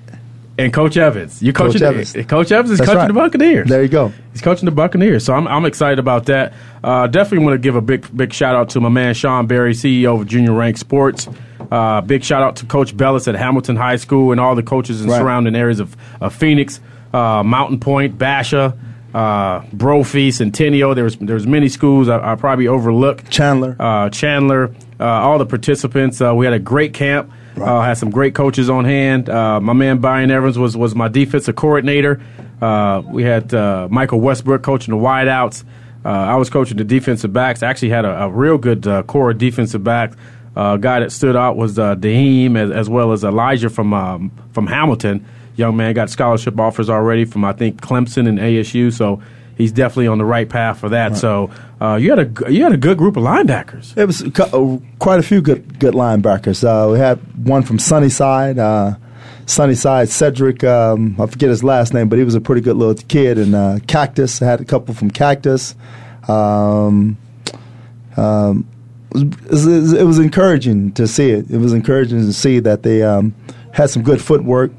And 0.59 0.73
Coach 0.73 0.97
Evans. 0.97 1.41
You 1.43 1.53
coaching 1.53 1.73
Coach 1.73 1.81
Evans. 1.83 2.13
The, 2.13 2.23
Coach 2.23 2.51
Evans 2.51 2.71
is 2.71 2.77
That's 2.79 2.87
coaching 2.89 2.99
right. 3.01 3.07
the 3.07 3.13
Buccaneers. 3.13 3.69
There 3.69 3.83
you 3.83 3.87
go. 3.89 4.11
He's 4.31 4.41
coaching 4.41 4.65
the 4.65 4.71
Buccaneers, 4.71 5.23
so 5.23 5.35
I'm, 5.35 5.47
I'm 5.47 5.65
excited 5.65 5.99
about 5.99 6.25
that. 6.25 6.53
Uh, 6.83 7.05
definitely 7.05 7.45
want 7.45 7.53
to 7.55 7.59
give 7.59 7.75
a 7.75 7.81
big 7.81 8.07
big 8.15 8.33
shout 8.33 8.55
out 8.55 8.69
to 8.71 8.79
my 8.81 8.89
man 8.89 9.13
Sean 9.13 9.45
Berry, 9.45 9.73
CEO 9.73 10.19
of 10.19 10.27
Junior 10.27 10.53
Rank 10.53 10.77
Sports. 10.77 11.27
Uh, 11.71 12.01
big 12.01 12.23
shout 12.23 12.41
out 12.41 12.55
to 12.55 12.65
Coach 12.65 12.95
Bellis 12.97 13.27
at 13.27 13.35
Hamilton 13.35 13.75
High 13.75 13.97
School 13.97 14.31
and 14.31 14.39
all 14.41 14.55
the 14.55 14.63
coaches 14.63 15.01
in 15.01 15.09
Right. 15.09 15.17
surrounding 15.19 15.55
areas 15.55 15.79
of, 15.79 15.95
of 16.21 16.33
Phoenix, 16.33 16.79
uh, 17.13 17.43
Mountain 17.43 17.79
Pointe, 17.79 18.17
Basha, 18.17 18.75
uh, 19.13 19.61
Brophy, 19.73 20.31
Centennial. 20.31 20.95
There's 20.95 21.17
there's 21.17 21.45
many 21.45 21.69
schools 21.69 22.09
I, 22.09 22.31
I 22.31 22.35
probably 22.35 22.67
overlooked. 22.67 23.29
Chandler. 23.29 23.75
uh, 23.79 24.09
Chandler, 24.09 24.71
uh, 24.99 25.03
all 25.05 25.37
the 25.37 25.45
participants. 25.45 26.19
Uh, 26.19 26.33
we 26.33 26.45
had 26.45 26.53
a 26.53 26.59
great 26.59 26.93
camp. 26.95 27.31
Uh, 27.59 27.81
had 27.81 27.97
some 27.97 28.09
great 28.09 28.35
coaches 28.35 28.69
on 28.69 28.85
hand. 28.85 29.29
Uh, 29.29 29.59
my 29.59 29.73
man 29.73 29.99
Byron 29.99 30.31
Evans 30.31 30.57
was 30.57 30.77
was 30.77 30.95
my 30.95 31.07
defensive 31.07 31.55
coordinator. 31.55 32.21
Uh, 32.61 33.01
we 33.05 33.23
had 33.23 33.51
Michael 33.91 34.19
Westbrook 34.19 34.63
coaching 34.63 34.93
the 34.93 34.99
wideouts. 34.99 35.63
I 36.05 36.35
was 36.37 36.49
coaching 36.49 36.77
the 36.77 36.83
defensive 36.85 37.33
backs. 37.33 37.61
I 37.63 37.69
actually 37.69 37.89
had 37.89 38.05
a, 38.05 38.23
a 38.23 38.29
real 38.29 38.57
good 38.57 38.83
core 39.07 39.31
of 39.31 39.37
defensive 39.37 39.83
backs. 39.83 40.15
Uh, 40.57 40.75
guy 40.75 41.01
that 41.01 41.11
stood 41.11 41.35
out 41.35 41.55
was 41.55 41.77
uh, 41.77 41.95
Daheem, 41.95 42.57
as, 42.57 42.71
as 42.71 42.89
well 42.89 43.11
as 43.11 43.23
Elijah 43.23 43.69
from 43.69 43.93
um, 43.93 44.31
from 44.53 44.65
Hamilton. 44.65 45.23
Young 45.55 45.77
man 45.77 45.93
got 45.93 46.09
scholarship 46.09 46.59
offers 46.59 46.89
already 46.89 47.25
from 47.25 47.45
I 47.45 47.53
think 47.53 47.79
Clemson 47.79 48.27
and 48.27 48.39
ASU. 48.39 48.91
So 48.91 49.21
he's 49.57 49.71
definitely 49.71 50.07
on 50.07 50.17
the 50.17 50.25
right 50.25 50.47
path 50.47 50.79
for 50.79 50.89
that. 50.89 51.17
So 51.17 51.51
uh, 51.81 51.95
you 51.95 52.11
had 52.11 52.19
a 52.19 52.51
you 52.53 52.63
had 52.63 52.73
a 52.73 52.77
good 52.77 52.97
group 52.97 53.17
of 53.17 53.23
linebackers. 53.23 53.97
It 53.97 54.05
was 54.05 54.23
uh, 54.23 54.77
quite 54.99 55.19
a 55.19 55.23
few 55.23 55.41
good 55.41 55.79
good 55.79 55.93
linebackers. 55.93 56.63
Uh, 56.63 56.91
we 56.91 56.99
had 56.99 57.17
one 57.45 57.63
from 57.63 57.79
Sunnyside. 57.79 58.59
Uh, 58.59 58.95
Sunnyside, 59.45 60.09
Cedric. 60.09 60.63
Um, 60.63 61.15
I 61.19 61.25
forget 61.25 61.49
his 61.49 61.63
last 61.63 61.93
name, 61.93 62.09
but 62.09 62.19
he 62.19 62.25
was 62.25 62.35
a 62.35 62.41
pretty 62.41 62.61
good 62.61 62.75
little 62.75 62.95
kid. 63.07 63.37
And 63.37 63.55
uh, 63.55 63.79
Cactus. 63.87 64.41
I 64.41 64.45
had 64.45 64.61
a 64.61 64.65
couple 64.65 64.93
from 64.93 65.09
Cactus. 65.09 65.73
Um, 66.27 67.17
um, 68.17 68.67
it, 69.15 69.49
was, 69.49 69.93
it 69.93 70.03
was 70.03 70.19
encouraging 70.19 70.91
to 70.93 71.07
see 71.07 71.31
it. 71.31 71.49
It 71.49 71.57
was 71.59 71.71
encouraging 71.71 72.25
to 72.25 72.33
see 72.33 72.59
that 72.59 72.83
they 72.83 73.03
um, 73.03 73.33
had 73.71 73.89
some 73.89 74.03
good 74.03 74.21
footwork, 74.21 74.71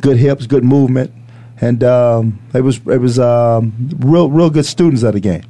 good 0.00 0.16
hips, 0.16 0.46
good 0.46 0.64
movement, 0.64 1.12
and 1.60 1.82
um, 1.84 2.38
it 2.54 2.62
was 2.62 2.78
it 2.86 3.00
was 3.00 3.18
um, 3.18 3.72
real 3.98 4.30
real 4.30 4.50
good 4.50 4.66
students 4.66 5.04
at 5.04 5.14
the 5.14 5.20
game. 5.20 5.42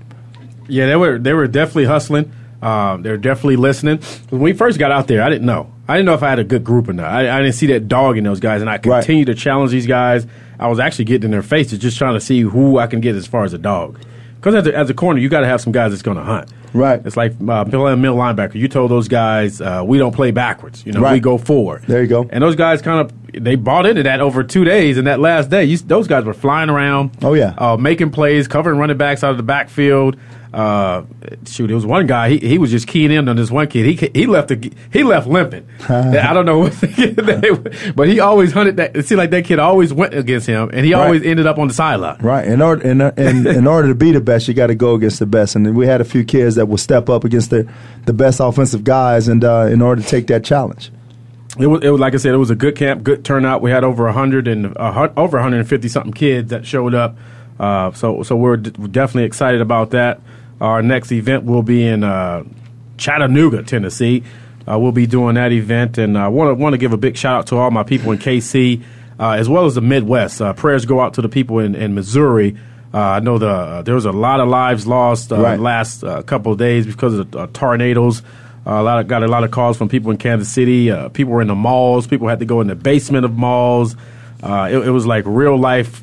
Yeah, 0.68 0.86
they 0.86 0.96
were 0.96 1.18
they 1.18 1.32
were 1.32 1.46
definitely 1.46 1.86
hustling. 1.86 2.32
Um, 2.60 3.02
they 3.02 3.10
were 3.10 3.16
definitely 3.16 3.56
listening. 3.56 3.98
When 4.30 4.40
we 4.40 4.52
first 4.52 4.78
got 4.78 4.90
out 4.90 5.06
there, 5.06 5.22
I 5.22 5.28
didn't 5.28 5.46
know. 5.46 5.72
I 5.86 5.94
didn't 5.94 6.06
know 6.06 6.14
if 6.14 6.22
I 6.22 6.30
had 6.30 6.38
a 6.38 6.44
good 6.44 6.64
group 6.64 6.88
or 6.88 6.92
not. 6.92 7.06
I, 7.06 7.34
I 7.34 7.40
didn't 7.40 7.54
see 7.54 7.66
that 7.68 7.88
dog 7.88 8.18
in 8.18 8.24
those 8.24 8.40
guys, 8.40 8.60
and 8.60 8.68
I 8.68 8.78
continued 8.78 9.26
to 9.26 9.34
challenge 9.34 9.70
these 9.70 9.86
guys. 9.86 10.26
I 10.58 10.66
was 10.68 10.80
actually 10.80 11.04
getting 11.06 11.26
in 11.26 11.30
their 11.30 11.42
faces, 11.42 11.78
just 11.78 11.96
trying 11.96 12.14
to 12.14 12.20
see 12.20 12.40
who 12.40 12.78
I 12.78 12.88
can 12.88 13.00
get 13.00 13.14
as 13.14 13.26
far 13.26 13.44
as 13.44 13.52
a 13.52 13.58
dog. 13.58 13.98
Because 14.38 14.54
as 14.54 14.66
a, 14.66 14.76
as 14.76 14.90
a 14.90 14.94
corner, 14.94 15.20
you 15.20 15.28
got 15.28 15.40
to 15.40 15.46
have 15.46 15.60
some 15.60 15.72
guys 15.72 15.90
that's 15.90 16.02
going 16.02 16.16
to 16.16 16.22
hunt. 16.22 16.50
Right. 16.72 17.04
It's 17.04 17.16
like 17.16 17.32
uh, 17.48 17.64
playing 17.64 18.00
middle 18.00 18.16
linebacker. 18.16 18.54
You 18.54 18.68
told 18.68 18.90
those 18.90 19.08
guys 19.08 19.60
uh, 19.60 19.82
we 19.86 19.98
don't 19.98 20.14
play 20.14 20.30
backwards. 20.30 20.84
You 20.86 20.92
know, 20.92 21.10
we 21.12 21.18
go 21.20 21.38
forward. 21.38 21.82
There 21.86 22.02
you 22.02 22.08
go. 22.08 22.28
And 22.30 22.42
those 22.42 22.56
guys 22.56 22.82
kind 22.82 23.00
of 23.00 23.12
they 23.32 23.56
bought 23.56 23.86
into 23.86 24.02
that 24.04 24.20
over 24.20 24.42
two 24.44 24.64
days. 24.64 24.98
And 24.98 25.06
that 25.06 25.20
last 25.20 25.50
day, 25.50 25.64
you, 25.64 25.76
those 25.78 26.06
guys 26.06 26.24
were 26.24 26.34
flying 26.34 26.70
around. 26.70 27.16
Oh, 27.22 27.34
yeah. 27.34 27.54
uh, 27.58 27.76
making 27.76 28.10
plays, 28.10 28.48
covering 28.48 28.78
running 28.78 28.96
backs 28.96 29.24
out 29.24 29.30
of 29.30 29.36
the 29.36 29.42
backfield. 29.42 30.16
Uh, 30.58 31.04
shoot, 31.46 31.70
it 31.70 31.74
was 31.74 31.86
one 31.86 32.08
guy. 32.08 32.30
He, 32.30 32.38
he 32.38 32.58
was 32.58 32.72
just 32.72 32.88
keying 32.88 33.12
in 33.12 33.28
on 33.28 33.36
this 33.36 33.48
one 33.48 33.68
kid. 33.68 33.86
He 33.86 34.10
he 34.12 34.26
left 34.26 34.48
the, 34.48 34.72
he 34.92 35.04
left 35.04 35.28
limping. 35.28 35.68
I 35.88 36.32
don't 36.32 36.46
know, 36.46 36.58
what 36.58 36.74
but 37.94 38.08
he 38.08 38.18
always 38.18 38.50
hunted 38.50 38.78
that. 38.78 38.96
It 38.96 39.06
seemed 39.06 39.20
like 39.20 39.30
that 39.30 39.44
kid 39.44 39.60
always 39.60 39.92
went 39.92 40.14
against 40.14 40.48
him, 40.48 40.68
and 40.72 40.84
he 40.84 40.94
right. 40.94 41.04
always 41.04 41.22
ended 41.22 41.46
up 41.46 41.58
on 41.58 41.68
the 41.68 41.74
sideline. 41.74 42.18
Right. 42.20 42.44
In 42.44 42.60
order 42.60 42.82
in, 42.82 43.00
in, 43.00 43.46
in 43.56 43.68
order 43.68 43.86
to 43.86 43.94
be 43.94 44.10
the 44.10 44.20
best, 44.20 44.48
you 44.48 44.54
got 44.54 44.66
to 44.66 44.74
go 44.74 44.96
against 44.96 45.20
the 45.20 45.26
best. 45.26 45.54
And 45.54 45.76
we 45.76 45.86
had 45.86 46.00
a 46.00 46.04
few 46.04 46.24
kids 46.24 46.56
that 46.56 46.66
will 46.66 46.76
step 46.76 47.08
up 47.08 47.22
against 47.22 47.50
the 47.50 47.72
the 48.06 48.12
best 48.12 48.40
offensive 48.40 48.82
guys, 48.82 49.28
and 49.28 49.44
uh, 49.44 49.68
in 49.70 49.80
order 49.80 50.02
to 50.02 50.08
take 50.08 50.26
that 50.26 50.42
challenge. 50.42 50.90
It 51.56 51.68
was, 51.68 51.84
it 51.84 51.90
was 51.90 52.00
like 52.00 52.14
I 52.14 52.16
said, 52.16 52.34
it 52.34 52.38
was 52.38 52.50
a 52.50 52.56
good 52.56 52.74
camp, 52.74 53.04
good 53.04 53.24
turnout. 53.24 53.62
We 53.62 53.70
had 53.70 53.84
over 53.84 54.10
hundred 54.10 54.48
and 54.48 54.76
uh, 54.76 55.08
over 55.16 55.36
150 55.36 55.88
something 55.88 56.12
kids 56.12 56.50
that 56.50 56.66
showed 56.66 56.96
up. 56.96 57.16
Uh, 57.60 57.92
so 57.92 58.24
so 58.24 58.34
we're 58.34 58.56
d- 58.56 58.70
definitely 58.88 59.24
excited 59.24 59.60
about 59.60 59.90
that. 59.90 60.20
Our 60.60 60.82
next 60.82 61.12
event 61.12 61.44
will 61.44 61.62
be 61.62 61.86
in 61.86 62.02
uh, 62.02 62.44
Chattanooga, 62.96 63.62
Tennessee. 63.62 64.24
Uh, 64.68 64.78
we'll 64.78 64.92
be 64.92 65.06
doing 65.06 65.36
that 65.36 65.52
event, 65.52 65.98
and 65.98 66.18
I 66.18 66.28
want 66.28 66.50
to 66.50 66.54
want 66.54 66.74
to 66.74 66.78
give 66.78 66.92
a 66.92 66.96
big 66.96 67.16
shout 67.16 67.38
out 67.38 67.46
to 67.48 67.56
all 67.56 67.70
my 67.70 67.84
people 67.84 68.12
in 68.12 68.18
KC, 68.18 68.82
uh, 69.18 69.30
as 69.30 69.48
well 69.48 69.66
as 69.66 69.76
the 69.76 69.80
Midwest. 69.80 70.42
Uh, 70.42 70.52
prayers 70.52 70.84
go 70.84 71.00
out 71.00 71.14
to 71.14 71.22
the 71.22 71.28
people 71.28 71.60
in, 71.60 71.74
in 71.74 71.94
Missouri. 71.94 72.56
Uh, 72.92 72.98
I 72.98 73.20
know 73.20 73.38
the 73.38 73.48
uh, 73.48 73.82
there 73.82 73.94
was 73.94 74.04
a 74.04 74.12
lot 74.12 74.40
of 74.40 74.48
lives 74.48 74.86
lost 74.86 75.30
right. 75.30 75.58
last 75.58 76.02
couple 76.26 76.52
of 76.52 76.58
days 76.58 76.86
because 76.86 77.18
of 77.18 77.52
tornadoes. 77.52 78.22
a 78.66 78.82
lot 78.82 78.98
of, 78.98 79.08
got 79.08 79.22
a 79.22 79.28
lot 79.28 79.44
of 79.44 79.50
calls 79.50 79.78
from 79.78 79.88
people 79.88 80.10
in 80.10 80.18
Kansas 80.18 80.48
City. 80.48 80.92
people 81.12 81.32
were 81.32 81.42
in 81.42 81.48
the 81.48 81.54
malls. 81.54 82.06
People 82.06 82.28
had 82.28 82.40
to 82.40 82.46
go 82.46 82.60
in 82.60 82.66
the 82.66 82.74
basement 82.74 83.24
of 83.24 83.36
malls. 83.36 83.94
It, 84.42 84.86
it, 84.86 84.90
was 84.90 85.06
like 85.06 85.24
real 85.26 85.56
life 85.56 86.02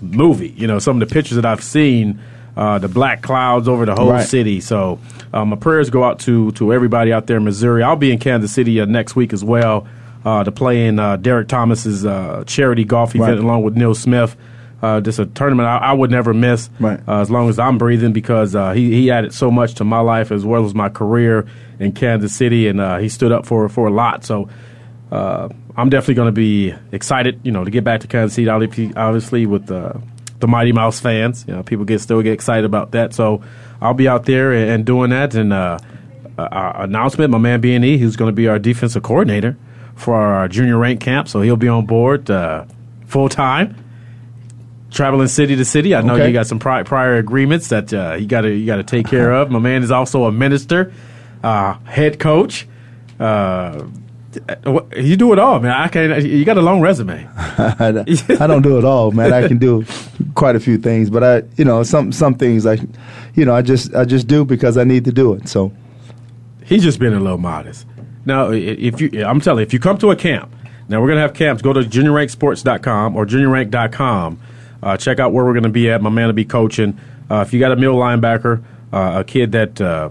movie. 0.00 0.50
You 0.56 0.66
know, 0.66 0.78
some 0.78 1.00
of 1.00 1.08
the 1.08 1.12
pictures 1.12 1.36
that 1.36 1.44
I've 1.46 1.62
seen 1.62 2.20
uh, 2.56 2.78
the 2.78 2.88
black 2.88 3.22
clouds 3.22 3.68
over 3.68 3.86
the 3.86 3.94
whole 3.94 4.10
right. 4.10 4.26
city. 4.26 4.60
So 4.60 4.98
um, 5.32 5.50
my 5.50 5.56
prayers 5.56 5.90
go 5.90 6.04
out 6.04 6.20
to 6.20 6.50
to 6.52 6.72
everybody 6.72 7.12
out 7.12 7.26
there 7.26 7.38
in 7.38 7.44
Missouri. 7.44 7.82
I'll 7.82 7.96
be 7.96 8.12
in 8.12 8.18
Kansas 8.18 8.52
City 8.52 8.80
uh, 8.80 8.84
next 8.84 9.16
week 9.16 9.32
as 9.32 9.42
well 9.42 9.86
uh, 10.24 10.44
to 10.44 10.52
play 10.52 10.86
in 10.86 10.98
uh, 10.98 11.16
Derrick 11.16 11.48
Thomas's 11.48 12.04
uh, 12.04 12.44
charity 12.46 12.84
golf 12.84 13.14
event 13.14 13.36
right. 13.36 13.38
along 13.38 13.62
with 13.62 13.76
Neil 13.76 13.94
Smith. 13.94 14.36
Uh, 14.82 15.00
just 15.00 15.20
a 15.20 15.26
tournament 15.26 15.68
I, 15.68 15.78
I 15.78 15.92
would 15.92 16.10
never 16.10 16.34
miss 16.34 16.68
right. 16.80 17.00
as 17.06 17.30
long 17.30 17.48
as 17.48 17.60
I'm 17.60 17.78
breathing 17.78 18.12
because 18.12 18.52
he, 18.74 18.92
he 18.92 19.10
added 19.12 19.32
so 19.32 19.48
much 19.48 19.74
to 19.74 19.84
my 19.84 20.00
life 20.00 20.32
as 20.32 20.44
well 20.44 20.64
as 20.64 20.74
my 20.74 20.88
career 20.88 21.46
in 21.78 21.92
Kansas 21.92 22.34
City, 22.34 22.66
and 22.66 23.00
he 23.00 23.08
stood 23.08 23.30
up 23.30 23.46
for 23.46 23.68
for 23.68 23.86
a 23.86 23.92
lot. 23.92 24.24
So. 24.24 24.48
I'm 25.74 25.88
definitely 25.88 26.14
going 26.14 26.28
to 26.28 26.32
be 26.32 26.74
excited, 26.90 27.40
you 27.44 27.52
know, 27.52 27.64
to 27.64 27.70
get 27.70 27.82
back 27.82 28.00
to 28.00 28.06
Kansas 28.06 28.34
City. 28.34 28.48
Obviously, 28.48 29.46
with 29.46 29.66
the 30.42 30.48
Mighty 30.48 30.72
Mouse 30.72 31.00
fans. 31.00 31.44
You 31.48 31.54
know, 31.54 31.62
people 31.62 31.86
get 31.86 32.00
still 32.00 32.20
get 32.20 32.32
excited 32.32 32.66
about 32.66 32.90
that. 32.90 33.14
So 33.14 33.42
I'll 33.80 33.94
be 33.94 34.08
out 34.08 34.26
there 34.26 34.52
and, 34.52 34.70
and 34.70 34.84
doing 34.84 35.10
that. 35.10 35.34
And 35.34 35.52
uh, 35.52 35.78
our 36.36 36.82
announcement, 36.82 37.30
my 37.30 37.38
man 37.38 37.62
B 37.62 37.72
and 37.74 37.84
E, 37.84 37.96
who's 37.96 38.16
going 38.16 38.28
to 38.28 38.34
be 38.34 38.48
our 38.48 38.58
defensive 38.58 39.02
coordinator 39.02 39.56
for 39.94 40.16
our 40.16 40.48
junior 40.48 40.76
rank 40.76 41.00
camp. 41.00 41.28
So 41.28 41.40
he'll 41.40 41.56
be 41.56 41.68
on 41.68 41.86
board 41.86 42.30
uh, 42.30 42.66
full 43.06 43.30
time. 43.30 43.76
Traveling 44.90 45.28
city 45.28 45.56
to 45.56 45.64
city, 45.64 45.94
I 45.94 46.02
know 46.02 46.16
okay. 46.16 46.26
you 46.26 46.34
got 46.34 46.46
some 46.46 46.58
pri- 46.58 46.82
prior 46.82 47.16
agreements 47.16 47.68
that 47.68 47.94
uh, 47.94 48.16
you 48.20 48.26
got 48.26 48.42
to 48.42 48.52
you 48.54 48.66
got 48.66 48.76
to 48.76 48.84
take 48.84 49.06
care 49.06 49.32
of. 49.40 49.50
My 49.50 49.58
man 49.58 49.82
is 49.82 49.90
also 49.90 50.24
a 50.24 50.32
minister, 50.32 50.92
uh, 51.42 51.78
head 51.84 52.18
coach, 52.18 52.68
uh, 53.18 53.86
you 54.96 55.16
do 55.16 55.32
it 55.32 55.38
all, 55.38 55.60
man. 55.60 55.72
I 55.72 55.88
can't. 55.88 56.22
You 56.24 56.44
got 56.44 56.56
a 56.56 56.62
long 56.62 56.80
resume. 56.80 57.28
I 57.36 58.46
don't 58.46 58.62
do 58.62 58.78
it 58.78 58.84
all, 58.84 59.10
man. 59.10 59.32
I 59.32 59.46
can 59.46 59.58
do 59.58 59.84
quite 60.34 60.56
a 60.56 60.60
few 60.60 60.78
things, 60.78 61.10
but 61.10 61.22
I, 61.22 61.42
you 61.56 61.64
know, 61.64 61.82
some 61.82 62.12
some 62.12 62.34
things 62.34 62.66
I, 62.66 62.78
you 63.34 63.44
know, 63.44 63.54
I 63.54 63.62
just 63.62 63.94
I 63.94 64.04
just 64.04 64.26
do 64.26 64.44
because 64.44 64.76
I 64.76 64.84
need 64.84 65.04
to 65.04 65.12
do 65.12 65.34
it. 65.34 65.48
So 65.48 65.72
he's 66.64 66.82
just 66.82 66.98
being 66.98 67.12
a 67.14 67.20
little 67.20 67.38
modest. 67.38 67.86
Now, 68.24 68.50
if 68.50 69.00
you, 69.00 69.24
I'm 69.24 69.40
telling 69.40 69.60
you, 69.60 69.66
if 69.66 69.72
you 69.72 69.80
come 69.80 69.98
to 69.98 70.10
a 70.10 70.16
camp, 70.16 70.54
now 70.88 71.00
we're 71.00 71.08
gonna 71.08 71.20
have 71.20 71.34
camps. 71.34 71.62
Go 71.62 71.72
to 71.72 71.80
juniorranksports.com 71.80 73.16
or 73.16 73.26
juniorrank.com. 73.26 74.40
Uh, 74.82 74.96
check 74.96 75.18
out 75.20 75.32
where 75.32 75.44
we're 75.44 75.54
gonna 75.54 75.68
be 75.68 75.90
at. 75.90 76.00
My 76.02 76.10
man 76.10 76.26
will 76.26 76.32
be 76.32 76.44
coaching. 76.44 76.98
Uh, 77.30 77.44
if 77.46 77.52
you 77.52 77.60
got 77.60 77.72
a 77.72 77.76
middle 77.76 77.98
linebacker, 77.98 78.62
uh, 78.92 79.20
a 79.20 79.24
kid 79.24 79.52
that 79.52 79.80
uh, 79.80 80.10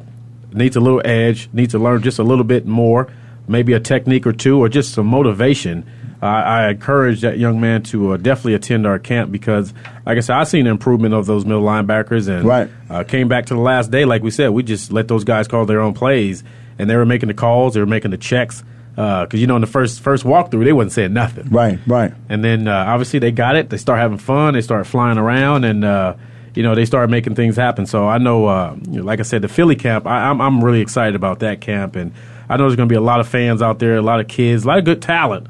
needs 0.53 0.75
a 0.75 0.79
little 0.79 1.01
edge, 1.05 1.49
needs 1.53 1.71
to 1.71 1.79
learn 1.79 2.01
just 2.01 2.19
a 2.19 2.23
little 2.23 2.43
bit 2.43 2.65
more 2.65 3.11
maybe 3.47 3.73
a 3.73 3.79
technique 3.79 4.25
or 4.25 4.33
two, 4.33 4.59
or 4.59 4.69
just 4.69 4.93
some 4.93 5.07
motivation, 5.07 5.85
uh, 6.21 6.25
I 6.25 6.69
encourage 6.69 7.21
that 7.21 7.39
young 7.39 7.59
man 7.59 7.81
to 7.83 8.11
uh, 8.11 8.17
definitely 8.17 8.53
attend 8.53 8.85
our 8.85 8.99
camp 8.99 9.31
because, 9.31 9.73
like 10.05 10.17
I 10.17 10.19
said, 10.19 10.35
I've 10.35 10.47
seen 10.47 10.67
improvement 10.67 11.15
of 11.15 11.25
those 11.25 11.45
middle 11.45 11.63
linebackers 11.63 12.27
and 12.27 12.45
right. 12.45 12.69
uh, 12.91 13.03
came 13.03 13.27
back 13.27 13.47
to 13.47 13.55
the 13.55 13.59
last 13.59 13.89
day. 13.89 14.05
Like 14.05 14.21
we 14.21 14.29
said, 14.29 14.49
we 14.49 14.61
just 14.61 14.91
let 14.91 15.07
those 15.07 15.23
guys 15.23 15.47
call 15.47 15.65
their 15.65 15.81
own 15.81 15.95
plays, 15.95 16.43
and 16.77 16.87
they 16.87 16.95
were 16.95 17.07
making 17.07 17.27
the 17.27 17.33
calls, 17.33 17.73
they 17.73 17.79
were 17.79 17.87
making 17.87 18.11
the 18.11 18.17
checks. 18.17 18.63
Because 18.91 19.33
uh, 19.33 19.37
you 19.37 19.47
know, 19.47 19.55
in 19.55 19.61
the 19.61 19.67
first 19.67 20.01
first 20.01 20.23
walkthrough, 20.23 20.63
they 20.63 20.73
wasn't 20.73 20.91
saying 20.91 21.13
nothing. 21.13 21.49
Right, 21.49 21.79
right. 21.87 22.13
And 22.29 22.43
then 22.43 22.67
uh, 22.67 22.85
obviously 22.87 23.17
they 23.17 23.31
got 23.31 23.55
it. 23.55 23.69
They 23.71 23.77
start 23.77 23.99
having 23.99 24.19
fun. 24.19 24.53
They 24.53 24.61
start 24.61 24.85
flying 24.85 25.17
around, 25.17 25.63
and 25.63 25.83
uh, 25.83 26.15
you 26.53 26.61
know 26.61 26.75
they 26.75 26.85
start 26.85 27.09
making 27.09 27.33
things 27.33 27.55
happen. 27.55 27.87
So 27.87 28.07
I 28.07 28.19
know, 28.19 28.75
you 28.87 28.99
know, 28.99 29.03
like 29.03 29.19
I 29.19 29.23
said, 29.23 29.41
the 29.41 29.47
Philly 29.47 29.75
camp. 29.75 30.05
I, 30.05 30.29
I'm 30.29 30.39
I'm 30.39 30.63
really 30.63 30.81
excited 30.81 31.15
about 31.15 31.39
that 31.39 31.61
camp, 31.61 31.95
and 31.95 32.11
I 32.51 32.57
know 32.57 32.63
there's 32.63 32.75
going 32.75 32.89
to 32.89 32.91
be 32.91 32.97
a 32.97 33.01
lot 33.01 33.21
of 33.21 33.29
fans 33.29 33.61
out 33.61 33.79
there, 33.79 33.95
a 33.95 34.01
lot 34.01 34.19
of 34.19 34.27
kids, 34.27 34.65
a 34.65 34.67
lot 34.67 34.77
of 34.77 34.83
good 34.83 35.01
talent 35.01 35.47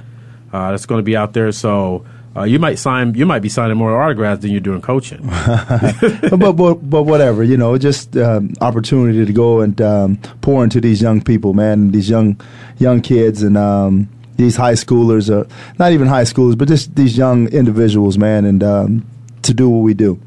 uh, 0.53 0.69
that's 0.69 0.85
going 0.85 0.99
to 0.99 1.03
be 1.03 1.17
out 1.17 1.33
there. 1.33 1.51
So 1.51 2.05
uh, 2.37 2.43
you 2.43 2.59
might 2.59 2.75
sign, 2.77 3.15
you 3.15 3.25
might 3.25 3.39
be 3.39 3.49
signing 3.49 3.75
more 3.75 3.99
autographs 3.99 4.43
than 4.43 4.51
you're 4.51 4.59
doing 4.59 4.81
coaching. 4.81 5.21
but, 5.25 6.53
but 6.53 6.75
but 6.75 7.03
whatever, 7.03 7.43
you 7.43 7.57
know, 7.57 7.75
just 7.79 8.15
um, 8.17 8.53
opportunity 8.61 9.25
to 9.25 9.33
go 9.33 9.61
and 9.61 9.81
um, 9.81 10.17
pour 10.41 10.63
into 10.63 10.79
these 10.79 11.01
young 11.01 11.21
people, 11.21 11.55
man, 11.55 11.89
these 11.89 12.07
young 12.07 12.39
young 12.77 13.01
kids 13.01 13.41
and. 13.41 13.57
Um, 13.57 14.09
these 14.37 14.55
high 14.55 14.73
schoolers, 14.73 15.29
uh, 15.29 15.47
not 15.77 15.91
even 15.91 16.07
high 16.07 16.23
schoolers, 16.23 16.57
but 16.57 16.67
just 16.67 16.95
these 16.95 17.15
young 17.15 17.47
individuals, 17.49 18.17
man, 18.17 18.43
and 18.45 18.63
um, 18.63 19.05
to 19.43 19.53
do 19.53 19.69
what 19.69 19.83
we 19.83 19.93
do. 19.93 20.19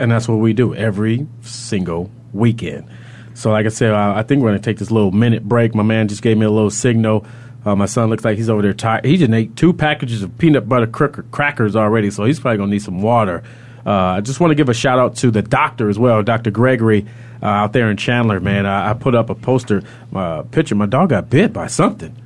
And 0.00 0.10
that's 0.10 0.26
what 0.26 0.36
we 0.36 0.52
do 0.52 0.74
every 0.74 1.28
single 1.42 2.10
weekend. 2.32 2.88
So, 3.34 3.50
like 3.50 3.66
I 3.66 3.70
said, 3.70 3.92
I, 3.92 4.18
I 4.18 4.22
think 4.22 4.42
we're 4.42 4.50
going 4.50 4.60
to 4.60 4.64
take 4.64 4.78
this 4.78 4.90
little 4.90 5.12
minute 5.12 5.42
break. 5.42 5.74
My 5.74 5.82
man 5.82 6.08
just 6.08 6.22
gave 6.22 6.36
me 6.36 6.46
a 6.46 6.50
little 6.50 6.70
signal. 6.70 7.26
Uh, 7.64 7.76
my 7.76 7.86
son 7.86 8.10
looks 8.10 8.24
like 8.24 8.36
he's 8.36 8.50
over 8.50 8.62
there 8.62 8.72
tired. 8.72 9.04
He 9.04 9.16
just 9.16 9.30
ate 9.32 9.54
two 9.56 9.72
packages 9.72 10.22
of 10.22 10.36
peanut 10.38 10.68
butter 10.68 10.86
cracker, 10.86 11.22
crackers 11.24 11.76
already, 11.76 12.10
so 12.10 12.24
he's 12.24 12.40
probably 12.40 12.58
going 12.58 12.70
to 12.70 12.74
need 12.74 12.82
some 12.82 13.02
water. 13.02 13.42
Uh, 13.84 13.90
I 13.90 14.20
just 14.20 14.40
want 14.40 14.50
to 14.50 14.54
give 14.54 14.68
a 14.68 14.74
shout 14.74 14.98
out 14.98 15.16
to 15.16 15.30
the 15.30 15.42
doctor 15.42 15.88
as 15.88 15.98
well, 15.98 16.22
Dr. 16.22 16.50
Gregory 16.50 17.06
uh, 17.42 17.46
out 17.46 17.72
there 17.72 17.90
in 17.90 17.96
Chandler, 17.96 18.40
man. 18.40 18.66
I, 18.66 18.90
I 18.90 18.94
put 18.94 19.14
up 19.14 19.30
a 19.30 19.34
poster, 19.34 19.82
uh, 20.14 20.42
picture. 20.42 20.74
My 20.74 20.86
dog 20.86 21.10
got 21.10 21.30
bit 21.30 21.52
by 21.52 21.66
something. 21.66 22.16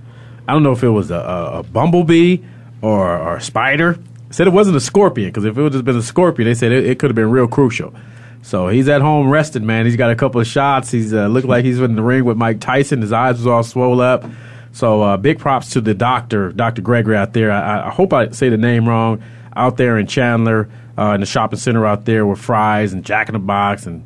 I 0.48 0.52
don't 0.52 0.62
know 0.62 0.72
if 0.72 0.82
it 0.82 0.88
was 0.88 1.10
a, 1.10 1.16
a, 1.16 1.58
a 1.58 1.62
bumblebee 1.62 2.38
or, 2.82 3.18
or, 3.18 3.36
a 3.36 3.40
spider. 3.40 3.98
Said 4.30 4.46
it 4.46 4.52
wasn't 4.52 4.76
a 4.76 4.80
scorpion 4.80 5.28
because 5.28 5.44
if 5.44 5.56
it 5.56 5.62
would 5.62 5.72
have 5.72 5.84
been 5.84 5.96
a 5.96 6.02
scorpion, 6.02 6.46
they 6.46 6.54
said 6.54 6.72
it, 6.72 6.84
it 6.84 6.98
could 6.98 7.10
have 7.10 7.16
been 7.16 7.30
real 7.30 7.48
crucial. 7.48 7.94
So 8.42 8.68
he's 8.68 8.88
at 8.88 9.00
home 9.00 9.28
rested, 9.28 9.62
man. 9.62 9.86
He's 9.86 9.96
got 9.96 10.10
a 10.10 10.16
couple 10.16 10.40
of 10.40 10.46
shots. 10.46 10.90
He's 10.90 11.12
uh, 11.12 11.26
looked 11.26 11.48
like 11.48 11.64
he's 11.64 11.80
in 11.80 11.96
the 11.96 12.02
ring 12.02 12.24
with 12.24 12.36
Mike 12.36 12.60
Tyson. 12.60 13.00
His 13.02 13.12
eyes 13.12 13.38
was 13.38 13.46
all 13.46 13.62
swollen 13.62 14.00
up. 14.00 14.24
So 14.72 15.02
uh, 15.02 15.16
big 15.16 15.38
props 15.38 15.70
to 15.70 15.80
the 15.80 15.94
doctor, 15.94 16.52
Dr. 16.52 16.82
Gregory 16.82 17.16
out 17.16 17.32
there. 17.32 17.50
I, 17.50 17.88
I, 17.88 17.90
hope 17.90 18.12
I 18.12 18.28
say 18.30 18.48
the 18.48 18.58
name 18.58 18.88
wrong. 18.88 19.22
Out 19.56 19.78
there 19.78 19.98
in 19.98 20.06
Chandler, 20.06 20.68
uh, 20.98 21.12
in 21.12 21.20
the 21.20 21.26
shopping 21.26 21.58
center 21.58 21.86
out 21.86 22.04
there 22.04 22.26
with 22.26 22.38
fries 22.38 22.92
and 22.92 23.04
Jack 23.04 23.28
in 23.28 23.32
the 23.32 23.38
Box 23.38 23.86
and 23.86 24.04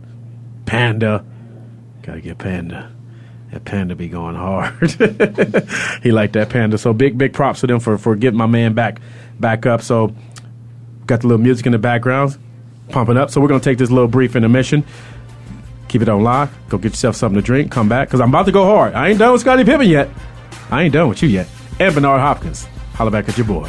Panda. 0.65 1.25
Gotta 2.03 2.21
get 2.21 2.39
Panda. 2.39 2.93
That 3.51 3.65
Panda 3.65 3.97
be 3.97 4.09
going 4.09 4.37
hard. 4.37 4.91
he 6.03 6.13
liked 6.13 6.35
that 6.35 6.51
Panda. 6.51 6.79
So 6.79 6.93
big, 6.93 7.19
big 7.19 7.33
props 7.33 7.61
to 7.61 7.67
them 7.67 7.81
for, 7.81 7.99
for 7.99 8.15
getting 8.15 8.39
my 8.39 8.47
man 8.47 8.75
back 8.75 9.01
back 9.41 9.67
up. 9.67 9.83
So 9.83 10.15
got 11.07 11.23
the 11.23 11.27
little 11.27 11.43
music 11.43 11.67
in 11.67 11.73
the 11.73 11.79
background 11.79 12.39
pumping 12.93 13.17
up. 13.17 13.31
So 13.31 13.41
we're 13.41 13.49
going 13.49 13.61
to 13.61 13.65
take 13.65 13.79
this 13.79 13.91
little 13.91 14.09
brief 14.09 14.37
intermission. 14.37 14.85
Keep 15.89 16.03
it 16.03 16.09
on 16.09 16.23
lock. 16.23 16.51
Go 16.69 16.79
get 16.79 16.93
yourself 16.93 17.17
something 17.17 17.41
to 17.41 17.45
drink. 17.45 17.73
Come 17.73 17.89
back 17.89 18.09
because 18.09 18.21
I'm 18.21 18.29
about 18.29 18.47
to 18.47 18.53
go 18.53 18.65
hard. 18.65 18.95
I 18.95 19.09
ain't 19.09 19.19
done 19.19 19.33
with 19.33 19.41
Scottie 19.41 19.65
Pippen 19.65 19.89
yet. 19.89 20.09
I 20.71 20.83
ain't 20.83 20.93
done 20.93 21.09
with 21.09 21.23
you 21.23 21.29
yet. 21.29 21.49
And 21.81 21.95
Bernard 21.95 22.21
Hopkins. 22.21 22.67
Holla 22.95 23.11
back 23.11 23.29
at 23.29 23.37
your 23.37 23.47
boy. 23.47 23.69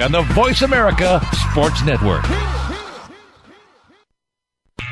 on 0.00 0.12
the 0.12 0.22
Voice 0.34 0.62
America 0.62 1.20
Sports 1.50 1.84
Network. 1.84 2.24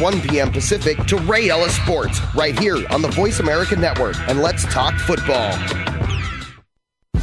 1 0.00 0.20
p.m. 0.22 0.50
Pacific 0.50 0.98
to 1.06 1.16
Ray 1.18 1.48
Ellis 1.48 1.76
Sports 1.76 2.20
right 2.34 2.58
here 2.58 2.78
on 2.90 3.02
the 3.02 3.08
Voice 3.08 3.40
America 3.40 3.76
Network. 3.76 4.16
And 4.28 4.40
let's 4.40 4.64
talk 4.64 4.94
football. 4.94 5.50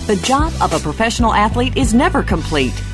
The 0.08 0.20
job 0.24 0.52
of 0.62 0.74
a 0.74 0.80
professional 0.80 1.34
athlete 1.34 1.78
is 1.78 1.94
never 1.94 2.24
complete. 2.24 2.74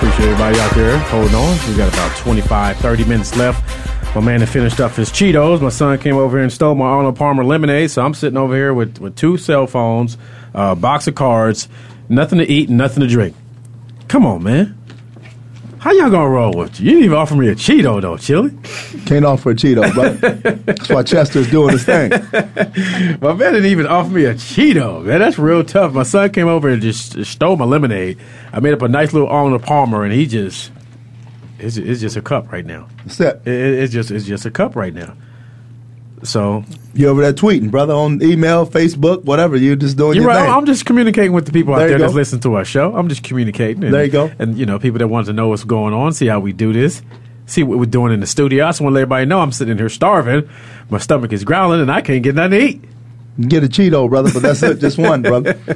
Appreciate 0.00 0.30
everybody 0.30 0.58
out 0.58 0.74
there 0.74 0.98
holding 0.98 1.34
on. 1.34 1.58
We 1.68 1.76
got 1.76 1.92
about 1.92 2.16
25, 2.16 2.78
30 2.78 3.04
minutes 3.04 3.36
left. 3.36 4.14
My 4.14 4.22
man 4.22 4.40
had 4.40 4.48
finished 4.48 4.80
up 4.80 4.92
his 4.92 5.10
Cheetos. 5.10 5.60
My 5.60 5.68
son 5.68 5.98
came 5.98 6.16
over 6.16 6.38
here 6.38 6.42
and 6.42 6.50
stole 6.50 6.74
my 6.74 6.86
Arnold 6.86 7.16
Palmer 7.16 7.44
lemonade. 7.44 7.90
So 7.90 8.02
I'm 8.02 8.14
sitting 8.14 8.38
over 8.38 8.54
here 8.56 8.72
with, 8.72 8.98
with 8.98 9.14
two 9.14 9.36
cell 9.36 9.66
phones, 9.66 10.16
a 10.54 10.74
box 10.74 11.06
of 11.06 11.16
cards, 11.16 11.68
nothing 12.08 12.38
to 12.38 12.50
eat, 12.50 12.70
nothing 12.70 13.02
to 13.02 13.06
drink. 13.06 13.36
Come 14.08 14.24
on, 14.24 14.42
man. 14.42 14.79
How 15.80 15.92
y'all 15.92 16.10
gonna 16.10 16.28
roll 16.28 16.52
with 16.52 16.78
you? 16.78 16.84
You 16.84 16.90
didn't 16.90 17.04
even 17.06 17.16
offer 17.16 17.34
me 17.34 17.48
a 17.48 17.54
Cheeto 17.54 18.02
though, 18.02 18.18
Chili. 18.18 18.50
Can't 19.06 19.24
offer 19.24 19.52
a 19.52 19.54
Cheeto, 19.54 19.90
brother. 19.94 20.52
That's 20.56 20.90
why 20.90 21.02
Chester's 21.02 21.50
doing 21.50 21.70
his 21.70 21.84
thing. 21.84 22.10
my 23.22 23.32
man 23.32 23.54
didn't 23.54 23.64
even 23.64 23.86
offer 23.86 24.10
me 24.10 24.26
a 24.26 24.34
Cheeto, 24.34 25.02
man. 25.02 25.20
That's 25.20 25.38
real 25.38 25.64
tough. 25.64 25.94
My 25.94 26.02
son 26.02 26.30
came 26.32 26.48
over 26.48 26.68
and 26.68 26.82
just 26.82 27.24
stole 27.24 27.56
my 27.56 27.64
lemonade. 27.64 28.18
I 28.52 28.60
made 28.60 28.74
up 28.74 28.82
a 28.82 28.88
nice 28.88 29.14
little 29.14 29.30
Arnold 29.30 29.62
Palmer, 29.62 30.04
and 30.04 30.12
he 30.12 30.26
just 30.26 30.70
it's, 31.58 31.78
it's 31.78 32.02
just 32.02 32.14
a 32.14 32.22
cup 32.22 32.52
right 32.52 32.66
now. 32.66 32.86
Step. 33.06 33.46
It, 33.46 33.54
it's 33.54 33.90
just 33.90 34.10
it's 34.10 34.26
just 34.26 34.44
a 34.44 34.50
cup 34.50 34.76
right 34.76 34.92
now. 34.92 35.14
So 36.22 36.64
you 36.94 37.08
over 37.08 37.22
there 37.22 37.32
tweeting, 37.32 37.70
brother, 37.70 37.94
on 37.94 38.22
email, 38.22 38.66
Facebook, 38.66 39.24
whatever. 39.24 39.56
You're 39.56 39.76
just 39.76 39.96
doing 39.96 40.16
You're 40.16 40.24
your 40.24 40.32
right. 40.32 40.44
thing. 40.44 40.52
I'm 40.52 40.66
just 40.66 40.84
communicating 40.84 41.32
with 41.32 41.46
the 41.46 41.52
people 41.52 41.74
There 41.74 41.84
out 41.84 41.88
there 41.88 41.98
that's 41.98 42.12
listening 42.14 42.42
to 42.42 42.54
our 42.54 42.64
show. 42.64 42.94
I'm 42.94 43.08
just 43.08 43.22
communicating. 43.22 43.84
And, 43.84 43.94
There 43.94 44.04
you 44.04 44.10
go. 44.10 44.30
And 44.38 44.58
you 44.58 44.66
know, 44.66 44.78
people 44.78 44.98
that 44.98 45.08
want 45.08 45.26
to 45.26 45.32
know 45.32 45.48
what's 45.48 45.64
going 45.64 45.94
on, 45.94 46.12
see 46.12 46.26
how 46.26 46.40
we 46.40 46.52
do 46.52 46.72
this, 46.72 47.02
see 47.46 47.62
what 47.62 47.78
we're 47.78 47.86
doing 47.86 48.12
in 48.12 48.20
the 48.20 48.26
studio. 48.26 48.66
I 48.66 48.68
just 48.68 48.80
want 48.80 48.92
to 48.92 48.94
let 48.96 49.02
everybody 49.02 49.26
know 49.26 49.40
I'm 49.40 49.52
sitting 49.52 49.78
here 49.78 49.88
starving. 49.88 50.48
My 50.90 50.98
stomach 50.98 51.32
is 51.32 51.44
growling, 51.44 51.80
and 51.80 51.90
I 51.90 52.00
can't 52.02 52.22
get 52.22 52.34
nothing 52.34 52.50
to 52.50 52.66
eat. 52.66 52.84
Get 53.40 53.64
a 53.64 53.68
Cheeto, 53.68 54.08
brother, 54.10 54.30
but 54.32 54.42
that's 54.42 54.62
it. 54.62 54.80
Just 54.80 54.98
one, 54.98 55.22
brother. 55.22 55.58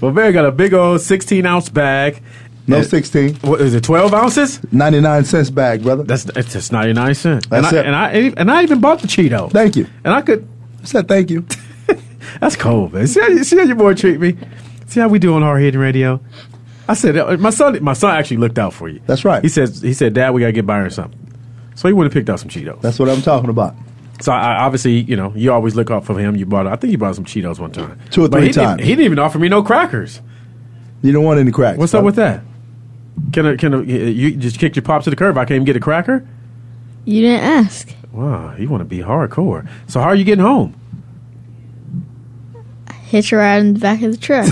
Well, 0.00 0.10
Barry 0.10 0.32
got 0.32 0.44
a 0.44 0.50
big 0.50 0.74
old 0.74 1.00
16 1.00 1.46
ounce 1.46 1.68
bag. 1.68 2.20
No 2.66 2.76
And- 2.78 2.86
16. 2.86 3.34
What 3.36 3.60
is 3.60 3.74
it? 3.74 3.82
12 3.82 4.14
ounces? 4.14 4.60
99 4.72 5.24
cents 5.24 5.50
bag, 5.50 5.82
brother. 5.82 6.04
That's 6.04 6.26
it's 6.36 6.52
just 6.52 6.72
99 6.72 7.14
cents. 7.14 7.46
That's 7.48 7.72
and 7.72 7.76
I, 7.76 7.80
it. 7.80 7.86
And 7.86 7.96
I 8.38 8.40
and 8.40 8.50
I 8.50 8.62
even 8.62 8.80
bought 8.80 9.00
the 9.00 9.08
Cheeto. 9.08 9.50
Thank 9.50 9.76
you. 9.76 9.86
And 10.04 10.14
I 10.14 10.22
could. 10.22 10.48
I 10.80 10.84
said 10.84 11.08
thank 11.08 11.30
you. 11.30 11.44
That's 12.40 12.56
cold, 12.56 12.92
man. 12.92 13.06
See 13.08 13.20
how, 13.20 13.28
you- 13.28 13.44
see 13.44 13.56
how 13.56 13.64
your 13.64 13.76
boy 13.76 13.94
treat 13.94 14.20
me. 14.20 14.36
See 14.86 15.00
how 15.00 15.08
we 15.08 15.18
do 15.18 15.34
on 15.34 15.42
hard 15.42 15.60
hitting 15.62 15.80
radio. 15.80 16.20
I 16.88 16.94
said 16.94 17.16
uh, 17.16 17.36
my 17.38 17.50
son. 17.50 17.82
My 17.82 17.92
son 17.94 18.14
actually 18.16 18.36
looked 18.38 18.58
out 18.58 18.74
for 18.74 18.88
you. 18.88 19.00
That's 19.06 19.24
right. 19.24 19.42
He 19.42 19.48
says 19.48 19.80
he 19.80 19.92
said, 19.94 20.14
Dad, 20.14 20.30
we 20.30 20.40
gotta 20.40 20.52
get 20.52 20.66
Byron 20.66 20.90
something. 20.90 21.18
So 21.74 21.88
he 21.88 21.94
went 21.94 22.06
and 22.06 22.12
picked 22.12 22.28
out 22.30 22.38
some 22.40 22.48
Cheetos. 22.48 22.80
That's 22.80 22.98
what 22.98 23.08
I'm 23.08 23.22
talking 23.22 23.48
about. 23.50 23.74
So 24.20 24.30
I, 24.30 24.58
obviously, 24.64 25.00
you 25.00 25.16
know, 25.16 25.32
you 25.34 25.52
always 25.52 25.74
look 25.74 25.90
out 25.90 26.04
for 26.04 26.16
him. 26.18 26.36
You 26.36 26.46
bought. 26.46 26.66
I 26.68 26.76
think 26.76 26.92
you 26.92 26.98
bought 26.98 27.14
some 27.16 27.24
Cheetos 27.24 27.58
one 27.58 27.72
time. 27.72 27.98
Two 28.10 28.24
or 28.24 28.28
three 28.28 28.42
he 28.42 28.46
didn't- 28.48 28.64
times. 28.64 28.82
he 28.82 28.88
didn't 28.90 29.04
even 29.06 29.18
offer 29.18 29.38
me 29.40 29.48
no 29.48 29.62
crackers. 29.62 30.20
You 31.02 31.10
don't 31.12 31.24
want 31.24 31.40
any 31.40 31.50
cracks. 31.50 31.78
What's 31.78 31.94
up 31.94 32.04
with 32.04 32.16
that? 32.16 32.42
Can 33.32 33.46
I, 33.46 33.56
can 33.56 33.74
I, 33.74 33.82
you 33.82 34.32
just 34.36 34.58
kicked 34.58 34.76
your 34.76 34.82
pops 34.82 35.04
to 35.04 35.10
the 35.10 35.16
curb? 35.16 35.36
I 35.38 35.42
can't 35.44 35.52
even 35.56 35.64
get 35.64 35.76
a 35.76 35.80
cracker. 35.80 36.26
You 37.04 37.22
didn't 37.22 37.44
ask. 37.44 37.94
Wow, 38.12 38.54
you 38.56 38.68
want 38.68 38.80
to 38.82 38.84
be 38.84 38.98
hardcore. 38.98 39.68
So 39.88 40.00
how 40.00 40.08
are 40.08 40.14
you 40.14 40.24
getting 40.24 40.44
home? 40.44 40.74
Hitch 43.04 43.32
a 43.32 43.36
ride 43.36 43.60
in 43.60 43.74
the 43.74 43.80
back 43.80 44.00
of 44.02 44.12
the 44.12 44.16
truck. 44.16 44.46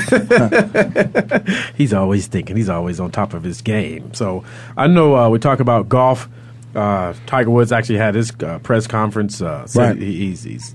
He's 1.76 1.94
always 1.94 2.26
thinking. 2.26 2.56
He's 2.56 2.68
always 2.68 3.00
on 3.00 3.11
top 3.11 3.32
of 3.32 3.42
his 3.42 3.62
game. 3.62 4.12
So 4.12 4.44
I 4.76 4.86
know 4.86 5.16
uh, 5.16 5.28
we 5.30 5.38
talk 5.38 5.61
about 5.61 5.88
golf. 5.88 6.28
Uh, 6.74 7.14
Tiger 7.26 7.50
Woods 7.50 7.72
actually 7.72 7.98
had 7.98 8.14
his 8.14 8.32
uh, 8.42 8.58
press 8.58 8.86
conference. 8.86 9.40
Uh, 9.40 9.66
said 9.66 9.80
Right. 9.80 9.96
he, 9.98 10.16
he's, 10.28 10.42
he's, 10.44 10.74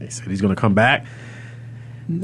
he 0.00 0.10
said 0.10 0.26
he's 0.26 0.40
going 0.40 0.54
to 0.54 0.60
come 0.60 0.74
back. 0.74 1.06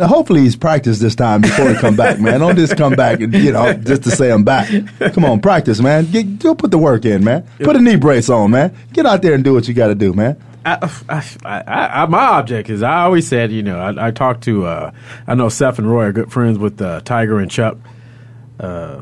Hopefully 0.01 0.43
he's 0.43 0.55
practiced 0.55 1.01
this 1.01 1.17
time 1.17 1.41
before 1.41 1.69
he 1.69 1.75
come 1.75 1.97
back, 1.97 2.21
man. 2.21 2.39
Don't 2.39 2.57
just 2.57 2.77
come 2.77 2.95
back 2.95 3.21
and 3.21 3.35
you 3.35 3.51
know 3.51 3.73
just 3.73 4.05
to 4.05 4.11
say 4.11 4.31
I'm 4.31 4.45
back. 4.45 4.71
Come 5.13 5.25
on, 5.25 5.41
practice, 5.41 5.81
man. 5.81 6.09
Get, 6.11 6.39
go 6.39 6.55
put 6.55 6.71
the 6.71 6.79
work 6.79 7.05
in, 7.05 7.25
man. 7.25 7.47
Put 7.59 7.75
a 7.75 7.81
knee 7.81 7.97
brace 7.97 8.29
on, 8.29 8.53
man. 8.53 8.77
Get 8.93 9.07
out 9.07 9.23
there 9.23 9.35
and 9.35 9.43
do 9.43 9.55
what 9.55 9.67
you 9.67 9.75
got 9.75 9.89
to 9.89 9.97
do, 9.97 10.13
man. 10.13 10.41
I, 10.65 10.89
I, 11.09 11.25
I, 11.45 12.03
I, 12.03 12.07
my 12.07 12.25
object 12.25 12.71
is 12.71 12.83
I 12.83 13.03
always 13.03 13.27
said, 13.27 13.51
you 13.51 13.65
know, 13.65 13.81
I, 13.81 14.09
I 14.09 14.11
talked 14.13 14.45
to, 14.45 14.67
uh, 14.67 14.93
I 15.27 15.35
know 15.35 15.49
Seth 15.49 15.79
and 15.79 15.91
Roy 15.91 16.05
are 16.05 16.13
good 16.13 16.31
friends 16.31 16.59
with 16.59 16.81
uh, 16.81 17.01
Tiger 17.01 17.41
and 17.41 17.51
Chuck. 17.51 17.79
Uh, 18.61 19.01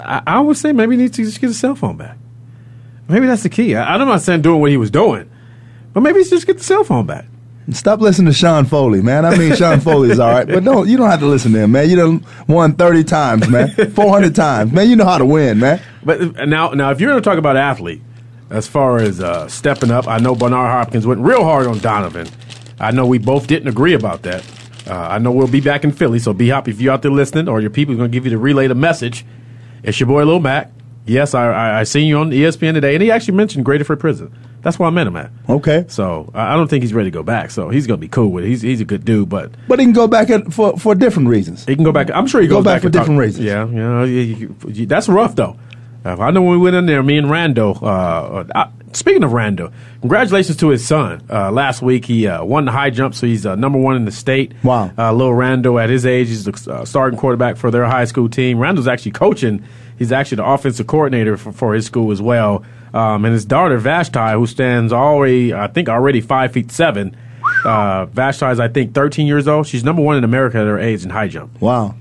I, 0.00 0.22
I 0.26 0.40
would 0.40 0.56
say 0.56 0.72
maybe 0.72 0.96
he 0.96 1.02
needs 1.02 1.16
to 1.16 1.24
just 1.24 1.40
get 1.40 1.46
his 1.48 1.60
cell 1.60 1.76
phone 1.76 1.96
back. 1.96 2.16
Maybe 3.08 3.26
that's 3.26 3.44
the 3.44 3.48
key. 3.48 3.76
I, 3.76 3.94
I'm 3.94 4.08
not 4.08 4.22
saying 4.22 4.42
doing 4.42 4.60
what 4.60 4.70
he 4.70 4.76
was 4.76 4.90
doing, 4.90 5.30
but 5.92 6.00
maybe 6.00 6.18
he's 6.18 6.30
just 6.30 6.46
get 6.46 6.58
the 6.58 6.64
cell 6.64 6.82
phone 6.82 7.06
back. 7.06 7.26
Stop 7.72 8.00
listening 8.00 8.26
to 8.26 8.32
Sean 8.32 8.64
Foley, 8.64 9.02
man. 9.02 9.26
I 9.26 9.36
mean, 9.36 9.54
Sean 9.54 9.80
Foley's 9.80 10.18
all 10.18 10.30
right, 10.30 10.46
but 10.46 10.64
don't 10.64 10.88
you 10.88 10.96
don't 10.96 11.10
have 11.10 11.20
to 11.20 11.26
listen 11.26 11.52
to 11.52 11.60
him, 11.60 11.72
man. 11.72 11.90
You 11.90 11.96
done 11.96 12.26
won 12.46 12.72
thirty 12.74 13.04
times, 13.04 13.48
man, 13.48 13.68
four 13.90 14.10
hundred 14.10 14.34
times, 14.34 14.72
man. 14.72 14.88
You 14.88 14.96
know 14.96 15.04
how 15.04 15.18
to 15.18 15.26
win, 15.26 15.58
man. 15.58 15.82
But 16.02 16.20
uh, 16.20 16.46
now, 16.46 16.70
now, 16.70 16.90
if 16.90 17.00
you're 17.00 17.10
going 17.10 17.22
to 17.22 17.28
talk 17.28 17.38
about 17.38 17.56
athlete, 17.56 18.00
as 18.48 18.66
far 18.66 18.96
as 18.98 19.20
uh, 19.20 19.48
stepping 19.48 19.90
up, 19.90 20.08
I 20.08 20.18
know 20.18 20.34
Bernard 20.34 20.70
Hopkins 20.70 21.06
went 21.06 21.20
real 21.20 21.44
hard 21.44 21.66
on 21.66 21.78
Donovan. 21.78 22.28
I 22.80 22.90
know 22.90 23.06
we 23.06 23.18
both 23.18 23.46
didn't 23.46 23.68
agree 23.68 23.92
about 23.92 24.22
that. 24.22 24.44
Uh, 24.86 24.94
I 24.94 25.18
know 25.18 25.30
we'll 25.30 25.48
be 25.48 25.60
back 25.60 25.84
in 25.84 25.92
Philly, 25.92 26.18
so 26.18 26.32
be 26.32 26.48
happy 26.48 26.70
if 26.70 26.80
you're 26.80 26.94
out 26.94 27.02
there 27.02 27.10
listening 27.10 27.48
or 27.48 27.60
your 27.60 27.70
people 27.70 27.94
are 27.94 27.98
going 27.98 28.10
to 28.10 28.16
give 28.16 28.24
you 28.24 28.30
the 28.30 28.38
relay 28.38 28.66
the 28.68 28.74
message. 28.74 29.26
It's 29.82 30.00
your 30.00 30.06
boy 30.06 30.24
Lil 30.24 30.40
Mac. 30.40 30.70
Yes, 31.04 31.34
I, 31.34 31.52
I, 31.52 31.80
I 31.80 31.82
seen 31.84 32.06
you 32.06 32.18
on 32.18 32.30
ESPN 32.30 32.74
today, 32.74 32.94
and 32.94 33.02
he 33.02 33.10
actually 33.10 33.34
mentioned 33.34 33.66
Graterford 33.66 33.98
Prison. 33.98 34.32
That's 34.68 34.78
where 34.78 34.86
I 34.86 34.90
met 34.90 35.06
him 35.06 35.16
at. 35.16 35.30
Okay. 35.48 35.86
So 35.88 36.30
I 36.34 36.52
I 36.52 36.56
don't 36.56 36.68
think 36.68 36.82
he's 36.82 36.92
ready 36.92 37.10
to 37.10 37.14
go 37.14 37.22
back. 37.22 37.50
So 37.50 37.70
he's 37.70 37.86
going 37.86 37.98
to 37.98 38.00
be 38.00 38.08
cool 38.08 38.28
with 38.30 38.44
it. 38.44 38.48
He's 38.48 38.60
he's 38.60 38.82
a 38.82 38.84
good 38.84 39.02
dude, 39.06 39.30
but 39.30 39.50
But 39.66 39.78
he 39.78 39.86
can 39.86 39.94
go 39.94 40.06
back 40.06 40.28
at, 40.28 40.52
for 40.52 40.76
for 40.78 40.94
different 40.94 41.28
reasons. 41.28 41.64
he 41.64 41.74
can 41.74 41.84
go 41.84 41.92
back. 41.92 42.10
I'm 42.12 42.26
sure 42.26 42.42
he 42.42 42.48
Go 42.48 42.56
goes 42.56 42.64
back 42.64 42.82
for 42.82 42.88
and 42.88 42.92
talk- 42.94 43.02
different 43.02 43.20
reasons. 43.20 43.46
Yeah, 43.46 43.66
you 43.66 43.74
know, 43.76 44.04
you- 44.04 44.20
you- 44.20 44.56
you- 44.68 44.86
that's 44.86 45.08
rough 45.08 45.34
though. 45.34 45.56
Uh, 46.04 46.16
I 46.20 46.30
know 46.30 46.42
when 46.42 46.52
we 46.52 46.58
went 46.58 46.76
in 46.76 46.86
there, 46.86 47.02
me 47.02 47.16
and 47.18 47.26
Rando. 47.28 47.82
Uh, 47.82 48.44
uh, 48.54 48.68
speaking 48.92 49.24
of 49.24 49.32
Rando, 49.32 49.72
congratulations 50.00 50.56
to 50.58 50.68
his 50.68 50.86
son. 50.86 51.22
Uh, 51.28 51.50
last 51.50 51.82
week 51.82 52.04
he 52.04 52.26
uh, 52.28 52.44
won 52.44 52.64
the 52.66 52.70
high 52.72 52.90
jump, 52.90 53.14
so 53.14 53.26
he's 53.26 53.44
uh, 53.44 53.56
number 53.56 53.78
one 53.78 53.96
in 53.96 54.04
the 54.04 54.12
state. 54.12 54.52
Wow. 54.62 54.90
Uh, 54.96 55.12
little 55.12 55.32
Rando 55.34 55.82
at 55.82 55.90
his 55.90 56.06
age, 56.06 56.28
he's 56.28 56.44
the 56.44 56.72
uh, 56.72 56.84
starting 56.84 57.18
quarterback 57.18 57.56
for 57.56 57.70
their 57.70 57.84
high 57.86 58.04
school 58.04 58.28
team. 58.28 58.58
Rando's 58.58 58.86
actually 58.88 59.12
coaching. 59.12 59.64
He's 59.98 60.12
actually 60.12 60.36
the 60.36 60.46
offensive 60.46 60.86
coordinator 60.86 61.36
for, 61.36 61.50
for 61.52 61.74
his 61.74 61.84
school 61.86 62.12
as 62.12 62.22
well. 62.22 62.64
Um, 62.94 63.24
and 63.24 63.32
his 63.34 63.44
daughter 63.44 63.78
Vashti, 63.78 64.32
who 64.32 64.46
stands 64.46 64.92
already, 64.92 65.52
I 65.52 65.66
think, 65.66 65.88
already 65.88 66.20
five 66.20 66.52
feet 66.52 66.70
seven. 66.70 67.16
Uh, 67.64 68.06
Vashti 68.06 68.46
is, 68.46 68.60
I 68.60 68.68
think, 68.68 68.94
13 68.94 69.26
years 69.26 69.48
old. 69.48 69.66
She's 69.66 69.84
number 69.84 70.02
one 70.02 70.16
in 70.16 70.24
America 70.24 70.58
at 70.58 70.66
her 70.66 70.78
age 70.78 71.04
in 71.04 71.10
high 71.10 71.28
jump. 71.28 71.60
Wow. 71.60 71.94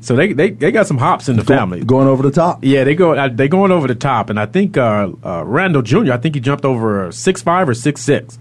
So 0.00 0.14
they, 0.14 0.32
they, 0.32 0.50
they 0.50 0.70
got 0.70 0.86
some 0.86 0.98
hops 0.98 1.28
in 1.28 1.36
the 1.36 1.44
family. 1.44 1.84
Going 1.84 2.06
over 2.06 2.22
the 2.22 2.30
top. 2.30 2.60
Yeah, 2.62 2.84
they 2.84 2.94
go 2.94 3.14
uh, 3.14 3.28
they 3.28 3.48
going 3.48 3.72
over 3.72 3.88
the 3.88 3.96
top, 3.96 4.30
and 4.30 4.38
I 4.38 4.46
think 4.46 4.76
uh, 4.76 5.10
uh, 5.24 5.44
Randall 5.44 5.82
Jr. 5.82 6.12
I 6.12 6.16
think 6.18 6.36
he 6.36 6.40
jumped 6.40 6.64
over 6.64 7.10
six 7.10 7.42
five 7.42 7.68
or 7.68 7.74
six 7.74 8.00
six. 8.00 8.38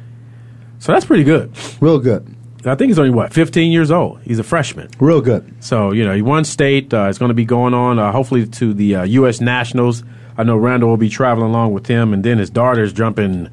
So 0.79 0.91
that's 0.91 1.05
pretty 1.05 1.23
good. 1.23 1.51
Real 1.81 1.97
good. 1.99 2.35
I 2.63 2.75
think 2.75 2.89
he's 2.89 2.99
only 2.99 3.09
what 3.11 3.33
fifteen 3.33 3.71
years 3.71 3.89
old. 3.89 4.19
He's 4.21 4.37
a 4.37 4.43
freshman. 4.43 4.89
Real 4.99 5.19
good. 5.19 5.51
So 5.63 5.91
you 5.93 6.05
know 6.05 6.13
he 6.13 6.21
won 6.21 6.45
state. 6.45 6.93
Uh, 6.93 7.07
it's 7.09 7.17
going 7.17 7.29
to 7.29 7.35
be 7.35 7.45
going 7.45 7.73
on 7.73 7.97
uh, 7.97 8.11
hopefully 8.11 8.45
to 8.45 8.73
the 8.73 8.97
uh, 8.97 9.03
U.S. 9.03 9.41
Nationals. 9.41 10.03
I 10.37 10.43
know 10.43 10.55
Randall 10.55 10.89
will 10.89 10.97
be 10.97 11.09
traveling 11.09 11.49
along 11.49 11.73
with 11.73 11.87
him, 11.87 12.13
and 12.13 12.23
then 12.23 12.37
his 12.37 12.49
daughter's 12.49 12.93
jumping 12.93 13.49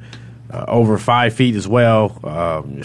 uh, 0.51 0.65
over 0.67 0.97
five 0.97 1.33
feet 1.33 1.55
as 1.55 1.67
well. 1.67 2.19
Um, 2.23 2.83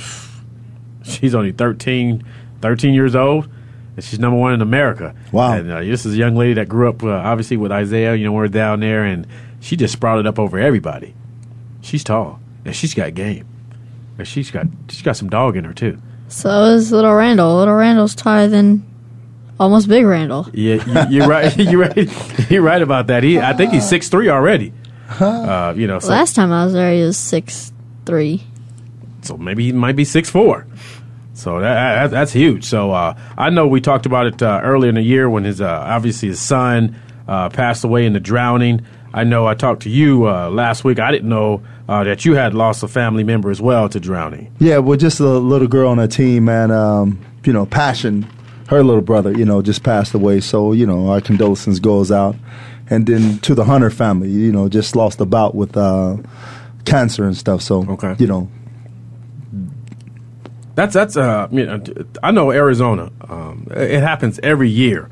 she's 1.05 1.35
only 1.35 1.53
13, 1.53 2.25
13 2.63 2.95
years 2.95 3.15
old, 3.15 3.49
and 3.97 4.05
she's 4.05 4.19
number 4.19 4.39
one 4.39 4.55
in 4.55 4.63
America. 4.63 5.15
Wow. 5.33 5.53
And 5.53 5.71
uh, 5.71 5.81
this 5.81 6.07
is 6.07 6.15
a 6.15 6.17
young 6.17 6.35
lady 6.35 6.55
that 6.55 6.69
grew 6.69 6.89
up 6.89 7.03
uh, 7.03 7.11
obviously 7.11 7.57
with 7.57 7.73
Isaiah. 7.73 8.15
You 8.15 8.27
know, 8.27 8.33
we're 8.33 8.49
down 8.49 8.81
there, 8.81 9.05
and 9.05 9.27
she 9.61 9.77
just 9.77 9.93
sprouted 9.93 10.27
up 10.27 10.39
over 10.39 10.59
everybody. 10.59 11.15
She's 11.83 12.03
tall, 12.03 12.41
and 12.65 12.75
she's 12.75 12.95
got 12.95 13.15
game. 13.15 13.47
And 14.19 14.27
she's 14.27 14.51
got 14.51 14.67
she's 14.89 15.03
got 15.03 15.17
some 15.17 15.31
dog 15.31 15.57
in 15.57 15.65
her 15.65 15.73
too. 15.73 16.01
So 16.29 16.65
is 16.65 16.93
little 16.93 17.15
Randall. 17.15 17.57
Little 17.57 17.75
Randall's 17.75 18.15
taller 18.15 18.49
than 18.49 18.87
almost 19.61 19.87
big 19.89 20.05
Randall. 20.05 20.49
Yeah, 20.53 21.09
you, 21.09 21.19
you're 21.19 21.29
right. 21.29 21.57
You're 21.71 21.81
right. 21.81 22.51
You're 22.51 22.63
right 22.63 22.83
about 22.83 23.07
that. 23.09 23.23
He, 23.23 23.39
I 23.39 23.53
think 23.53 23.73
he's 23.73 23.89
six 23.89 24.09
three 24.09 24.29
already. 24.29 24.73
Uh, 25.21 25.75
you 25.77 25.87
know, 25.87 25.99
so, 26.01 26.09
Last 26.09 26.35
time 26.35 26.51
I 26.53 26.65
was 26.65 26.73
there, 26.73 26.93
he 26.95 27.03
was 27.03 27.17
six 27.19 27.73
three. 28.07 28.43
so 29.23 29.37
maybe 29.37 29.67
he 29.67 29.73
might 29.73 29.97
be 29.97 30.05
six 30.05 30.29
four. 30.31 30.67
So 31.35 31.61
that, 31.61 31.75
that 31.95 32.11
that's 32.11 32.33
huge. 32.33 32.65
So 32.65 32.91
uh, 32.91 33.15
I 33.39 33.51
know 33.51 33.67
we 33.67 33.81
talked 33.81 34.07
about 34.07 34.27
it 34.27 34.43
uh, 34.43 34.61
earlier 34.63 34.89
in 34.89 34.95
the 34.97 35.03
year 35.03 35.29
when 35.31 35.45
his 35.45 35.61
uh, 35.61 35.69
obviously 35.69 36.29
his 36.29 36.41
son 36.41 36.97
uh, 37.29 37.49
passed 37.51 37.85
away 37.85 38.05
in 38.07 38.13
the 38.13 38.21
drowning. 38.21 38.85
I 39.13 39.25
know 39.25 39.47
I 39.47 39.55
talked 39.55 39.83
to 39.83 39.91
you 39.91 40.29
uh, 40.29 40.51
last 40.51 40.85
week. 40.85 41.01
I 41.01 41.11
didn't 41.11 41.29
know 41.29 41.63
uh, 41.89 42.05
that 42.05 42.25
you 42.25 42.35
had 42.35 42.55
lost 42.55 42.83
a 42.85 42.89
family 42.89 43.25
member 43.25 43.51
as 43.51 43.61
well 43.61 43.89
to 43.89 43.99
drowning. 43.99 44.53
Yeah, 44.61 44.79
well, 44.79 44.97
just 44.97 45.19
a 45.19 45.25
little 45.25 45.67
girl 45.67 45.91
on 45.91 45.99
her 45.99 46.07
team, 46.07 46.49
and 46.49 46.71
Um, 46.71 47.19
you 47.45 47.53
know, 47.53 47.67
Passion, 47.67 48.27
her 48.71 48.83
little 48.83 49.03
brother, 49.03 49.33
you 49.37 49.45
know, 49.45 49.61
just 49.63 49.83
passed 49.83 50.15
away. 50.15 50.41
So, 50.41 50.73
you 50.73 50.87
know, 50.87 51.09
our 51.11 51.21
condolences 51.21 51.79
goes 51.81 52.11
out. 52.11 52.37
And 52.89 53.07
then 53.07 53.39
to 53.41 53.55
the 53.55 53.65
Hunter 53.65 53.91
family, 53.91 54.31
you 54.31 54.51
know, 54.51 54.69
just 54.69 54.97
lost 54.97 55.21
a 55.21 55.27
bout 55.27 55.55
with 55.55 55.77
uh, 55.77 56.17
cancer 56.85 57.25
and 57.25 57.37
stuff. 57.37 57.63
So, 57.63 57.85
Okay. 57.89 58.15
you 58.19 58.27
know, 58.27 58.49
That's 60.77 60.95
that's 60.95 61.17
uh 61.17 61.49
you 61.51 61.67
know 61.67 61.83
I 62.23 62.31
know 62.31 62.51
Arizona. 62.53 63.11
Um, 63.29 63.67
it 63.71 64.01
happens 64.01 64.39
every 64.43 64.71
year, 64.71 65.11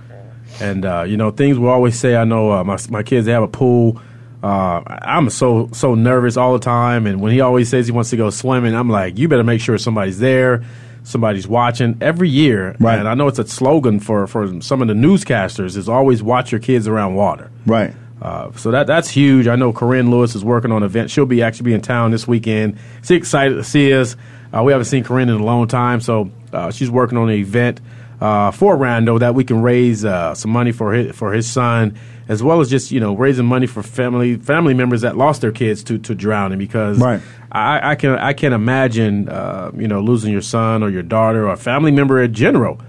and 0.61 0.85
uh, 0.85 1.03
you 1.07 1.17
know 1.17 1.31
things 1.31 1.59
we 1.59 1.69
always 1.69 1.99
say. 1.99 2.17
I 2.17 2.25
know 2.25 2.51
uh, 2.53 2.65
my 2.65 2.79
my 2.89 3.03
kids 3.03 3.27
they 3.27 3.33
have 3.33 3.43
a 3.43 3.49
pool. 3.49 4.01
Uh, 4.43 4.81
I'm 4.87 5.29
so 5.31 5.69
so 5.73 5.95
nervous 5.95 6.37
all 6.37 6.53
the 6.55 6.61
time, 6.65 7.07
and 7.07 7.21
when 7.21 7.33
he 7.33 7.41
always 7.41 7.69
says 7.69 7.87
he 7.87 7.93
wants 7.93 8.11
to 8.11 8.17
go 8.17 8.31
swimming, 8.31 8.75
I'm 8.75 8.89
like, 8.89 9.19
you 9.19 9.29
better 9.29 9.45
make 9.45 9.61
sure 9.61 9.77
somebody's 9.79 10.19
there, 10.21 10.65
somebody's 11.09 11.49
watching 11.49 11.97
every 12.01 12.29
year. 12.29 12.77
Right. 12.79 12.99
And 12.99 13.09
I 13.09 13.15
know 13.15 13.29
it's 13.29 13.39
a 13.39 13.47
slogan 13.47 13.99
for 13.99 14.27
for 14.27 14.61
some 14.61 14.83
of 14.83 14.89
the 14.89 14.95
newscasters 14.95 15.77
is 15.77 15.89
always 15.89 16.23
watch 16.23 16.53
your 16.53 16.61
kids 16.61 16.87
around 16.87 17.15
water. 17.15 17.51
right. 17.67 17.95
Uh, 18.21 18.51
so 18.57 18.73
that 18.73 18.89
that's 18.89 19.09
huge. 19.09 19.47
I 19.47 19.55
know 19.55 19.73
Corinne 19.73 20.11
Lewis 20.11 20.35
is 20.35 20.45
working 20.45 20.73
on 20.73 20.79
an 20.79 20.87
event. 20.87 21.09
She'll 21.09 21.25
be 21.25 21.41
actually 21.41 21.67
be 21.67 21.75
in 21.75 21.81
town 21.81 22.11
this 22.11 22.27
weekend. 22.27 22.77
She's 23.03 23.13
excited 23.13 23.55
to 23.55 23.63
see 23.63 23.95
us. 23.95 24.17
Uh, 24.53 24.65
we 24.65 24.73
haven't 24.73 24.87
seen 24.87 25.05
Corinne 25.05 25.29
in 25.29 25.37
a 25.37 25.45
long 25.45 25.69
time, 25.69 26.01
so 26.01 26.33
uh, 26.53 26.73
she's 26.73 26.91
working 26.91 27.17
on 27.17 27.29
an 27.29 27.37
event 27.37 27.81
uh, 28.21 28.51
for 28.51 28.77
Rando 28.77 29.21
that 29.21 29.35
we 29.35 29.45
can 29.45 29.63
raise 29.63 30.05
uh, 30.05 30.35
some 30.35 30.51
money 30.51 30.73
for 30.73 30.93
his, 30.93 31.15
for 31.17 31.33
his 31.33 31.49
son, 31.51 31.97
as 32.29 32.43
well 32.43 32.61
as 32.61 32.69
just 32.69 32.91
you 32.91 33.01
know 33.01 33.15
raising 33.15 33.47
money 33.47 33.67
for 33.67 33.83
family 33.83 34.37
family 34.37 34.75
members 34.75 35.03
that 35.03 35.17
lost 35.17 35.41
their 35.41 35.53
kids 35.53 35.83
to 35.85 35.99
to 35.99 36.15
drowning. 36.15 36.59
Because 36.59 36.99
Right. 36.99 37.21
I, 37.53 37.93
I 37.93 37.95
can 37.95 38.19
I 38.19 38.33
can 38.33 38.53
imagine 38.53 39.29
uh, 39.29 39.71
you 39.77 39.89
know 39.89 40.01
losing 40.01 40.33
your 40.33 40.43
son 40.43 40.83
or 40.83 40.91
your 40.91 41.03
daughter 41.03 41.47
or 41.47 41.53
a 41.53 41.57
family 41.57 41.91
member 41.93 42.21
in 42.23 42.35
general, 42.35 42.81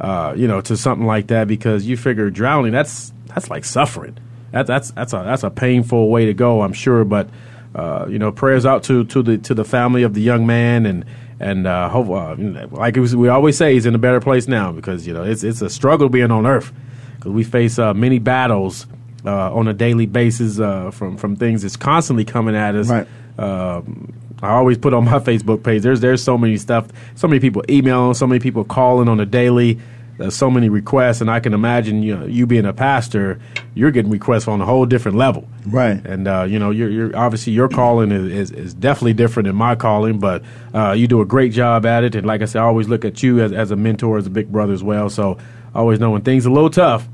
uh, 0.00 0.34
you 0.36 0.48
know, 0.48 0.60
to 0.62 0.76
something 0.76 1.06
like 1.06 1.26
that 1.28 1.48
because 1.48 1.86
you 1.86 1.96
figure 1.96 2.30
drowning 2.30 2.72
that's 2.72 3.12
that's 3.26 3.50
like 3.50 3.64
suffering. 3.64 4.16
That, 4.52 4.66
that's 4.66 4.90
that's 4.92 5.12
a 5.12 5.18
that's 5.18 5.42
a 5.42 5.50
painful 5.50 6.08
way 6.08 6.24
to 6.26 6.34
go, 6.34 6.62
I'm 6.62 6.72
sure. 6.72 7.04
But 7.04 7.28
uh, 7.74 8.06
you 8.08 8.18
know, 8.18 8.32
prayers 8.32 8.64
out 8.64 8.82
to, 8.84 9.04
to 9.04 9.22
the 9.22 9.36
to 9.38 9.54
the 9.54 9.64
family 9.64 10.02
of 10.02 10.14
the 10.14 10.22
young 10.22 10.46
man 10.46 10.86
and 10.86 11.04
and 11.40 11.66
uh, 11.66 11.88
hope, 11.88 12.10
uh, 12.10 12.36
like 12.70 12.96
it 12.96 13.00
was, 13.00 13.14
we 13.14 13.28
always 13.28 13.56
say, 13.56 13.74
he's 13.74 13.86
in 13.86 13.94
a 13.94 13.98
better 13.98 14.20
place 14.20 14.48
now 14.48 14.72
because 14.72 15.06
you 15.06 15.14
know 15.14 15.22
it's 15.22 15.44
it's 15.44 15.62
a 15.62 15.70
struggle 15.70 16.08
being 16.08 16.30
on 16.30 16.46
Earth 16.46 16.72
because 17.16 17.32
we 17.32 17.44
face 17.44 17.78
uh, 17.78 17.94
many 17.94 18.18
battles 18.18 18.86
uh, 19.24 19.54
on 19.54 19.68
a 19.68 19.72
daily 19.72 20.06
basis 20.06 20.58
uh, 20.58 20.90
from 20.90 21.16
from 21.16 21.36
things 21.36 21.62
that's 21.62 21.76
constantly 21.76 22.24
coming 22.24 22.56
at 22.56 22.74
us. 22.74 22.88
Right. 22.88 23.06
Um, 23.38 24.12
I 24.42 24.50
always 24.50 24.78
put 24.78 24.94
on 24.94 25.04
my 25.04 25.18
Facebook 25.18 25.62
page. 25.62 25.82
There's 25.82 26.00
there's 26.00 26.22
so 26.22 26.38
many 26.38 26.56
stuff, 26.56 26.88
so 27.14 27.28
many 27.28 27.40
people 27.40 27.62
emailing, 27.68 28.14
so 28.14 28.26
many 28.26 28.40
people 28.40 28.64
calling 28.64 29.08
on 29.08 29.20
a 29.20 29.26
daily. 29.26 29.78
There's 30.18 30.34
so 30.34 30.50
many 30.50 30.68
requests, 30.68 31.20
and 31.20 31.30
I 31.30 31.38
can 31.38 31.54
imagine 31.54 32.02
you 32.02 32.16
know, 32.16 32.26
you 32.26 32.44
being 32.44 32.66
a 32.66 32.72
pastor, 32.72 33.40
you're 33.74 33.92
getting 33.92 34.10
requests 34.10 34.48
on 34.48 34.60
a 34.60 34.66
whole 34.66 34.84
different 34.84 35.16
level. 35.16 35.48
Right. 35.64 36.04
And 36.04 36.26
uh, 36.26 36.42
you 36.42 36.58
know, 36.58 36.70
you're, 36.70 36.90
you're 36.90 37.16
obviously 37.16 37.52
your 37.52 37.68
calling 37.68 38.10
is, 38.10 38.24
is, 38.24 38.50
is 38.50 38.74
definitely 38.74 39.14
different 39.14 39.46
than 39.46 39.54
my 39.54 39.76
calling, 39.76 40.18
but 40.18 40.42
uh, 40.74 40.92
you 40.92 41.06
do 41.06 41.20
a 41.20 41.24
great 41.24 41.52
job 41.52 41.86
at 41.86 42.02
it. 42.02 42.16
And 42.16 42.26
like 42.26 42.42
I 42.42 42.46
said, 42.46 42.60
I 42.60 42.64
always 42.64 42.88
look 42.88 43.04
at 43.04 43.22
you 43.22 43.40
as, 43.40 43.52
as 43.52 43.70
a 43.70 43.76
mentor, 43.76 44.18
as 44.18 44.26
a 44.26 44.30
big 44.30 44.50
brother 44.50 44.72
as 44.72 44.82
well. 44.82 45.08
So 45.08 45.38
I 45.72 45.78
always 45.78 46.00
know 46.00 46.10
when 46.10 46.22
things 46.22 46.46
are 46.46 46.50
a 46.50 46.52
little 46.52 46.70
tough, 46.70 47.08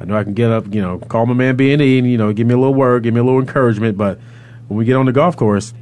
I 0.00 0.06
know 0.06 0.16
I 0.16 0.24
can 0.24 0.32
get 0.32 0.50
up, 0.50 0.72
you 0.74 0.80
know, 0.80 0.98
call 0.98 1.26
my 1.26 1.34
man 1.34 1.56
B 1.56 1.72
and 1.72 1.82
E, 1.82 1.98
and 1.98 2.10
you 2.10 2.16
know, 2.16 2.32
give 2.32 2.46
me 2.46 2.54
a 2.54 2.58
little 2.58 2.74
word, 2.74 3.02
give 3.02 3.12
me 3.12 3.20
a 3.20 3.24
little 3.24 3.40
encouragement. 3.40 3.98
But 3.98 4.18
when 4.68 4.78
we 4.78 4.86
get 4.86 4.96
on 4.96 5.04
the 5.04 5.12
golf 5.12 5.36
course, 5.36 5.74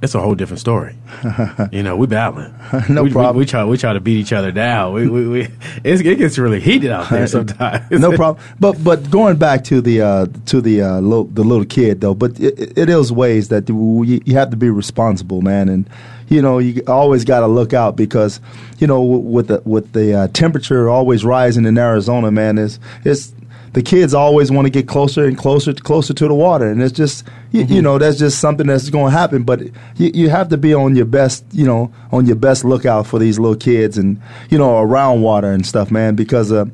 it's 0.00 0.14
a 0.14 0.20
whole 0.20 0.34
different 0.34 0.60
story. 0.60 0.96
you 1.72 1.82
know, 1.82 1.96
we 1.96 2.06
battling. 2.06 2.54
No 2.88 3.02
we, 3.02 3.08
we- 3.08 3.12
problem. 3.12 3.36
We, 3.36 3.46
try 3.46 3.64
we 3.64 3.76
try 3.76 3.92
to 3.92 4.00
beat 4.00 4.18
each 4.18 4.32
other 4.32 4.52
down. 4.52 4.92
We, 4.94 5.08
we, 5.08 5.28
we 5.28 5.48
it 5.84 6.18
gets 6.18 6.38
really 6.38 6.60
heated 6.60 6.90
out 6.90 7.08
there 7.10 7.26
sometimes. 7.36 7.90
no 7.90 8.14
problem. 8.16 8.44
But 8.60 8.82
but 8.82 9.10
going 9.10 9.36
back 9.36 9.64
to 9.64 9.80
the 9.80 10.02
uh, 10.02 10.26
to 10.46 10.60
the 10.60 10.82
uh, 10.82 11.00
little, 11.00 11.24
the 11.24 11.42
little 11.42 11.64
kid 11.64 12.00
though, 12.00 12.14
but 12.14 12.38
it, 12.38 12.78
it 12.78 12.88
is 12.88 13.10
ways 13.12 13.48
that 13.48 13.68
you, 13.68 14.04
you 14.24 14.34
have 14.34 14.50
to 14.50 14.56
be 14.56 14.70
responsible, 14.70 15.42
man, 15.42 15.68
and 15.68 15.88
you 16.28 16.40
know 16.42 16.58
you 16.58 16.82
always 16.86 17.24
got 17.24 17.40
to 17.40 17.46
look 17.46 17.72
out 17.72 17.96
because 17.96 18.40
you 18.78 18.86
know 18.86 19.02
with 19.02 19.48
the 19.48 19.62
with 19.64 19.92
the 19.92 20.14
uh, 20.14 20.28
temperature 20.28 20.88
always 20.88 21.24
rising 21.24 21.64
in 21.64 21.76
Arizona, 21.78 22.30
man, 22.30 22.58
is 22.58 22.78
it's 23.04 23.32
the 23.72 23.82
kids 23.82 24.14
always 24.14 24.50
want 24.50 24.66
to 24.66 24.70
get 24.70 24.88
closer 24.88 25.24
and 25.24 25.36
closer 25.36 25.72
closer 25.74 26.14
to 26.14 26.28
the 26.28 26.34
water, 26.34 26.70
and 26.70 26.82
it's 26.82 26.92
just 26.92 27.26
you, 27.52 27.64
you 27.64 27.82
know 27.82 27.98
that's 27.98 28.18
just 28.18 28.40
something 28.40 28.66
that's 28.66 28.90
going 28.90 29.12
to 29.12 29.18
happen. 29.18 29.42
But 29.42 29.62
you, 29.96 30.10
you 30.14 30.28
have 30.30 30.48
to 30.48 30.56
be 30.56 30.74
on 30.74 30.96
your 30.96 31.04
best, 31.06 31.44
you 31.52 31.64
know, 31.64 31.92
on 32.12 32.26
your 32.26 32.36
best 32.36 32.64
lookout 32.64 33.06
for 33.06 33.18
these 33.18 33.38
little 33.38 33.56
kids 33.56 33.98
and 33.98 34.20
you 34.50 34.58
know 34.58 34.78
around 34.78 35.22
water 35.22 35.50
and 35.50 35.66
stuff, 35.66 35.90
man, 35.90 36.14
because 36.14 36.52
uh, 36.52 36.64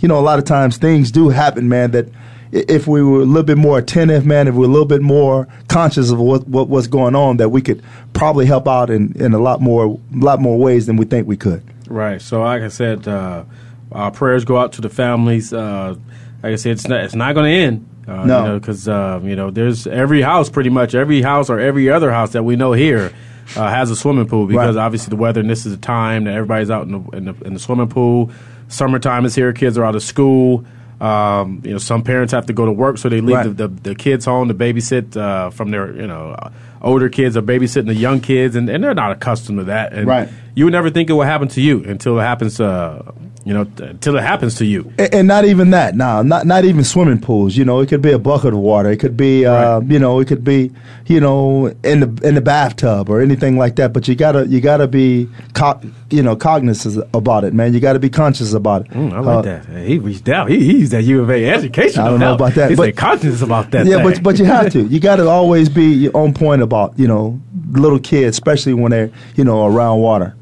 you 0.00 0.08
know 0.08 0.18
a 0.18 0.22
lot 0.22 0.38
of 0.38 0.44
times 0.44 0.76
things 0.76 1.10
do 1.10 1.28
happen, 1.30 1.68
man. 1.68 1.92
That 1.92 2.08
if 2.52 2.86
we 2.86 3.02
were 3.02 3.22
a 3.22 3.24
little 3.24 3.42
bit 3.42 3.56
more 3.56 3.78
attentive, 3.78 4.26
man, 4.26 4.46
if 4.46 4.54
we 4.54 4.60
were 4.60 4.66
a 4.66 4.68
little 4.68 4.86
bit 4.86 5.00
more 5.00 5.48
conscious 5.68 6.10
of 6.10 6.18
what, 6.18 6.46
what 6.46 6.68
what's 6.68 6.86
going 6.86 7.16
on, 7.16 7.38
that 7.38 7.48
we 7.48 7.62
could 7.62 7.82
probably 8.12 8.44
help 8.46 8.68
out 8.68 8.90
in, 8.90 9.14
in 9.20 9.32
a 9.32 9.38
lot 9.38 9.60
more 9.60 9.98
lot 10.12 10.40
more 10.40 10.58
ways 10.58 10.86
than 10.86 10.96
we 10.96 11.06
think 11.06 11.26
we 11.26 11.36
could. 11.36 11.62
Right. 11.88 12.20
So, 12.20 12.42
like 12.42 12.62
I 12.62 12.68
said, 12.68 13.08
uh, 13.08 13.44
our 13.90 14.10
prayers 14.10 14.44
go 14.44 14.58
out 14.58 14.72
to 14.74 14.80
the 14.80 14.88
families. 14.88 15.52
Uh, 15.52 15.96
like 16.42 16.52
I 16.52 16.56
said, 16.56 16.72
it's 16.72 16.88
not, 16.88 17.04
it's 17.04 17.14
not 17.14 17.34
going 17.34 17.50
to 17.52 17.58
end. 17.58 17.88
Uh, 18.08 18.24
No. 18.26 18.38
You 18.42 18.48
know, 18.48 18.58
because 18.58 18.88
uh, 18.88 19.20
you 19.22 19.36
know, 19.36 19.50
there's 19.50 19.86
every 19.86 20.22
house, 20.22 20.50
pretty 20.50 20.70
much 20.70 20.94
every 20.94 21.22
house 21.22 21.48
or 21.50 21.60
every 21.60 21.88
other 21.90 22.10
house 22.10 22.32
that 22.32 22.42
we 22.42 22.56
know 22.56 22.72
here. 22.72 23.12
uh, 23.56 23.68
has 23.68 23.90
a 23.90 23.96
swimming 23.96 24.26
pool 24.26 24.46
because 24.46 24.76
obviously 24.76 25.10
the 25.10 25.16
weather 25.16 25.40
and 25.40 25.50
this 25.50 25.66
is 25.66 25.72
the 25.74 25.80
time 25.82 26.24
that 26.24 26.34
everybody's 26.34 26.70
out 26.70 26.86
in 26.86 26.92
the, 26.92 27.16
in 27.16 27.24
the 27.26 27.34
in 27.44 27.54
the 27.54 27.60
swimming 27.60 27.88
pool. 27.88 28.30
Summertime 28.68 29.24
is 29.24 29.34
here. 29.34 29.52
Kids 29.52 29.76
are 29.76 29.84
out 29.84 29.94
of 29.96 30.02
school. 30.02 30.64
Um, 31.00 31.60
you 31.64 31.72
know, 31.72 31.78
some 31.78 32.02
parents 32.04 32.32
have 32.32 32.46
to 32.46 32.52
go 32.52 32.64
to 32.64 32.70
work, 32.72 32.96
so 32.98 33.08
they 33.08 33.20
leave 33.20 33.34
Right. 33.36 33.56
the, 33.56 33.66
the, 33.68 33.90
the 33.90 33.94
kids 33.96 34.24
home 34.24 34.46
to 34.48 34.54
babysit 34.54 35.16
uh, 35.16 35.50
from 35.50 35.70
their 35.72 35.92
you 35.94 36.06
know 36.06 36.36
older 36.80 37.08
kids 37.08 37.36
are 37.36 37.42
babysitting 37.42 37.86
the 37.86 37.94
young 37.94 38.20
kids, 38.20 38.54
and, 38.56 38.68
and 38.68 38.82
they're 38.84 38.94
not 38.94 39.10
accustomed 39.12 39.58
to 39.58 39.64
that. 39.64 39.92
And 39.92 40.06
Right. 40.06 40.28
You 40.54 40.64
would 40.66 40.72
never 40.72 40.90
think 40.90 41.10
it 41.10 41.14
would 41.14 41.26
happen 41.26 41.48
to 41.48 41.60
you 41.60 41.82
until 41.84 42.18
it 42.20 42.22
happens. 42.22 42.60
Uh, 42.60 43.10
you 43.44 43.52
know, 43.54 43.66
until 43.78 44.16
it 44.16 44.22
happens 44.22 44.54
to 44.56 44.64
you. 44.64 44.92
And, 44.98 45.14
and 45.14 45.28
not 45.28 45.44
even 45.44 45.70
that. 45.70 45.94
No, 45.96 46.22
not 46.22 46.46
not 46.46 46.64
even 46.64 46.84
swimming 46.84 47.20
pools. 47.20 47.56
You 47.56 47.64
know, 47.64 47.80
it 47.80 47.88
could 47.88 48.02
be 48.02 48.12
a 48.12 48.18
bucket 48.18 48.52
of 48.54 48.60
water. 48.60 48.90
It 48.90 48.98
could 48.98 49.16
be, 49.16 49.44
uh, 49.46 49.80
you 49.80 49.98
know, 49.98 50.20
it 50.20 50.28
could 50.28 50.44
be, 50.44 50.70
you 51.06 51.20
know, 51.20 51.66
in 51.82 52.00
the 52.00 52.20
in 52.28 52.34
the 52.36 52.40
bathtub 52.40 53.08
or 53.08 53.20
anything 53.20 53.56
like 53.58 53.76
that. 53.76 53.92
But 53.92 54.06
you 54.08 54.14
gotta 54.14 54.46
you 54.46 54.60
gotta 54.60 54.86
be, 54.86 55.28
co- 55.54 55.80
you 56.10 56.22
know, 56.22 56.36
cognizant 56.36 57.04
about 57.14 57.44
it, 57.44 57.52
man. 57.54 57.74
You 57.74 57.80
got 57.80 57.94
to 57.94 57.98
be 57.98 58.10
conscious 58.10 58.52
about 58.52 58.82
it. 58.86 58.90
Mm, 58.92 59.12
I 59.12 59.20
like 59.20 59.38
Uh, 59.38 59.42
that. 59.42 59.86
He 59.86 59.98
reached 59.98 60.28
out. 60.28 60.48
He, 60.50 60.58
he's 60.60 60.90
that 60.90 61.02
U 61.04 61.22
of 61.22 61.30
A 61.30 61.48
education. 61.50 62.00
I 62.02 62.08
don't 62.08 62.20
know 62.20 62.34
about 62.34 62.54
that, 62.54 62.68
He's 62.70 62.76
but- 62.76 62.86
like 62.86 62.96
conscious 62.96 63.42
about 63.42 63.70
that. 63.72 63.86
yeah, 63.86 63.96
thing. 63.96 64.04
but 64.04 64.22
but 64.22 64.38
you 64.38 64.44
have 64.44 64.70
to. 64.72 64.82
You 64.92 65.00
got 65.00 65.16
to 65.16 65.28
always 65.28 65.68
be 65.68 66.08
on 66.10 66.34
point 66.34 66.62
about 66.62 66.98
you 66.98 67.08
know 67.08 67.40
little 67.70 67.98
kids, 67.98 68.36
especially 68.36 68.74
when 68.74 68.90
they're 68.90 69.10
you 69.36 69.44
know 69.44 69.66
around 69.66 70.00
water. 70.00 70.34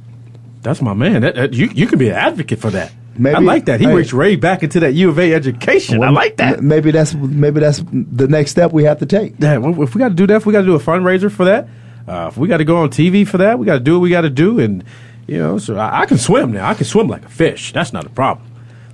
That's 0.63 0.83
my 0.83 0.95
man. 0.95 1.23
That, 1.23 1.35
that- 1.35 1.55
you 1.55 1.71
you 1.73 1.87
can 1.87 1.99
be 1.99 2.09
an 2.09 2.17
advocate 2.17 2.59
for 2.59 2.71
that. 2.71 2.93
Maybe- 3.17 3.37
I 3.37 3.41
like 3.41 3.67
that. 3.67 3.81
He 3.81 3.87
hey. 3.87 3.95
reached 3.95 4.13
Ray 4.13 4.37
back 4.37 4.63
into 4.63 4.81
that 4.81 4.95
U 4.95 5.09
of 5.11 5.19
A 5.19 5.35
education. 5.35 6.03
I 6.03 6.11
like 6.11 6.37
that. 6.37 6.63
Maybe 6.63 6.91
that's 6.91 7.15
maybe 7.15 7.61
that's 7.61 7.83
the 7.91 8.29
next 8.29 8.53
step 8.53 8.73
we 8.73 8.85
have 8.85 8.99
to 9.01 9.07
take. 9.07 9.35
Yeah, 9.39 9.59
well, 9.59 9.83
if 9.83 9.95
we 9.95 9.99
got 9.99 10.11
to 10.11 10.15
do 10.15 10.27
that, 10.29 10.37
if 10.37 10.47
we 10.47 10.53
got 10.53 10.61
to 10.61 10.67
do 10.67 10.75
a 10.75 10.79
fundraiser 10.81 11.31
for 11.31 11.45
that, 11.45 11.69
uh, 12.09 12.29
if 12.29 12.37
we 12.37 12.49
got 12.49 12.59
to 12.59 12.65
go 12.65 12.79
on 12.79 12.91
TV 12.91 13.27
for 13.27 13.39
that, 13.39 13.59
we 13.59 13.67
got 13.67 13.75
to 13.75 13.81
do 13.81 13.95
what 13.95 14.03
we 14.03 14.11
got 14.11 14.23
to 14.23 14.31
do. 14.31 14.59
And 14.61 14.85
you 15.27 15.39
know, 15.39 15.59
so 15.59 15.77
I, 15.77 16.03
I 16.03 16.07
can 16.07 16.19
swim 16.19 16.53
now. 16.53 16.69
I 16.69 16.75
can 16.75 16.85
swim 16.87 17.09
like 17.09 17.25
a 17.25 17.29
fish. 17.29 17.73
That's 17.73 17.93
not 17.93 18.07
a 18.07 18.11
problem. 18.11 18.50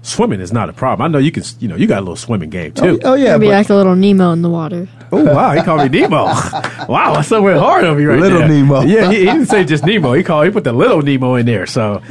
Swimming 0.07 0.41
is 0.41 0.53
not 0.53 0.69
a 0.69 0.73
problem. 0.73 1.05
I 1.05 1.11
know 1.11 1.19
you 1.19 1.33
can. 1.33 1.43
You 1.59 1.67
know, 1.67 1.75
you 1.75 1.89
got 1.89 1.99
a 1.99 2.03
little 2.03 2.15
swimming 2.15 2.49
game 2.49 2.73
oh, 2.77 2.81
too. 2.81 3.01
Oh 3.03 3.15
yeah, 3.15 3.33
Maybe 3.37 3.47
but- 3.47 3.55
like 3.55 3.71
a 3.71 3.75
little 3.75 3.97
Nemo 3.97 4.31
in 4.31 4.41
the 4.41 4.49
water. 4.49 4.87
Oh 5.11 5.25
wow, 5.25 5.51
he 5.51 5.63
called 5.63 5.91
me 5.91 6.01
Nemo. 6.01 6.27
wow, 6.89 7.15
that's 7.15 7.27
so 7.27 7.43
went 7.43 7.59
hard 7.59 7.85
on 7.85 7.97
me 7.97 8.05
right 8.05 8.21
Little 8.21 8.39
there. 8.39 8.49
Nemo. 8.49 8.83
Yeah, 8.83 9.11
he, 9.11 9.19
he 9.19 9.25
didn't 9.25 9.47
say 9.47 9.65
just 9.73 9.85
Nemo. 9.85 10.13
He 10.13 10.23
called. 10.23 10.47
He 10.47 10.53
put 10.53 10.63
the 10.63 10.73
little 10.73 11.03
Nemo 11.03 11.35
in 11.35 11.45
there. 11.45 11.67
So 11.67 12.03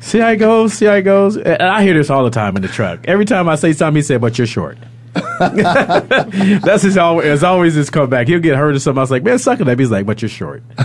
see 0.00 0.18
how 0.18 0.30
it 0.30 0.38
goes. 0.38 0.72
See 0.72 0.86
how 0.86 0.94
it 0.94 1.02
goes. 1.02 1.36
And 1.36 1.62
I 1.62 1.82
hear 1.84 1.94
this 1.94 2.10
all 2.10 2.24
the 2.24 2.30
time 2.30 2.56
in 2.56 2.62
the 2.62 2.68
truck. 2.68 3.00
Every 3.04 3.24
time 3.24 3.48
I 3.48 3.54
say 3.54 3.72
something, 3.72 3.98
he 3.98 4.02
said, 4.02 4.20
"But 4.20 4.36
you're 4.36 4.48
short." 4.48 4.76
That's 6.64 6.82
his 6.82 6.96
always. 6.96 7.26
It's 7.26 7.42
always 7.44 7.74
his 7.74 7.88
comeback. 7.88 8.26
He'll 8.26 8.40
get 8.40 8.56
hurt 8.56 8.74
or 8.74 8.80
something. 8.80 8.98
I 8.98 9.02
was 9.02 9.10
like, 9.12 9.22
"Man, 9.22 9.38
suck 9.38 9.60
it 9.60 9.68
up." 9.68 9.78
He's 9.78 9.90
like, 9.90 10.06
"But 10.06 10.20
you're 10.20 10.28
short." 10.28 10.62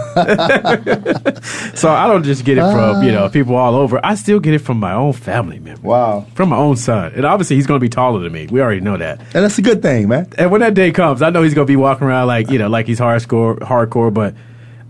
so 1.75 1.91
I 1.91 2.07
don't 2.07 2.23
just 2.23 2.45
get 2.45 2.59
it 2.59 2.61
from 2.61 3.03
you 3.03 3.11
know 3.11 3.29
people 3.29 3.55
all 3.55 3.75
over. 3.75 3.99
I 4.05 4.13
still 4.15 4.39
get 4.39 4.53
it 4.53 4.59
from 4.59 4.79
my 4.79 4.93
own 4.93 5.13
family 5.13 5.57
members. 5.57 5.83
Wow. 5.83 6.27
From 6.35 6.49
my 6.49 6.57
own 6.57 6.75
son, 6.77 7.13
and 7.15 7.25
obviously 7.25 7.55
he's 7.55 7.65
going 7.65 7.79
to 7.79 7.83
be 7.83 7.89
taller 7.89 8.19
than 8.19 8.31
me. 8.31 8.45
We 8.47 8.61
already 8.61 8.81
know 8.81 8.97
that. 8.97 9.19
And 9.19 9.43
that's 9.43 9.57
a 9.57 9.63
good 9.63 9.81
thing, 9.81 10.07
man. 10.07 10.31
And 10.37 10.51
when 10.51 10.61
that 10.61 10.75
day 10.75 10.91
comes, 10.91 11.23
I 11.23 11.31
know 11.31 11.41
he's 11.41 11.55
gonna 11.55 11.65
be 11.65 11.75
walking 11.75 12.05
around 12.05 12.27
like 12.27 12.51
you 12.51 12.59
know, 12.59 12.69
like 12.69 12.85
he's 12.85 12.99
hardcore, 12.99 13.57
hardcore. 13.59 14.13
But 14.13 14.35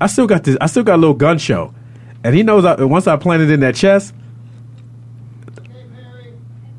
I 0.02 0.08
still 0.08 0.28
got 0.28 0.44
this. 0.44 0.58
I 0.60 0.66
still 0.66 0.84
got 0.84 0.96
a 0.96 1.02
little 1.02 1.16
gun 1.16 1.38
show, 1.38 1.74
and 2.26 2.36
he 2.36 2.44
knows 2.44 2.66
I, 2.66 2.84
once 2.84 3.08
I 3.08 3.16
plant 3.16 3.42
it 3.44 3.52
in 3.52 3.62
that 3.62 3.76
chest, 3.76 4.14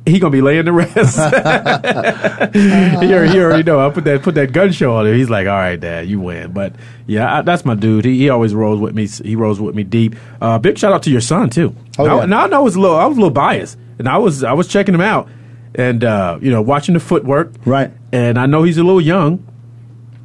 he 0.07 0.19
gonna 0.19 0.31
be 0.31 0.41
laying 0.41 0.65
the 0.65 0.73
rest. 0.73 0.95
he, 2.55 3.13
already, 3.13 3.33
he 3.33 3.41
already 3.41 3.63
know. 3.63 3.87
I 3.87 3.91
put 3.91 4.05
that 4.05 4.23
put 4.23 4.35
that 4.35 4.53
gun 4.53 4.73
show 4.73 4.95
on 4.95 5.07
him. 5.07 5.15
He's 5.15 5.31
like, 5.31 5.47
all 5.47 5.55
right, 5.55 5.79
Dad, 5.79 6.09
you 6.09 6.21
win. 6.21 6.53
But 6.53 6.75
yeah, 7.07 7.39
I, 7.39 7.43
that's 7.43 7.65
my 7.65 7.75
dude. 7.75 8.05
He, 8.05 8.19
he 8.19 8.29
always 8.31 8.55
rolls 8.55 8.81
with 8.81 8.95
me. 8.95 9.07
He 9.07 9.37
rolls 9.37 9.61
with 9.61 9.75
me 9.75 9.85
deep. 9.85 10.17
Uh, 10.41 10.59
big 10.59 10.79
shout 10.79 10.93
out 10.93 11.03
to 11.05 11.11
your 11.11 11.21
son 11.21 11.51
too. 11.51 11.75
Oh, 11.99 12.07
now, 12.07 12.19
yeah. 12.21 12.27
now 12.27 12.45
I 12.45 12.47
know 12.49 12.67
it's 12.67 12.77
a 12.77 12.81
little. 12.81 12.97
I 12.97 13.07
was 13.07 13.17
a 13.17 13.21
little 13.21 13.35
biased, 13.35 13.79
and 13.99 14.09
I 14.09 14.19
was 14.19 14.43
I 14.43 14.53
was 14.53 14.69
checking 14.69 14.95
him 14.95 15.03
out, 15.03 15.29
and 15.75 16.03
uh, 16.03 16.39
you 16.41 16.51
know, 16.51 16.63
watching 16.63 16.95
the 16.95 17.01
footwork. 17.01 17.53
Right. 17.65 17.93
And 18.13 18.39
I 18.39 18.47
know 18.47 18.63
he's 18.63 18.79
a 18.79 18.83
little 18.83 19.01
young, 19.01 19.47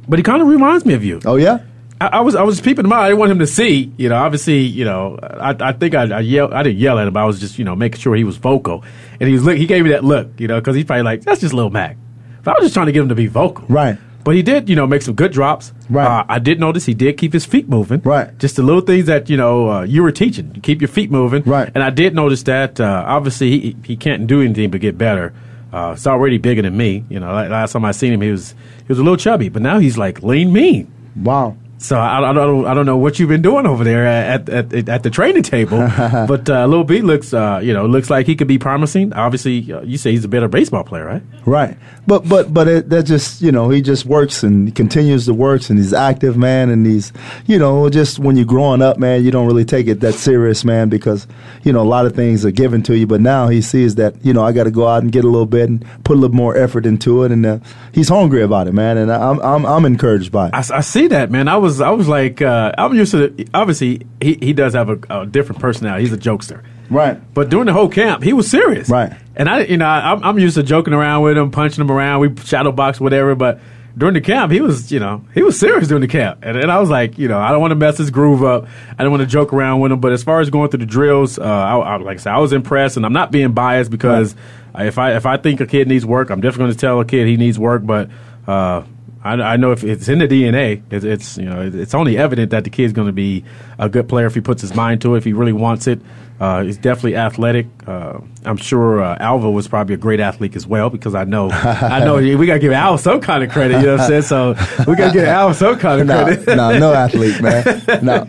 but 0.08 0.18
he 0.18 0.22
kind 0.22 0.42
of 0.42 0.48
reminds 0.48 0.84
me 0.84 0.94
of 0.94 1.04
you. 1.04 1.20
Oh 1.24 1.36
yeah. 1.36 1.60
I, 2.00 2.06
I 2.06 2.20
was 2.20 2.34
I 2.34 2.42
was 2.42 2.60
peeping 2.60 2.84
him 2.84 2.92
out. 2.92 3.00
I 3.00 3.08
didn't 3.08 3.20
want 3.20 3.32
him 3.32 3.38
to 3.40 3.46
see. 3.46 3.92
You 3.96 4.08
know, 4.08 4.16
obviously, 4.16 4.60
you 4.60 4.84
know, 4.84 5.18
I, 5.22 5.54
I 5.58 5.72
think 5.72 5.94
I, 5.94 6.16
I 6.16 6.20
yelled. 6.20 6.52
I 6.52 6.62
didn't 6.62 6.78
yell 6.78 6.98
at 6.98 7.08
him. 7.08 7.16
I 7.16 7.24
was 7.24 7.40
just 7.40 7.58
you 7.58 7.64
know 7.64 7.74
making 7.74 8.00
sure 8.00 8.14
he 8.14 8.24
was 8.24 8.36
vocal, 8.36 8.84
and 9.20 9.28
he 9.28 9.32
was 9.32 9.44
look. 9.44 9.56
He 9.56 9.66
gave 9.66 9.84
me 9.84 9.90
that 9.90 10.04
look, 10.04 10.38
you 10.38 10.48
know, 10.48 10.60
because 10.60 10.76
he's 10.76 10.84
probably 10.84 11.04
like, 11.04 11.22
that's 11.22 11.40
just 11.40 11.54
little 11.54 11.70
Mac. 11.70 11.96
But 12.42 12.56
I 12.56 12.58
was 12.58 12.66
just 12.66 12.74
trying 12.74 12.86
to 12.86 12.92
get 12.92 13.02
him 13.02 13.08
to 13.08 13.14
be 13.14 13.26
vocal. 13.26 13.66
Right. 13.68 13.98
But 14.26 14.34
he 14.34 14.42
did, 14.42 14.68
you 14.68 14.74
know, 14.74 14.88
make 14.88 15.02
some 15.02 15.14
good 15.14 15.30
drops. 15.32 15.72
Right. 15.88 16.04
Uh, 16.04 16.24
I 16.28 16.40
did 16.40 16.58
notice 16.58 16.84
he 16.84 16.94
did 16.94 17.16
keep 17.16 17.32
his 17.32 17.46
feet 17.46 17.68
moving. 17.68 18.00
Right. 18.00 18.36
Just 18.38 18.56
the 18.56 18.62
little 18.64 18.80
things 18.80 19.06
that 19.06 19.30
you 19.30 19.36
know 19.36 19.70
uh, 19.70 19.82
you 19.82 20.02
were 20.02 20.10
teaching. 20.10 20.52
Keep 20.62 20.80
your 20.80 20.88
feet 20.88 21.10
moving. 21.10 21.44
Right. 21.44 21.70
And 21.74 21.82
I 21.82 21.90
did 21.90 22.14
notice 22.14 22.42
that. 22.42 22.80
Uh, 22.80 23.04
obviously, 23.06 23.60
he 23.60 23.76
he 23.84 23.96
can't 23.96 24.26
do 24.26 24.42
anything 24.42 24.70
but 24.70 24.80
get 24.80 24.98
better. 24.98 25.32
Uh, 25.72 25.92
he's 25.92 26.06
already 26.06 26.38
bigger 26.38 26.62
than 26.62 26.76
me. 26.76 27.04
You 27.08 27.20
know, 27.20 27.32
last 27.32 27.72
time 27.72 27.84
I 27.84 27.92
seen 27.92 28.12
him, 28.12 28.20
he 28.20 28.30
was 28.30 28.54
he 28.78 28.88
was 28.88 28.98
a 28.98 29.02
little 29.02 29.16
chubby, 29.16 29.48
but 29.48 29.62
now 29.62 29.78
he's 29.78 29.96
like 29.96 30.22
lean 30.22 30.52
mean. 30.52 30.92
Wow. 31.14 31.56
So 31.78 31.98
I, 31.98 32.30
I 32.30 32.32
don't 32.32 32.66
I 32.66 32.74
don't 32.74 32.86
know 32.86 32.96
what 32.96 33.18
you've 33.18 33.28
been 33.28 33.42
doing 33.42 33.66
over 33.66 33.84
there 33.84 34.06
at 34.06 34.48
at, 34.48 34.88
at, 34.88 35.02
the 35.02 35.10
training 35.10 35.42
table, 35.42 35.78
but 35.98 36.48
uh, 36.48 36.66
Lil 36.66 36.84
B 36.84 37.02
looks 37.02 37.34
uh, 37.34 37.60
you 37.62 37.74
know 37.74 37.86
looks 37.86 38.08
like 38.08 38.26
he 38.26 38.34
could 38.34 38.48
be 38.48 38.58
promising. 38.58 39.12
Obviously, 39.12 39.72
uh, 39.72 39.82
you 39.82 39.98
say 39.98 40.12
he's 40.12 40.24
a 40.24 40.28
better 40.28 40.48
baseball 40.48 40.84
player, 40.84 41.04
right? 41.04 41.22
Right. 41.44 41.76
But 42.06 42.28
but 42.28 42.54
but 42.54 42.68
it, 42.68 42.88
that 42.90 43.02
just 43.02 43.42
you 43.42 43.52
know 43.52 43.68
he 43.68 43.82
just 43.82 44.06
works 44.06 44.42
and 44.42 44.74
continues 44.74 45.26
to 45.26 45.34
works 45.34 45.68
and 45.68 45.78
he's 45.78 45.92
active 45.92 46.36
man 46.36 46.70
and 46.70 46.86
he's 46.86 47.12
you 47.46 47.58
know 47.58 47.90
just 47.90 48.20
when 48.20 48.36
you're 48.36 48.46
growing 48.46 48.80
up 48.80 48.96
man 48.96 49.24
you 49.24 49.32
don't 49.32 49.46
really 49.48 49.64
take 49.64 49.88
it 49.88 50.00
that 50.00 50.14
serious 50.14 50.64
man 50.64 50.88
because 50.88 51.26
you 51.64 51.72
know 51.72 51.82
a 51.82 51.88
lot 51.88 52.06
of 52.06 52.14
things 52.14 52.46
are 52.46 52.52
given 52.52 52.80
to 52.84 52.96
you 52.96 53.08
but 53.08 53.20
now 53.20 53.48
he 53.48 53.60
sees 53.60 53.96
that 53.96 54.14
you 54.24 54.32
know 54.32 54.44
I 54.44 54.52
got 54.52 54.64
to 54.64 54.70
go 54.70 54.86
out 54.86 55.02
and 55.02 55.10
get 55.10 55.24
a 55.24 55.28
little 55.28 55.46
bit 55.46 55.68
and 55.68 55.84
put 56.04 56.16
a 56.16 56.20
little 56.20 56.36
more 56.36 56.56
effort 56.56 56.86
into 56.86 57.24
it 57.24 57.32
and 57.32 57.44
uh, 57.44 57.58
he's 57.90 58.08
hungry 58.08 58.42
about 58.42 58.68
it 58.68 58.72
man 58.72 58.96
and 58.98 59.10
I'm 59.10 59.40
I'm 59.40 59.66
I'm 59.66 59.84
encouraged 59.84 60.30
by 60.30 60.48
it. 60.48 60.54
I, 60.54 60.76
I 60.76 60.80
see 60.82 61.08
that, 61.08 61.32
man. 61.32 61.48
I 61.48 61.56
was 61.56 61.65
I 61.80 61.90
was 61.90 62.08
like 62.08 62.40
uh, 62.42 62.72
I'm 62.78 62.94
used 62.94 63.10
to 63.12 63.28
the, 63.28 63.48
obviously 63.54 64.06
he, 64.20 64.34
he 64.40 64.52
does 64.52 64.74
have 64.74 64.88
a, 64.90 64.98
a 65.22 65.26
different 65.26 65.60
personality. 65.60 66.04
He's 66.04 66.12
a 66.12 66.18
jokester, 66.18 66.62
Right. 66.90 67.18
but 67.34 67.48
during 67.48 67.66
the 67.66 67.72
whole 67.72 67.88
camp 67.88 68.22
he 68.22 68.32
was 68.32 68.50
serious, 68.50 68.88
Right. 68.88 69.12
And 69.34 69.48
I 69.48 69.60
you 69.64 69.76
know 69.76 69.86
I, 69.86 70.12
I'm, 70.12 70.22
I'm 70.24 70.38
used 70.38 70.56
to 70.56 70.62
joking 70.62 70.94
around 70.94 71.22
with 71.22 71.36
him, 71.36 71.50
punching 71.50 71.82
him 71.82 71.90
around, 71.90 72.20
we 72.20 72.34
shadow 72.44 72.72
box 72.72 73.00
whatever, 73.00 73.34
but. 73.34 73.60
During 73.98 74.12
the 74.12 74.20
camp, 74.20 74.52
he 74.52 74.60
was, 74.60 74.92
you 74.92 75.00
know, 75.00 75.24
he 75.32 75.42
was 75.42 75.58
serious 75.58 75.88
during 75.88 76.02
the 76.02 76.06
camp, 76.06 76.40
and, 76.42 76.54
and 76.58 76.70
I 76.70 76.80
was 76.80 76.90
like, 76.90 77.16
you 77.16 77.28
know, 77.28 77.38
I 77.38 77.50
don't 77.50 77.62
want 77.62 77.70
to 77.70 77.76
mess 77.76 77.96
his 77.96 78.10
groove 78.10 78.44
up. 78.44 78.66
I 78.98 79.02
don't 79.02 79.10
want 79.10 79.22
to 79.22 79.26
joke 79.26 79.54
around 79.54 79.80
with 79.80 79.90
him. 79.90 80.00
But 80.00 80.12
as 80.12 80.22
far 80.22 80.40
as 80.40 80.50
going 80.50 80.68
through 80.68 80.80
the 80.80 80.84
drills, 80.84 81.38
uh, 81.38 81.42
I, 81.42 81.78
I, 81.78 81.96
like 81.96 82.18
I 82.18 82.20
said, 82.20 82.32
I 82.34 82.38
was 82.38 82.52
impressed, 82.52 82.98
and 82.98 83.06
I'm 83.06 83.14
not 83.14 83.30
being 83.32 83.52
biased 83.52 83.90
because 83.90 84.36
if 84.78 84.98
I 84.98 85.16
if 85.16 85.24
I 85.24 85.38
think 85.38 85.62
a 85.62 85.66
kid 85.66 85.88
needs 85.88 86.04
work, 86.04 86.28
I'm 86.28 86.42
definitely 86.42 86.64
going 86.64 86.72
to 86.74 86.78
tell 86.78 87.00
a 87.00 87.06
kid 87.06 87.26
he 87.26 87.38
needs 87.38 87.58
work. 87.58 87.86
But 87.86 88.10
uh, 88.46 88.82
I, 89.26 89.54
I 89.54 89.56
know 89.56 89.72
if 89.72 89.82
it's 89.82 90.08
in 90.08 90.20
the 90.20 90.28
DNA, 90.28 90.82
it's, 90.90 91.04
it's 91.04 91.36
you 91.36 91.46
know 91.46 91.62
it's 91.62 91.94
only 91.94 92.16
evident 92.16 92.52
that 92.52 92.64
the 92.64 92.70
kid's 92.70 92.92
going 92.92 93.08
to 93.08 93.12
be 93.12 93.44
a 93.78 93.88
good 93.88 94.08
player 94.08 94.26
if 94.26 94.34
he 94.34 94.40
puts 94.40 94.62
his 94.62 94.74
mind 94.74 95.02
to 95.02 95.14
it, 95.14 95.18
if 95.18 95.24
he 95.24 95.32
really 95.32 95.52
wants 95.52 95.86
it. 95.86 96.00
Uh, 96.38 96.62
he's 96.64 96.76
definitely 96.76 97.16
athletic. 97.16 97.66
Uh, 97.86 98.18
I'm 98.44 98.56
sure 98.58 99.00
uh, 99.02 99.16
Alva 99.18 99.50
was 99.50 99.66
probably 99.68 99.94
a 99.94 99.98
great 99.98 100.20
athlete 100.20 100.54
as 100.54 100.66
well 100.66 100.90
because 100.90 101.14
I 101.14 101.24
know 101.24 101.50
I 101.52 102.00
know 102.04 102.16
we 102.16 102.46
got 102.46 102.54
to 102.54 102.58
give 102.60 102.72
Al 102.72 102.98
some 102.98 103.20
kind 103.20 103.42
of 103.42 103.50
credit. 103.50 103.80
You 103.80 103.86
know 103.86 103.92
what 103.96 104.02
I'm 104.02 104.08
saying? 104.08 104.22
So 104.22 104.50
we 104.86 104.96
got 104.96 105.08
to 105.08 105.12
give 105.12 105.24
Al 105.24 105.54
some 105.54 105.78
kind 105.78 106.02
of 106.02 106.06
credit. 106.08 106.46
no, 106.56 106.78
no 106.78 106.92
athlete, 106.92 107.40
man. 107.40 107.64
No. 108.02 108.26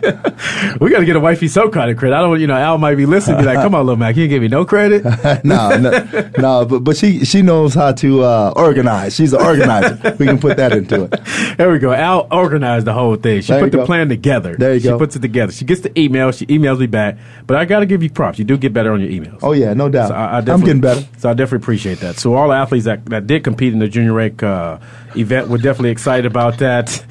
we 0.80 0.90
got 0.90 1.00
to 1.00 1.04
get 1.04 1.16
a 1.16 1.20
wifey 1.20 1.48
some 1.48 1.70
kind 1.70 1.90
of 1.90 1.96
credit. 1.98 2.16
I 2.16 2.20
don't, 2.20 2.40
you 2.40 2.46
know, 2.46 2.56
Al 2.56 2.78
might 2.78 2.94
be 2.94 3.06
listening, 3.06 3.38
be 3.38 3.44
like, 3.44 3.58
"Come 3.58 3.74
on, 3.74 3.84
little 3.86 3.98
Mac, 3.98 4.16
you 4.16 4.26
give 4.28 4.40
me 4.42 4.48
no 4.48 4.64
credit." 4.64 5.04
no, 5.44 5.76
no, 5.78 6.30
no, 6.38 6.64
but 6.64 6.80
but 6.80 6.96
she 6.96 7.24
she 7.24 7.42
knows 7.42 7.74
how 7.74 7.92
to 7.92 8.22
uh, 8.24 8.52
organize. 8.56 9.14
She's 9.14 9.32
an 9.34 9.40
organizer. 9.42 10.16
we 10.18 10.26
can 10.26 10.38
put 10.38 10.56
that 10.56 10.72
into 10.72 11.04
it. 11.04 11.56
There 11.58 11.70
we 11.70 11.78
go. 11.78 11.92
Al 11.92 12.26
organized 12.30 12.86
the 12.86 12.92
whole 12.94 13.16
thing. 13.16 13.42
She 13.42 13.52
There 13.52 13.60
put 13.62 13.72
the 13.72 13.78
go. 13.78 13.86
plan 13.86 14.08
together. 14.08 14.56
There 14.56 14.74
you 14.74 14.80
she 14.80 14.88
go. 14.88 14.96
She 14.96 14.98
puts 14.98 15.16
it 15.16 15.20
together. 15.22 15.52
She 15.52 15.64
gets 15.64 15.82
the 15.82 15.98
email. 16.00 16.32
She 16.32 16.46
emails 16.46 16.78
me 16.78 16.86
back. 16.86 17.18
But 17.46 17.56
I 17.58 17.64
got 17.64 17.80
to 17.80 17.86
give 17.86 17.97
you 18.02 18.10
props. 18.10 18.38
You 18.38 18.44
do 18.44 18.56
get 18.56 18.72
better 18.72 18.92
on 18.92 19.00
your 19.00 19.10
emails. 19.10 19.38
Oh 19.42 19.52
yeah, 19.52 19.74
no 19.74 19.88
doubt. 19.88 20.08
So 20.08 20.14
I, 20.14 20.38
I 20.38 20.38
I'm 20.38 20.60
getting 20.60 20.80
better. 20.80 21.06
So 21.18 21.30
I 21.30 21.34
definitely 21.34 21.64
appreciate 21.64 22.00
that. 22.00 22.18
So 22.18 22.34
all 22.34 22.48
the 22.48 22.54
athletes 22.54 22.84
that, 22.86 23.04
that 23.06 23.26
did 23.26 23.44
compete 23.44 23.72
in 23.72 23.78
the 23.78 23.88
junior 23.88 24.12
rank 24.12 24.42
uh, 24.42 24.78
event 25.16 25.48
were 25.48 25.58
definitely 25.58 25.90
excited 25.90 26.26
about 26.26 26.58
that. 26.58 27.04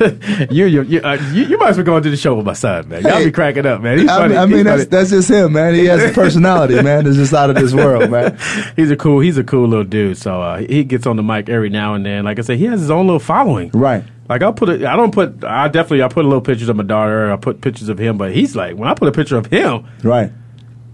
you, 0.50 0.66
you, 0.66 0.82
you, 0.82 1.00
uh, 1.00 1.18
you, 1.32 1.44
you 1.44 1.58
might 1.58 1.70
as 1.70 1.76
well 1.76 1.86
go 1.86 1.96
into 1.96 2.10
the 2.10 2.16
show 2.16 2.34
with 2.34 2.46
my 2.46 2.52
son, 2.52 2.88
man. 2.88 3.02
Y'all 3.02 3.12
Hey, 3.18 3.26
be 3.26 3.32
cracking 3.32 3.66
up, 3.66 3.80
man. 3.80 3.98
He's 3.98 4.08
I, 4.08 4.16
funny. 4.18 4.36
I 4.36 4.46
He's 4.46 4.54
mean, 4.54 4.64
that's 4.64 4.86
that's 4.86 5.10
just 5.10 5.30
him, 5.30 5.52
man. 5.52 5.74
He 5.74 5.86
has 5.86 6.02
a 6.02 6.12
personality, 6.14 6.82
man. 6.82 7.06
It's 7.06 7.16
just 7.16 7.32
out 7.34 7.50
of 7.50 7.56
this 7.56 7.72
world, 7.72 8.10
man. 8.10 8.38
he's 8.76 8.90
a 8.90 8.96
cool 8.96 9.20
he's 9.20 9.38
a 9.38 9.44
cool 9.44 9.68
little 9.68 9.84
dude. 9.84 10.18
So 10.18 10.42
uh, 10.42 10.58
he 10.58 10.84
gets 10.84 11.06
on 11.06 11.16
the 11.16 11.22
mic 11.22 11.48
every 11.48 11.70
now 11.70 11.94
and 11.94 12.04
then. 12.04 12.24
Like 12.24 12.38
I 12.38 12.42
said, 12.42 12.58
he 12.58 12.64
has 12.66 12.80
his 12.80 12.90
own 12.90 13.06
little 13.06 13.20
following. 13.20 13.70
Right. 13.72 14.04
Like 14.28 14.42
I'll 14.42 14.52
put 14.54 14.68
it. 14.70 14.84
I 14.84 14.96
don't 14.96 15.12
put. 15.12 15.44
I 15.44 15.68
definitely. 15.68 16.02
I 16.02 16.08
put 16.08 16.24
a 16.24 16.28
little 16.28 16.40
pictures 16.40 16.68
of 16.68 16.76
my 16.76 16.82
daughter. 16.82 17.30
I 17.32 17.36
put 17.36 17.60
pictures 17.60 17.88
of 17.88 17.98
him. 17.98 18.16
But 18.16 18.32
he's 18.34 18.56
like 18.56 18.76
when 18.76 18.88
I 18.88 18.94
put 18.94 19.08
a 19.08 19.12
picture 19.12 19.36
of 19.36 19.46
him, 19.46 19.84
Right. 20.02 20.32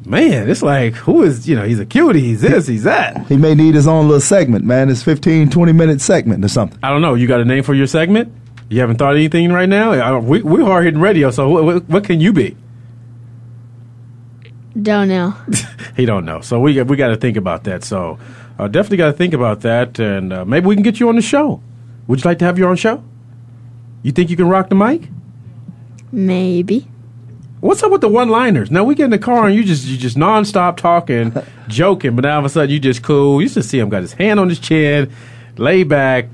man, 0.05 0.51
it's 0.51 0.63
like 0.63 0.95
who 0.95 1.23
is 1.23 1.49
you 1.49 1.55
know 1.55 1.65
he's 1.65 1.79
a 1.79 1.87
cutie. 1.87 2.21
He's 2.21 2.41
this. 2.41 2.67
He's 2.67 2.83
that. 2.85 3.27
He 3.29 3.37
may 3.37 3.55
need 3.55 3.75
his 3.75 3.87
own 3.87 4.07
little 4.09 4.21
segment, 4.21 4.65
man. 4.65 4.89
It's 4.91 5.03
15, 5.05 5.49
20 5.51 5.73
minute 5.73 6.01
segment 6.01 6.45
or 6.45 6.49
something. 6.49 6.79
I 6.83 6.91
don't 6.91 7.03
know. 7.03 7.15
You 7.15 7.29
got 7.29 7.41
a 7.41 7.45
name 7.45 7.63
for 7.63 7.75
your 7.75 7.87
segment? 7.87 8.33
You 8.69 8.81
haven't 8.81 8.97
thought 8.97 9.13
of 9.13 9.17
anything 9.19 9.53
right 9.53 9.69
now? 9.69 9.93
I 9.93 10.19
we, 10.19 10.43
we're 10.43 10.65
hard 10.65 10.85
hitting 10.85 11.01
radio, 11.01 11.31
so 11.31 11.49
what, 11.49 11.65
what, 11.65 11.89
what 11.89 12.05
can 12.05 12.21
you 12.21 12.33
be? 12.33 12.57
Don't 14.81 15.09
know. 15.09 15.35
he 15.97 16.07
don't 16.07 16.25
know. 16.25 16.41
So 16.41 16.61
we 16.61 16.81
we 16.83 16.97
got 16.97 17.09
to 17.09 17.17
think 17.17 17.37
about 17.37 17.65
that. 17.65 17.85
So 17.85 18.19
uh, 18.59 18.69
definitely 18.69 18.99
got 18.99 19.07
to 19.07 19.13
think 19.13 19.35
about 19.35 19.61
that, 19.63 19.99
and 19.99 20.33
uh, 20.33 20.45
maybe 20.45 20.67
we 20.67 20.75
can 20.75 20.83
get 20.83 21.01
you 21.01 21.09
on 21.09 21.17
the 21.17 21.23
show. 21.23 21.61
Would 22.07 22.23
you 22.25 22.29
like 22.29 22.39
to 22.41 22.45
have 22.45 22.59
your 22.59 22.69
own 22.71 22.77
show? 22.77 23.03
You 24.03 24.13
think 24.13 24.31
you 24.31 24.37
can 24.37 24.49
rock 24.49 24.69
the 24.69 24.75
mic? 24.75 25.09
Maybe. 26.13 26.87
What's 27.61 27.83
up 27.83 27.93
with 27.93 28.01
the 28.01 28.09
one-liners? 28.09 28.71
Now 28.71 28.85
we 28.85 28.95
get 28.95 29.05
in 29.05 29.11
the 29.11 29.19
car 29.19 29.47
and 29.47 29.55
you 29.55 29.65
just 29.65 29.85
you 29.87 29.99
just 29.99 30.17
nonstop 30.17 30.79
talking, 30.79 31.35
joking, 31.69 32.17
but 32.17 32.23
now 32.23 32.35
all 32.35 32.39
of 32.39 32.45
a 32.47 32.49
sudden 32.49 32.71
you 32.71 32.79
just 32.81 33.03
cool. 33.03 33.43
You 33.43 33.49
just 33.49 33.69
see 33.69 33.79
him 33.79 33.91
got 33.91 34.01
his 34.01 34.15
hand 34.15 34.41
on 34.41 34.49
his 34.49 34.59
chin, 34.59 35.13
lay 35.59 35.85
back, 35.85 36.29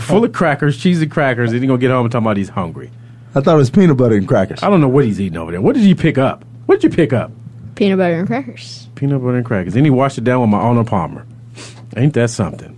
full 0.00 0.24
of 0.24 0.32
crackers, 0.34 0.76
cheesy 0.76 1.06
crackers, 1.06 1.52
and 1.52 1.60
he 1.60 1.66
gonna 1.68 1.78
get 1.78 1.90
home 1.90 2.06
and 2.06 2.12
talk 2.12 2.22
about 2.22 2.36
he's 2.36 2.48
hungry. 2.48 2.90
I 3.34 3.40
thought 3.40 3.54
it 3.54 3.58
was 3.58 3.70
peanut 3.70 3.96
butter 3.96 4.16
and 4.16 4.26
crackers. 4.26 4.62
I 4.62 4.68
don't 4.70 4.80
know 4.80 4.88
what 4.88 5.04
he's 5.04 5.20
eating 5.20 5.38
over 5.38 5.52
there. 5.52 5.60
What 5.60 5.76
did 5.76 5.84
you 5.84 5.94
pick 5.94 6.18
up? 6.18 6.44
What 6.66 6.80
did 6.80 6.90
you 6.90 6.96
pick 6.96 7.12
up? 7.12 7.30
Peanut 7.76 7.98
butter 7.98 8.18
and 8.18 8.26
crackers. 8.26 8.88
Peanut 8.96 9.22
butter 9.22 9.36
and 9.36 9.46
crackers. 9.46 9.74
Then 9.74 9.84
he 9.84 9.90
washed 9.90 10.18
it 10.18 10.24
down 10.24 10.40
with 10.40 10.50
my 10.50 10.58
Arnold 10.58 10.88
Palmer. 10.88 11.26
Ain't 11.96 12.14
that 12.14 12.30
something? 12.30 12.76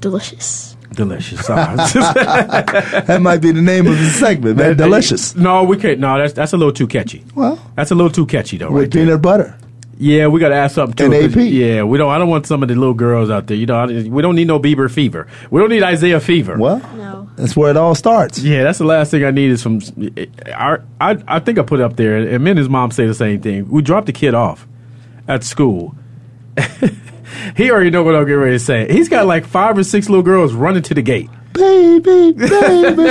Delicious. 0.00 0.73
Delicious. 0.94 1.46
that 1.48 3.18
might 3.20 3.38
be 3.38 3.52
the 3.52 3.60
name 3.62 3.86
of 3.86 3.98
the 3.98 4.08
segment, 4.10 4.56
man. 4.56 4.76
Delicious. 4.76 5.34
No, 5.34 5.64
we 5.64 5.76
can't. 5.76 5.98
No, 6.00 6.18
that's 6.18 6.32
that's 6.32 6.52
a 6.52 6.56
little 6.56 6.72
too 6.72 6.86
catchy. 6.86 7.24
Well, 7.34 7.60
that's 7.76 7.90
a 7.90 7.94
little 7.94 8.10
too 8.12 8.26
catchy 8.26 8.56
though. 8.58 8.70
With 8.70 8.84
right 8.84 8.92
peanut 8.92 9.22
butter. 9.22 9.56
Yeah, 9.96 10.26
we 10.26 10.40
got 10.40 10.48
to 10.48 10.56
add 10.56 10.72
something 10.72 10.96
to 10.96 11.04
And 11.04 11.14
it. 11.14 11.32
'cause- 11.32 11.36
AP. 11.36 11.42
Yeah, 11.52 11.84
we 11.84 11.98
don't. 11.98 12.10
I 12.10 12.18
don't 12.18 12.28
want 12.28 12.46
some 12.46 12.62
of 12.64 12.68
the 12.68 12.74
little 12.74 12.94
girls 12.94 13.30
out 13.30 13.46
there. 13.46 13.56
You 13.56 13.66
know, 13.66 13.76
I- 13.76 13.86
we 14.08 14.22
don't 14.22 14.34
need 14.34 14.48
no 14.48 14.58
Bieber 14.58 14.90
fever. 14.90 15.28
We 15.50 15.60
don't 15.60 15.70
need 15.70 15.84
Isaiah 15.84 16.18
fever. 16.18 16.56
Well, 16.58 16.78
no. 16.96 17.28
That's 17.36 17.54
where 17.56 17.70
it 17.70 17.76
all 17.76 17.94
starts. 17.94 18.40
Yeah, 18.40 18.62
that's 18.64 18.78
the 18.78 18.84
last 18.86 19.10
thing 19.12 19.24
I 19.24 19.30
need 19.30 19.50
is 19.52 19.62
from. 19.62 19.80
I 20.54 20.78
I, 21.00 21.16
I 21.28 21.38
think 21.38 21.58
I 21.58 21.62
put 21.62 21.80
up 21.80 21.96
there, 21.96 22.16
and 22.16 22.42
me 22.42 22.50
and 22.50 22.58
his 22.58 22.68
mom 22.68 22.90
say 22.90 23.06
the 23.06 23.14
same 23.14 23.40
thing. 23.40 23.68
We 23.70 23.82
dropped 23.82 24.06
the 24.06 24.12
kid 24.12 24.34
off 24.34 24.66
at 25.28 25.44
school. 25.44 25.94
he 27.56 27.70
already 27.70 27.90
know 27.90 28.02
what 28.02 28.14
I'm 28.14 28.24
getting 28.24 28.40
ready 28.40 28.54
to 28.56 28.58
say. 28.58 28.90
He's 28.92 29.08
got 29.08 29.26
like 29.26 29.46
five 29.46 29.76
or 29.76 29.84
six 29.84 30.08
little 30.08 30.22
girls 30.22 30.52
running 30.52 30.82
to 30.84 30.94
the 30.94 31.02
gate. 31.02 31.30
Baby, 31.52 32.32
baby, 32.32 32.48
baby. 32.48 33.04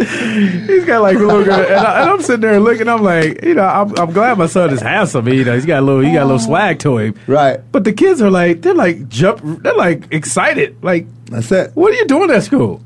He's 0.00 0.84
got 0.84 1.02
like 1.02 1.16
a 1.16 1.20
little 1.20 1.44
girl, 1.44 1.60
and, 1.60 1.74
I, 1.74 2.10
I'm 2.10 2.20
sitting 2.22 2.40
there 2.40 2.60
looking. 2.60 2.88
I'm 2.88 3.02
like, 3.02 3.42
you 3.42 3.54
know, 3.54 3.64
I'm, 3.64 3.98
I'm 3.98 4.12
glad 4.12 4.38
my 4.38 4.46
son 4.46 4.70
is 4.70 4.80
handsome. 4.80 5.28
You 5.28 5.44
know, 5.44 5.54
he's 5.54 5.66
got 5.66 5.80
a 5.80 5.82
little, 5.82 6.02
he 6.02 6.12
got 6.12 6.22
a 6.22 6.26
little 6.26 6.38
swag 6.38 6.78
to 6.80 6.98
him. 6.98 7.14
Right. 7.26 7.60
But 7.72 7.84
the 7.84 7.92
kids 7.92 8.20
are 8.22 8.30
like, 8.30 8.62
they're 8.62 8.74
like 8.74 9.08
jump, 9.08 9.40
they're 9.62 9.74
like 9.74 10.12
excited. 10.12 10.82
Like, 10.82 11.06
that's 11.26 11.50
it. 11.52 11.72
What 11.74 11.92
are 11.92 11.96
you 11.96 12.06
doing 12.06 12.30
at 12.30 12.42
school? 12.44 12.82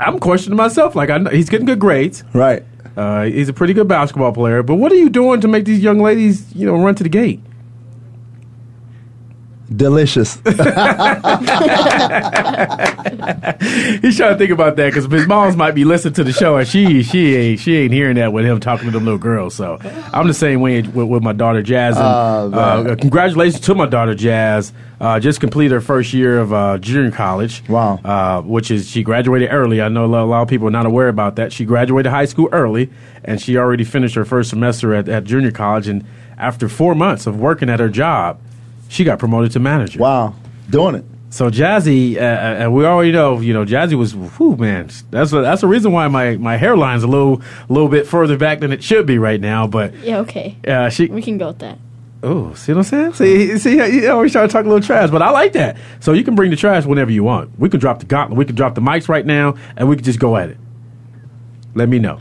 I'm 0.00 0.18
questioning 0.20 0.56
myself. 0.56 0.94
Like, 0.94 1.10
I 1.10 1.18
know 1.18 1.30
he's 1.30 1.48
getting 1.48 1.66
good 1.66 1.80
grades. 1.80 2.22
Right. 2.32 2.64
Uh, 2.98 3.22
he's 3.26 3.48
a 3.48 3.52
pretty 3.52 3.72
good 3.72 3.86
basketball 3.86 4.32
player. 4.32 4.64
But 4.64 4.74
what 4.74 4.90
are 4.90 4.96
you 4.96 5.08
doing 5.08 5.40
to 5.42 5.48
make 5.48 5.64
these 5.64 5.78
young 5.78 6.00
ladies, 6.00 6.52
you 6.52 6.66
know, 6.66 6.74
run 6.74 6.96
to 6.96 7.04
the 7.04 7.08
gate? 7.08 7.40
Delicious. 9.74 10.36
He's 10.40 10.54
trying 14.16 14.32
to 14.32 14.36
think 14.38 14.50
about 14.50 14.76
that 14.76 14.86
because 14.92 15.06
his 15.06 15.26
moms 15.26 15.56
might 15.56 15.74
be 15.74 15.84
listening 15.84 16.14
to 16.14 16.24
the 16.24 16.32
show 16.32 16.56
and 16.56 16.66
she 16.66 17.02
she 17.02 17.34
ain't 17.36 17.60
she 17.60 17.76
ain't 17.76 17.92
hearing 17.92 18.16
that 18.16 18.32
with 18.32 18.44
him 18.44 18.60
talking 18.60 18.86
to 18.86 18.90
them 18.92 19.04
little 19.04 19.18
girls. 19.18 19.54
So 19.54 19.78
I'm 20.12 20.26
the 20.26 20.34
same 20.34 20.60
way 20.60 20.82
with, 20.82 21.08
with 21.08 21.22
my 21.22 21.32
daughter 21.32 21.62
Jazz. 21.62 21.96
And, 21.96 22.06
Oh, 22.06 22.58
uh, 22.58 22.96
congratulations 22.96 23.60
to 23.66 23.74
my 23.74 23.86
daughter 23.86 24.14
Jazz. 24.14 24.72
Uh, 25.00 25.20
just 25.20 25.40
completed 25.40 25.74
her 25.74 25.80
first 25.80 26.12
year 26.12 26.38
of 26.40 26.52
uh, 26.52 26.78
junior 26.78 27.10
college. 27.10 27.62
Wow. 27.68 28.00
Uh, 28.04 28.42
which 28.42 28.70
is 28.70 28.88
she 28.88 29.02
graduated 29.02 29.50
early. 29.52 29.80
I 29.82 29.88
know 29.88 30.04
a 30.04 30.06
lot, 30.06 30.24
a 30.24 30.24
lot 30.24 30.42
of 30.42 30.48
people 30.48 30.66
are 30.68 30.72
not 30.72 30.86
aware 30.86 31.08
about 31.08 31.36
that. 31.36 31.52
She 31.52 31.64
graduated 31.64 32.10
high 32.10 32.24
school 32.24 32.48
early 32.52 32.90
and 33.24 33.40
she 33.40 33.56
already 33.56 33.84
finished 33.84 34.14
her 34.14 34.24
first 34.24 34.50
semester 34.50 34.94
at, 34.94 35.08
at 35.08 35.24
junior 35.24 35.50
college. 35.52 35.88
And 35.88 36.04
after 36.36 36.68
four 36.68 36.94
months 36.94 37.26
of 37.26 37.38
working 37.38 37.68
at 37.68 37.80
her 37.80 37.88
job, 37.90 38.40
she 38.88 39.04
got 39.04 39.18
promoted 39.18 39.52
to 39.52 39.60
manager. 39.60 39.98
Wow, 40.00 40.34
doing 40.70 40.94
it. 40.96 41.04
So 41.30 41.50
Jazzy, 41.50 42.16
uh, 42.16 42.20
uh, 42.20 42.22
and 42.22 42.74
we 42.74 42.86
already 42.86 43.12
know, 43.12 43.38
you 43.40 43.52
know, 43.52 43.64
Jazzy 43.66 43.92
was, 43.94 44.14
whew, 44.14 44.56
man, 44.56 44.88
that's 45.10 45.30
a, 45.34 45.42
that's 45.42 45.60
the 45.60 45.66
reason 45.66 45.92
why 45.92 46.08
my, 46.08 46.36
my 46.38 46.56
hairline's 46.56 47.02
a 47.02 47.06
little 47.06 47.42
little 47.68 47.88
bit 47.90 48.06
further 48.06 48.38
back 48.38 48.60
than 48.60 48.72
it 48.72 48.82
should 48.82 49.04
be 49.04 49.18
right 49.18 49.38
now. 49.38 49.66
But 49.66 49.94
Yeah, 49.96 50.20
okay. 50.20 50.56
uh, 50.66 50.88
she, 50.88 51.06
We 51.06 51.20
can 51.20 51.36
go 51.36 51.48
with 51.48 51.58
that. 51.58 51.78
oh, 52.22 52.54
see 52.54 52.72
what 52.72 52.78
I'm 52.78 52.84
saying? 52.84 53.12
See, 53.12 53.58
see, 53.58 53.76
how 53.76 53.84
you 53.84 54.10
always 54.10 54.32
try 54.32 54.40
to 54.46 54.48
talk 54.50 54.64
a 54.64 54.68
little 54.68 54.80
trash, 54.84 55.10
but 55.10 55.20
I 55.20 55.28
like 55.30 55.52
that. 55.52 55.76
So 56.00 56.14
you 56.14 56.24
can 56.24 56.34
bring 56.34 56.50
the 56.50 56.56
trash 56.56 56.86
whenever 56.86 57.10
you 57.10 57.24
want. 57.24 57.58
We 57.58 57.68
can 57.68 57.78
drop 57.78 57.98
the 58.00 58.06
gauntlet, 58.06 58.38
we 58.38 58.46
can 58.46 58.56
drop 58.56 58.74
the 58.74 58.80
mics 58.80 59.06
right 59.10 59.26
now, 59.26 59.54
and 59.76 59.86
we 59.86 59.96
can 59.96 60.06
just 60.06 60.18
go 60.18 60.34
at 60.38 60.48
it. 60.48 60.56
Let 61.74 61.90
me 61.90 61.98
know. 61.98 62.20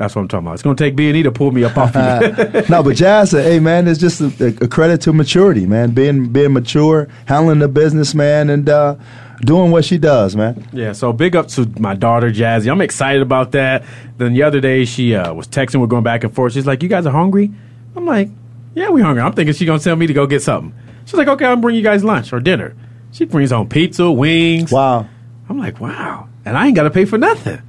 That's 0.00 0.16
what 0.16 0.22
I'm 0.22 0.28
talking 0.28 0.46
about. 0.46 0.54
It's 0.54 0.62
gonna 0.62 0.76
take 0.76 0.96
B 0.96 1.08
and 1.08 1.16
E 1.18 1.22
to 1.24 1.30
pull 1.30 1.50
me 1.50 1.62
up 1.62 1.76
off 1.76 1.94
you. 1.94 2.62
no, 2.70 2.82
but 2.82 2.96
Jazz, 2.96 3.34
uh, 3.34 3.42
hey 3.42 3.60
man, 3.60 3.86
it's 3.86 4.00
just 4.00 4.22
a, 4.22 4.46
a 4.46 4.66
credit 4.66 5.02
to 5.02 5.12
maturity, 5.12 5.66
man. 5.66 5.90
Being 5.90 6.32
being 6.32 6.54
mature, 6.54 7.06
handling 7.26 7.58
the 7.58 7.68
business, 7.68 8.14
man, 8.14 8.48
and 8.48 8.66
uh, 8.66 8.96
doing 9.42 9.70
what 9.70 9.84
she 9.84 9.98
does, 9.98 10.34
man. 10.34 10.66
Yeah, 10.72 10.92
so 10.92 11.12
big 11.12 11.36
up 11.36 11.48
to 11.48 11.70
my 11.78 11.94
daughter 11.94 12.30
Jazzy. 12.30 12.70
I'm 12.70 12.80
excited 12.80 13.20
about 13.20 13.52
that. 13.52 13.84
Then 14.16 14.32
the 14.32 14.42
other 14.42 14.58
day 14.58 14.86
she 14.86 15.14
uh, 15.14 15.34
was 15.34 15.46
texting, 15.46 15.82
we're 15.82 15.86
going 15.86 16.02
back 16.02 16.24
and 16.24 16.34
forth. 16.34 16.54
She's 16.54 16.66
like, 16.66 16.82
"You 16.82 16.88
guys 16.88 17.04
are 17.04 17.12
hungry?" 17.12 17.52
I'm 17.94 18.06
like, 18.06 18.30
"Yeah, 18.74 18.88
we 18.88 19.02
hungry." 19.02 19.22
I'm 19.22 19.34
thinking 19.34 19.52
she's 19.52 19.66
gonna 19.66 19.80
tell 19.80 19.96
me 19.96 20.06
to 20.06 20.14
go 20.14 20.26
get 20.26 20.40
something. 20.40 20.72
She's 21.04 21.12
like, 21.12 21.28
"Okay, 21.28 21.44
I'll 21.44 21.56
bring 21.56 21.76
you 21.76 21.82
guys 21.82 22.02
lunch 22.02 22.32
or 22.32 22.40
dinner." 22.40 22.74
She 23.12 23.26
brings 23.26 23.50
home 23.50 23.68
pizza, 23.68 24.10
wings. 24.10 24.72
Wow. 24.72 25.06
I'm 25.46 25.58
like, 25.58 25.78
"Wow," 25.78 26.30
and 26.46 26.56
I 26.56 26.68
ain't 26.68 26.74
got 26.74 26.84
to 26.84 26.90
pay 26.90 27.04
for 27.04 27.18
nothing. 27.18 27.60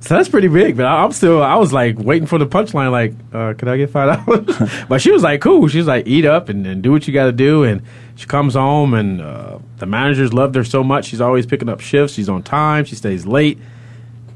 So 0.00 0.14
that's 0.14 0.28
pretty 0.28 0.46
big, 0.48 0.76
but 0.76 0.86
I- 0.86 1.02
I'm 1.02 1.10
still. 1.12 1.42
I 1.42 1.56
was 1.56 1.72
like 1.72 1.98
waiting 1.98 2.26
for 2.26 2.38
the 2.38 2.46
punchline. 2.46 2.92
Like, 2.92 3.14
uh, 3.32 3.54
could 3.54 3.66
I 3.68 3.76
get 3.76 3.90
five 3.90 4.24
dollars? 4.24 4.56
but 4.88 5.00
she 5.02 5.10
was 5.10 5.22
like, 5.24 5.40
"Cool." 5.40 5.66
She's 5.68 5.86
like, 5.88 6.06
"Eat 6.06 6.24
up 6.24 6.48
and, 6.48 6.64
and 6.66 6.82
do 6.82 6.92
what 6.92 7.08
you 7.08 7.12
got 7.12 7.24
to 7.26 7.32
do." 7.32 7.64
And 7.64 7.82
she 8.14 8.26
comes 8.26 8.54
home, 8.54 8.94
and 8.94 9.20
uh, 9.20 9.58
the 9.78 9.86
managers 9.86 10.32
loved 10.32 10.54
her 10.54 10.62
so 10.64 10.84
much. 10.84 11.06
She's 11.06 11.20
always 11.20 11.46
picking 11.46 11.68
up 11.68 11.80
shifts. 11.80 12.14
She's 12.14 12.28
on 12.28 12.44
time. 12.44 12.84
She 12.84 12.94
stays 12.94 13.26
late. 13.26 13.58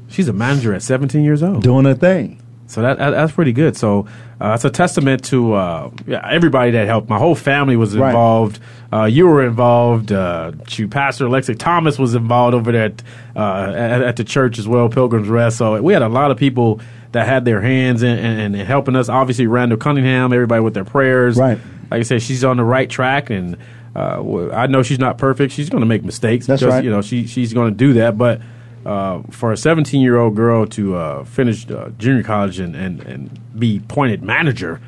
She's 0.09 0.27
a 0.27 0.33
manager 0.33 0.73
at 0.73 0.83
17 0.83 1.23
years 1.23 1.41
old, 1.41 1.63
doing 1.63 1.85
her 1.85 1.95
thing. 1.95 2.42
So 2.67 2.81
that, 2.81 2.97
that 2.97 3.11
that's 3.11 3.31
pretty 3.33 3.51
good. 3.53 3.75
So 3.77 4.07
uh, 4.41 4.53
it's 4.55 4.65
a 4.65 4.69
testament 4.69 5.23
to 5.25 5.53
uh, 5.53 5.91
yeah, 6.07 6.27
everybody 6.29 6.71
that 6.71 6.87
helped. 6.87 7.09
My 7.09 7.17
whole 7.19 7.35
family 7.35 7.75
was 7.75 7.95
Right. 7.95 8.07
involved. 8.09 8.59
Uh, 8.91 9.05
you 9.05 9.27
were 9.27 9.45
involved. 9.45 10.11
Uh, 10.11 10.51
Pastor 10.89 11.25
Alexa 11.25 11.55
Thomas 11.55 11.99
was 11.99 12.15
involved 12.15 12.55
over 12.55 12.71
there 12.71 12.85
at, 12.85 13.03
uh, 13.35 13.71
at, 13.75 14.01
at 14.01 14.15
the 14.15 14.23
church 14.23 14.59
as 14.59 14.67
well, 14.67 14.87
Pilgrim's 14.89 15.27
Rest. 15.29 15.57
So 15.57 15.81
we 15.81 15.93
had 15.93 16.01
a 16.01 16.07
lot 16.09 16.31
of 16.31 16.37
people 16.37 16.79
that 17.11 17.27
had 17.27 17.45
their 17.45 17.61
hands 17.61 18.01
in, 18.01 18.17
in, 18.17 18.55
in 18.55 18.65
helping 18.65 18.95
us. 18.95 19.09
Obviously, 19.09 19.45
Randall 19.45 19.77
Cunningham, 19.77 20.31
everybody 20.33 20.61
with 20.61 20.73
their 20.73 20.85
prayers. 20.85 21.37
Right. 21.37 21.59
Like 21.91 21.99
I 21.99 22.03
said, 22.03 22.21
she's 22.21 22.43
on 22.43 22.57
the 22.57 22.63
right 22.63 22.89
track, 22.89 23.29
and 23.29 23.57
uh, 23.95 24.49
I 24.51 24.65
know 24.67 24.81
she's 24.83 24.99
not 24.99 25.17
perfect. 25.19 25.53
She's 25.53 25.69
going 25.69 25.81
to 25.81 25.87
make 25.87 26.03
mistakes. 26.03 26.47
That's 26.47 26.61
because, 26.61 26.73
right. 26.75 26.83
You 26.83 26.89
know, 26.89 27.01
she 27.01 27.27
she's 27.27 27.53
going 27.53 27.71
to 27.71 27.77
do 27.77 27.93
that, 27.93 28.17
but. 28.17 28.41
Uh, 28.85 29.21
for 29.31 29.51
a 29.53 29.57
17 29.57 30.01
year 30.01 30.17
old 30.17 30.35
girl 30.35 30.65
to 30.67 30.95
uh, 30.95 31.23
finish 31.23 31.69
uh, 31.71 31.89
junior 31.97 32.21
college 32.23 32.59
and, 32.59 32.75
and, 32.75 33.01
and 33.03 33.59
be 33.59 33.77
appointed 33.77 34.21
manager, 34.23 34.81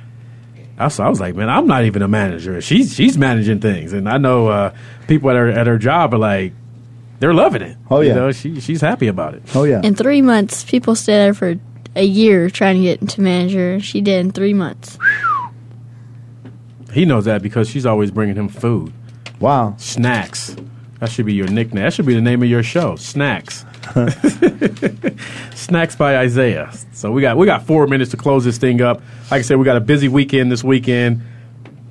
I 0.77 0.83
was, 0.85 0.99
I 0.99 1.07
was 1.07 1.19
like, 1.21 1.35
man, 1.35 1.49
I'm 1.49 1.65
not 1.67 1.85
even 1.85 2.01
a 2.01 2.07
manager. 2.07 2.59
She's 2.61 2.93
she's 2.93 3.17
managing 3.17 3.61
things, 3.61 3.93
and 3.93 4.09
I 4.09 4.17
know 4.17 4.47
uh, 4.47 4.75
people 5.07 5.29
at 5.29 5.37
her 5.37 5.47
at 5.49 5.67
her 5.67 5.77
job 5.77 6.13
are 6.13 6.17
like, 6.17 6.51
they're 7.19 7.33
loving 7.33 7.61
it. 7.61 7.77
Oh, 7.89 8.01
You 8.01 8.09
yeah. 8.09 8.15
know, 8.15 8.31
she 8.33 8.59
she's 8.59 8.81
happy 8.81 9.07
about 9.07 9.33
it. 9.35 9.43
Oh 9.55 9.63
yeah. 9.63 9.79
In 9.83 9.95
three 9.95 10.21
months, 10.21 10.65
people 10.65 10.95
stayed 10.95 11.13
there 11.19 11.33
for 11.33 11.55
a 11.95 12.03
year 12.03 12.49
trying 12.49 12.75
to 12.75 12.81
get 12.81 12.99
into 12.99 13.21
manager. 13.21 13.79
She 13.79 14.01
did 14.01 14.19
in 14.25 14.31
three 14.33 14.53
months. 14.53 14.97
He 16.91 17.05
knows 17.05 17.23
that 17.25 17.41
because 17.41 17.69
she's 17.69 17.85
always 17.85 18.11
bringing 18.11 18.35
him 18.35 18.47
food. 18.49 18.91
Wow. 19.39 19.75
Snacks. 19.77 20.55
That 20.99 21.09
should 21.11 21.25
be 21.25 21.33
your 21.33 21.47
nickname. 21.47 21.83
That 21.83 21.93
should 21.93 22.05
be 22.05 22.13
the 22.15 22.21
name 22.21 22.41
of 22.41 22.49
your 22.49 22.63
show. 22.63 22.95
Snacks. 22.95 23.65
Snacks 25.55 25.95
by 25.95 26.17
Isaiah. 26.17 26.71
So 26.93 27.11
we 27.11 27.21
got 27.21 27.37
we 27.37 27.45
got 27.45 27.65
four 27.65 27.87
minutes 27.87 28.11
to 28.11 28.17
close 28.17 28.43
this 28.43 28.57
thing 28.57 28.81
up. 28.81 29.01
Like 29.31 29.39
I 29.39 29.41
said, 29.41 29.57
we 29.57 29.65
got 29.65 29.77
a 29.77 29.81
busy 29.81 30.07
weekend 30.07 30.51
this 30.51 30.63
weekend. 30.63 31.21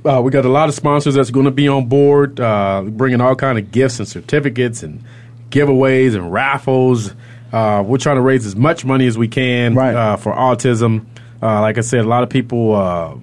Uh, 0.04 0.20
we 0.22 0.30
got 0.30 0.44
a 0.44 0.50
lot 0.50 0.68
of 0.68 0.74
sponsors 0.74 1.14
that's 1.14 1.30
going 1.30 1.46
to 1.46 1.50
be 1.50 1.66
on 1.66 1.86
board, 1.86 2.38
uh, 2.38 2.82
bringing 2.86 3.20
all 3.22 3.34
kind 3.34 3.58
of 3.58 3.72
gifts 3.72 3.98
and 3.98 4.06
certificates 4.06 4.82
and 4.82 5.02
giveaways 5.48 6.14
and 6.14 6.30
raffles. 6.32 7.14
Uh, 7.52 7.82
we're 7.86 7.98
trying 7.98 8.16
to 8.16 8.22
raise 8.22 8.44
as 8.44 8.56
much 8.56 8.84
money 8.84 9.06
as 9.06 9.16
we 9.16 9.28
can 9.28 9.74
uh, 9.96 10.16
for 10.16 10.32
autism. 10.32 11.06
Uh, 11.44 11.60
like 11.60 11.76
I 11.76 11.82
said, 11.82 12.00
a 12.00 12.08
lot 12.08 12.22
of 12.22 12.30
people 12.30 12.74
uh, 12.74 13.14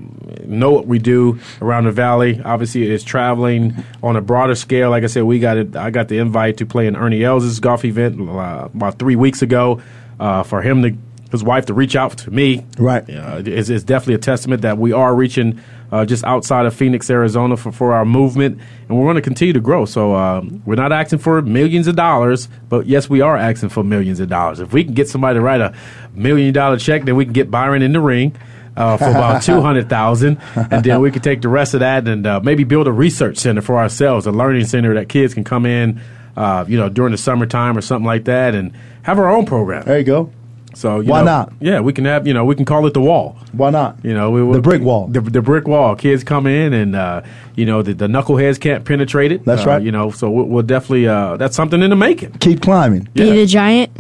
know 0.46 0.72
what 0.72 0.86
we 0.86 1.00
do 1.00 1.40
around 1.60 1.86
the 1.86 1.92
valley. 1.92 2.40
Obviously, 2.40 2.84
it's 2.84 3.04
traveling 3.04 3.84
on 4.04 4.16
a 4.16 4.22
broader 4.22 4.54
scale. 4.54 4.92
Like 4.92 5.04
I 5.04 5.08
said, 5.08 5.24
we 5.24 5.40
got 5.40 5.58
it. 5.58 5.76
I 5.76 5.90
got 5.90 6.08
the 6.08 6.20
invite 6.20 6.58
to 6.58 6.68
play 6.68 6.86
in 6.86 6.96
Ernie 6.96 7.24
Els' 7.24 7.60
golf 7.60 7.84
event 7.84 8.22
uh, 8.22 8.70
about 8.74 9.00
three 9.00 9.16
weeks 9.16 9.42
ago. 9.42 9.82
Uh, 10.20 10.44
for 10.44 10.62
him 10.62 10.84
to 10.84 10.96
his 11.32 11.44
wife 11.44 11.66
to 11.66 11.74
reach 11.74 11.96
out 11.96 12.16
to 12.20 12.30
me, 12.30 12.64
right? 12.78 13.10
Uh, 13.10 13.42
is, 13.44 13.70
is 13.70 13.84
definitely 13.84 14.16
a 14.16 14.20
testament 14.20 14.62
that 14.62 14.78
we 14.78 14.92
are 14.94 15.16
reaching 15.16 15.60
uh, 15.92 16.06
just 16.06 16.24
outside 16.24 16.66
of 16.66 16.74
Phoenix, 16.74 17.10
Arizona, 17.10 17.58
for, 17.58 17.72
for 17.72 17.94
our 17.94 18.06
movement, 18.06 18.60
and 18.88 18.98
we're 18.98 19.06
going 19.06 19.16
to 19.16 19.22
continue 19.22 19.54
to 19.54 19.60
grow. 19.60 19.86
So 19.86 20.16
uh, 20.16 20.42
we're 20.66 20.76
not 20.76 20.92
asking 20.92 21.20
for 21.20 21.42
millions 21.42 21.88
of 21.88 21.96
dollars, 21.96 22.48
but 22.70 22.86
yes, 22.86 23.10
we 23.10 23.22
are 23.22 23.36
asking 23.36 23.70
for 23.70 23.84
millions 23.84 24.20
of 24.20 24.30
dollars. 24.30 24.60
If 24.60 24.74
we 24.74 24.84
can 24.84 24.94
get 24.94 25.10
somebody 25.10 25.38
to 25.38 25.42
write 25.42 25.62
a 25.62 25.76
million 26.14 26.54
dollar 26.54 26.78
check, 26.78 27.04
then 27.04 27.16
we 27.16 27.26
can 27.26 27.34
get 27.34 27.52
Byron 27.52 27.82
in 27.82 27.92
the 27.94 28.02
ring. 28.02 28.36
Uh, 28.74 28.96
for 28.96 29.10
about 29.10 29.42
two 29.44 29.60
hundred 29.60 29.90
thousand, 29.90 30.40
and 30.56 30.82
then 30.86 31.02
we 31.02 31.12
could 31.12 31.22
take 31.22 31.42
the 31.42 31.50
rest 31.50 31.74
of 31.74 31.82
that 31.82 32.08
and 32.08 32.26
uh, 32.26 32.40
maybe 32.40 32.64
build 32.64 32.88
a 32.88 32.92
research 32.92 33.38
center 33.38 33.62
for 33.62 33.78
ourselves, 33.78 34.26
a 34.26 34.32
learning 34.32 34.64
center 34.64 34.94
that 34.94 35.10
kids 35.10 35.34
can 35.34 35.44
come 35.44 35.66
in, 35.66 36.00
uh, 36.38 36.64
you 36.66 36.78
know, 36.78 36.88
during 36.88 37.12
the 37.12 37.18
summertime 37.18 37.78
or 37.78 37.82
something 37.82 38.06
like 38.06 38.24
that, 38.24 38.56
and 38.56 38.72
have 39.04 39.20
our 39.20 39.30
own 39.30 39.46
program. 39.46 39.84
There 39.84 40.00
you 40.00 40.06
go. 40.06 40.32
So 40.74 41.00
you 41.02 41.10
Why 41.12 41.20
know, 41.20 41.26
not? 41.26 41.54
Yeah, 41.60 41.82
we 41.82 41.92
can 41.94 42.06
have 42.06 42.26
you 42.26 42.34
know 42.34 42.46
we 42.46 42.56
can 42.56 42.66
call 42.66 42.86
it 42.88 42.94
the 42.94 43.02
wall. 43.02 43.38
Why 43.52 43.70
not? 43.72 43.98
You 44.04 44.14
know, 44.14 44.32
we, 44.32 44.42
we, 44.42 44.54
The 44.56 44.62
brick 44.62 44.82
wall. 44.82 45.08
The, 45.08 45.20
the 45.22 45.42
brick 45.42 45.68
wall. 45.68 45.96
Kids 45.96 46.24
come 46.24 46.48
in 46.48 46.74
and 46.74 46.96
uh, 46.96 47.22
you 47.56 47.66
know 47.66 47.82
the, 47.82 47.94
the 47.94 48.08
knuckleheads 48.08 48.60
can't 48.60 48.86
penetrate 48.86 49.32
it. 49.32 49.44
That's 49.46 49.64
Uh, 49.66 49.70
right. 49.72 49.82
You 49.84 49.92
know, 49.92 50.12
so 50.12 50.30
we'll, 50.30 50.46
we'll 50.46 50.64
definitely 50.64 51.08
uh, 51.08 51.36
that's 51.38 51.56
something 51.56 51.82
in 51.82 51.90
the 51.90 51.96
making. 51.96 52.32
Keep 52.40 52.62
climbing. 52.62 53.10
Be 53.14 53.30
the 53.32 53.46
giant, 53.46 53.92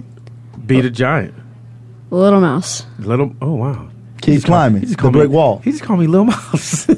Be 0.65 0.80
the 0.82 0.89
giant. 0.89 1.34
little 2.09 2.39
mouse. 2.41 2.86
Little. 2.99 3.36
Oh 3.41 3.53
wow. 3.55 3.89
Keep 4.22 4.43
climbing. 4.45 4.82
just 4.82 4.93
The 4.95 5.01
call 5.01 5.11
me- 5.11 5.19
brick 5.19 5.30
wall. 5.32 5.59
He 5.63 5.72
just 5.72 5.84
called 5.84 5.99
me 5.99 6.07
Lil 6.07 6.26
Mouse. 6.26 6.86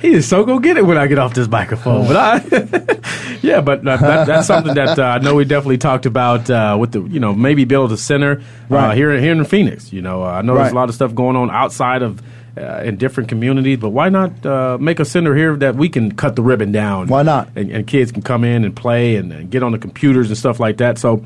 he 0.00 0.12
is 0.14 0.26
so 0.28 0.44
go 0.44 0.58
get 0.58 0.76
it 0.76 0.84
when 0.86 0.96
I 0.98 1.06
get 1.06 1.18
off 1.18 1.34
this 1.34 1.48
microphone. 1.48 2.06
But 2.06 2.16
I, 2.16 3.38
yeah, 3.42 3.60
but 3.60 3.86
uh, 3.86 3.96
that, 3.96 4.26
that's 4.26 4.46
something 4.46 4.74
that 4.74 4.98
uh, 4.98 5.02
I 5.02 5.18
know 5.18 5.34
we 5.34 5.44
definitely 5.44 5.78
talked 5.78 6.06
about 6.06 6.48
uh, 6.50 6.76
with 6.78 6.92
the 6.92 7.02
you 7.02 7.20
know 7.20 7.34
maybe 7.34 7.64
build 7.64 7.92
a 7.92 7.96
center 7.96 8.40
uh, 8.40 8.74
Right. 8.74 8.96
here 8.96 9.18
here 9.20 9.32
in 9.32 9.44
Phoenix. 9.44 9.92
You 9.92 10.02
know, 10.02 10.22
uh, 10.24 10.26
I 10.28 10.42
know 10.42 10.54
there's 10.56 10.72
a 10.72 10.74
lot 10.74 10.88
of 10.88 10.94
stuff 10.94 11.14
going 11.14 11.36
on 11.36 11.50
outside 11.50 12.02
of. 12.02 12.22
Uh, 12.56 12.82
in 12.84 12.96
different 12.96 13.28
communities, 13.28 13.78
but 13.78 13.88
why 13.88 14.08
not 14.08 14.46
uh, 14.46 14.78
make 14.80 15.00
a 15.00 15.04
center 15.04 15.34
here 15.34 15.56
that 15.56 15.74
we 15.74 15.88
can 15.88 16.14
cut 16.14 16.36
the 16.36 16.42
ribbon 16.42 16.70
down? 16.70 17.08
Why 17.08 17.24
not? 17.24 17.48
And, 17.56 17.68
and 17.72 17.84
kids 17.84 18.12
can 18.12 18.22
come 18.22 18.44
in 18.44 18.64
and 18.64 18.76
play 18.76 19.16
and, 19.16 19.32
and 19.32 19.50
get 19.50 19.64
on 19.64 19.72
the 19.72 19.78
computers 19.78 20.28
and 20.28 20.38
stuff 20.38 20.60
like 20.60 20.76
that. 20.76 20.96
So 20.96 21.24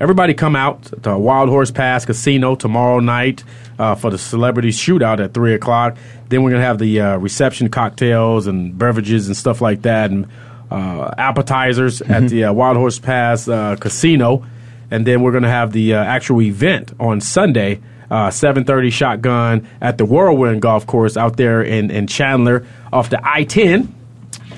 everybody 0.00 0.34
come 0.34 0.56
out 0.56 0.82
to 1.02 1.18
Wild 1.18 1.48
Horse 1.48 1.70
Pass 1.70 2.04
Casino 2.04 2.54
tomorrow 2.54 3.00
night 3.00 3.44
uh, 3.78 3.94
for 3.94 4.10
the 4.10 4.18
celebrity 4.18 4.70
shootout 4.70 5.22
at 5.22 5.34
three 5.34 5.54
o'clock. 5.54 5.96
Then 6.28 6.42
we're 6.42 6.50
gonna 6.50 6.62
have 6.62 6.78
the 6.78 7.00
uh, 7.00 7.16
reception 7.18 7.68
cocktails 7.68 8.46
and 8.46 8.76
beverages 8.76 9.26
and 9.26 9.36
stuff 9.36 9.60
like 9.60 9.82
that, 9.82 10.10
and 10.10 10.26
uh, 10.70 11.14
appetizers 11.16 12.02
at 12.02 12.28
the 12.28 12.44
uh, 12.44 12.52
Wild 12.52 12.76
Horse 12.76 12.98
Pass 12.98 13.48
uh, 13.48 13.76
Casino. 13.76 14.44
And 14.90 15.06
then 15.06 15.22
we're 15.22 15.32
gonna 15.32 15.50
have 15.50 15.72
the 15.72 15.94
uh, 15.94 16.02
actual 16.02 16.42
event 16.42 16.92
on 16.98 17.20
Sunday. 17.20 17.80
Uh, 18.10 18.28
7:30 18.30 18.90
shotgun 18.90 19.68
at 19.82 19.98
the 19.98 20.06
Whirlwind 20.06 20.62
Golf 20.62 20.86
Course 20.86 21.18
out 21.18 21.36
there 21.36 21.62
in, 21.62 21.90
in 21.90 22.06
Chandler 22.06 22.64
off 22.90 23.10
the 23.10 23.20
I-10. 23.22 23.88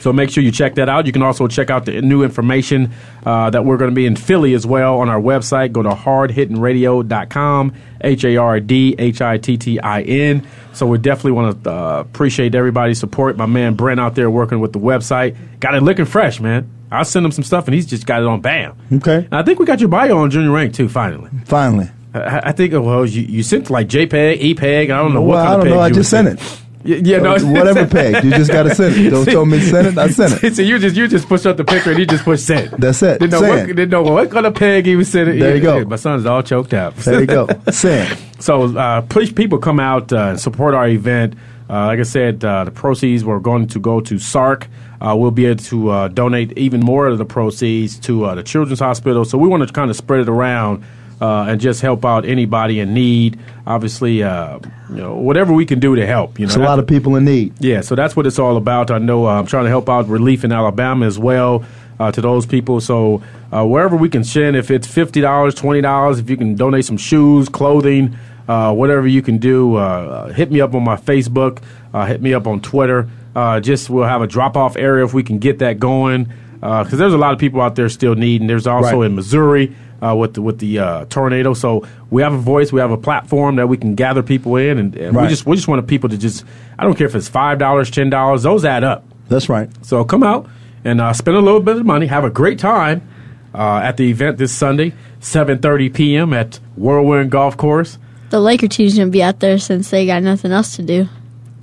So 0.01 0.13
make 0.13 0.31
sure 0.31 0.43
you 0.43 0.51
check 0.51 0.75
that 0.77 0.89
out. 0.89 1.07
You 1.07 1.13
can 1.13 1.23
also 1.23 1.47
check 1.47 1.71
out 1.71 1.85
the 1.85 2.01
new 2.03 2.23
information 2.23 2.93
uh, 3.25 3.51
that 3.51 3.65
we're 3.65 3.77
going 3.77 3.91
to 3.91 3.95
be 3.95 4.07
in 4.07 4.17
Philly 4.17 4.55
as 4.55 4.67
well 4.67 4.99
on 4.99 5.09
our 5.09 5.21
website. 5.21 5.73
Go 5.73 5.83
to 5.83 5.91
hardhittingradio.com, 5.91 7.75
H 8.01 8.25
A 8.25 8.37
R 8.37 8.61
D 8.61 8.95
H 8.99 9.21
I 9.21 9.39
T 9.39 9.57
T 9.57 9.79
I 9.81 10.03
N. 10.03 10.47
So 10.73 10.87
we 10.87 10.99
definitely 10.99 11.33
want 11.33 11.65
to 11.65 11.71
uh, 11.71 12.01
appreciate 12.01 12.55
everybody's 12.55 12.99
support. 12.99 13.37
My 13.37 13.47
man 13.47 13.75
Brent 13.75 14.01
out 14.01 14.15
there 14.15 14.31
working 14.31 14.61
with 14.61 14.73
the 14.73 14.79
website. 14.79 15.37
Got 15.61 15.75
it 15.75 15.83
looking 15.83 16.05
fresh, 16.05 16.41
man. 16.41 16.71
I'll 16.93 17.05
send 17.05 17.25
him 17.25 17.33
some 17.33 17.45
stuff 17.45 17.67
and 17.67 17.75
he's 17.75 17.87
just 17.87 18.07
got 18.07 18.21
it 18.21 18.27
on 18.27 18.41
bam. 18.41 18.77
Okay. 18.93 19.17
And 19.17 19.35
I 19.35 19.43
think 19.43 19.59
we 19.59 19.67
got 19.67 19.81
your 19.81 19.89
bio 19.89 20.19
on 20.19 20.31
Junior 20.31 20.51
Rank 20.51 20.75
too, 20.75 20.89
finally. 20.89 21.31
Finally. 21.45 21.89
I, 22.15 22.49
I 22.49 22.53
think, 22.53 22.73
well, 22.73 23.07
you, 23.07 23.23
you 23.23 23.43
sent 23.45 23.71
like 23.71 23.87
JPEG, 23.87 24.41
EPEG, 24.41 24.85
I 24.85 24.87
don't 24.87 25.15
know 25.15 25.23
what 25.23 25.37
kind 25.37 25.49
I 25.49 25.55
of 25.55 25.61
don't 25.61 25.71
know. 25.71 25.81
I 25.81 25.91
just 25.91 26.11
sent 26.11 26.27
it. 26.29 26.61
Yeah, 26.83 27.19
no, 27.19 27.35
Uh, 27.35 27.41
whatever 27.41 27.87
peg. 27.99 28.25
You 28.25 28.31
just 28.31 28.51
gotta 28.51 28.75
send 28.75 28.97
it. 28.97 29.11
Don't 29.11 29.25
tell 29.27 29.45
me 29.45 29.61
send 29.61 29.87
it. 29.89 29.99
I 29.99 30.09
sent 30.11 30.43
it. 30.43 30.57
so 30.57 30.63
you 30.63 30.79
just 30.79 30.97
you 30.97 31.07
just 31.09 31.29
pushed 31.29 31.47
up 31.47 31.57
the 31.57 31.65
picture 31.65 31.91
and 31.91 31.99
he 31.99 32.07
just 32.07 32.25
pushed 32.25 32.47
send. 32.47 32.71
That's 32.73 33.03
it. 33.03 33.21
Didn't 33.21 33.33
know, 33.33 33.41
Send. 33.41 33.67
what, 33.69 33.77
didn't 33.77 33.91
know 33.91 34.03
what 34.03 34.31
kind 34.31 34.47
of 34.47 34.55
peg 34.55 34.87
he 34.87 34.97
was 34.97 35.11
sending. 35.11 35.39
There 35.39 35.51
you 35.51 35.57
Yeah, 35.57 35.63
go. 35.63 35.79
yeah, 35.79 35.85
My 35.85 35.97
son's 35.97 36.25
all 36.27 36.43
choked 36.43 36.73
up. 36.73 36.95
There 36.97 37.21
you 37.21 37.27
go. 37.27 37.49
Send. 37.71 38.19
So 38.39 38.77
uh, 38.79 39.03
please, 39.03 39.31
people 39.33 39.59
come 39.59 39.79
out 39.79 40.13
uh, 40.13 40.29
and 40.31 40.41
support 40.41 40.75
our 40.75 40.89
event. 40.89 41.35
Uh, 41.69 41.87
like 41.87 42.01
I 42.01 42.03
said, 42.05 42.45
uh, 42.45 42.65
the 42.65 42.71
proceeds 42.73 43.25
were 43.25 43.39
going 43.39 43.69
to 43.69 43.79
go 43.79 44.01
to 44.01 44.15
SARRC. 44.15 44.67
Uh, 45.01 45.15
we'll 45.17 45.31
be 45.31 45.47
able 45.47 45.63
to 45.65 45.91
uh, 45.91 46.09
donate 46.09 46.57
even 46.59 46.81
more 46.81 47.07
of 47.07 47.19
the 47.19 47.25
proceeds 47.25 47.99
to 48.01 48.25
uh, 48.25 48.35
the 48.35 48.43
Children's 48.43 48.81
Hospital. 48.81 49.25
So 49.25 49.39
we 49.39 49.47
want 49.49 49.67
to 49.67 49.73
kind 49.73 49.89
of 49.91 49.97
spread 49.97 50.21
it 50.21 50.29
around 50.29 50.83
uh, 51.21 51.47
and 51.49 51.61
just 51.61 51.81
help 51.83 52.05
out 52.05 52.25
anybody 52.25 52.81
in 52.81 52.95
need. 52.95 53.39
Obviously, 53.67 54.23
uh, 54.23 54.59
you 54.89 54.97
know, 54.97 55.17
whatever 55.17 55.53
we 55.53 55.67
can 55.67 55.79
do 55.81 55.95
to 55.97 56.07
help. 56.07 56.39
You 56.39 56.47
know, 56.47 56.53
There's 56.53 56.65
a 56.65 56.69
lot 56.69 56.79
of 56.79 56.87
people 56.87 57.17
in 57.17 57.25
need. 57.25 57.55
yeah, 57.61 57.81
so 57.83 57.95
that's 57.95 58.17
what 58.17 58.27
it's 58.27 58.39
all 58.39 58.57
about. 58.57 58.91
I 58.91 58.99
know 58.99 59.27
uh, 59.27 59.39
I'm 59.39 59.47
trying 59.47 59.65
to 59.65 59.71
help 59.71 59.89
out 59.89 60.09
relief 60.09 60.45
in 60.45 60.53
Alabama 60.53 61.07
as 61.07 61.19
well 61.19 61.65
uh, 61.99 62.11
to 62.13 62.21
those 62.21 62.47
people. 62.47 62.81
So 62.81 63.23
uh, 63.53 63.65
wherever 63.67 63.97
we 63.97 64.09
can 64.09 64.25
send, 64.25 64.57
if 64.57 64.71
it's 64.71 64.87
fifty 64.87 65.21
dollars, 65.21 65.55
twenty 65.55 65.81
dollars, 65.81 66.19
if 66.19 66.31
you 66.31 66.37
can 66.37 66.55
donate 66.55 66.85
some 66.85 66.97
shoes, 66.97 67.49
clothing, 67.49 68.17
uh, 68.49 68.73
whatever 68.73 69.07
you 69.07 69.23
can 69.23 69.39
do, 69.39 69.77
uh, 69.77 70.33
hit 70.33 70.51
me 70.51 70.61
up 70.61 70.75
on 70.75 70.83
my 70.83 70.97
Facebook, 70.97 71.63
uh, 71.95 72.07
hit 72.07 72.21
me 72.23 72.35
up 72.35 72.47
on 72.47 72.61
Twitter. 72.61 73.09
Uh, 73.37 73.61
just 73.61 73.89
we'll 73.91 74.05
have 74.05 74.23
a 74.23 74.27
drop 74.27 74.57
off 74.57 74.77
area 74.77 75.05
if 75.05 75.15
we 75.15 75.23
can 75.23 75.39
get 75.39 75.61
that 75.61 75.79
going 75.79 76.33
because 76.61 76.99
there's 76.99 77.15
a 77.15 77.19
lot 77.19 77.33
of 77.33 77.39
people 77.39 77.61
out 77.61 77.75
there 77.77 77.89
still 77.89 78.15
needing. 78.17 78.47
There's 78.49 78.67
also 78.67 78.99
Right. 79.01 79.07
in 79.07 79.15
Missouri 79.15 79.75
uh, 80.03 80.15
with 80.17 80.35
the, 80.35 80.43
with 80.43 80.59
the 80.59 80.79
uh, 80.79 81.05
tornado. 81.07 81.55
So 81.55 81.87
we 82.11 82.23
have 82.23 82.33
a 82.33 82.39
voice, 82.39 82.73
we 82.73 82.81
have 82.81 82.91
a 82.91 82.97
platform 82.97 83.57
that 83.57 83.69
we 83.69 83.77
can 83.77 83.95
gather 83.95 84.23
people 84.23 84.57
in, 84.57 84.79
and, 84.79 84.97
and 84.97 85.17
we 85.17 85.29
just 85.29 85.47
we 85.47 85.57
just 85.57 85.69
want 85.69 85.87
people 85.87 86.09
to 86.09 86.19
just. 86.19 86.45
I 86.79 86.85
don't 86.85 86.97
care 86.97 87.07
if 87.07 87.15
it's 87.15 87.29
five 87.29 87.59
dollars, 87.59 87.91
ten 87.91 88.11
dollars; 88.11 88.43
those 88.43 88.65
add 88.65 88.85
up. 88.85 89.05
That's 89.29 89.49
right. 89.49 89.69
So 89.85 90.05
come 90.05 90.23
out 90.23 90.49
and 90.85 91.01
uh, 91.01 91.13
spend 91.13 91.37
a 91.37 91.41
little 91.41 91.61
bit 91.61 91.77
of 91.77 91.87
money, 91.87 92.07
have 92.07 92.25
a 92.25 92.31
great 92.31 92.59
time 92.59 93.07
uh, 93.55 93.79
at 93.79 93.97
the 93.97 94.11
event 94.11 94.39
this 94.39 94.53
Sunday, 94.53 94.93
seven 95.21 95.59
thirty 95.59 95.89
p.m. 95.89 96.33
at 96.33 96.59
Whirlwind 96.77 97.31
Golf 97.31 97.57
Course. 97.57 97.99
The 98.31 98.41
Laker 98.41 98.69
team's 98.69 98.97
gonna 98.97 99.11
be 99.11 99.23
out 99.23 99.41
there 99.41 99.59
since 99.59 99.91
they 99.91 100.07
got 100.07 100.23
nothing 100.23 100.53
else 100.53 100.77
to 100.77 100.83
do. 100.83 101.09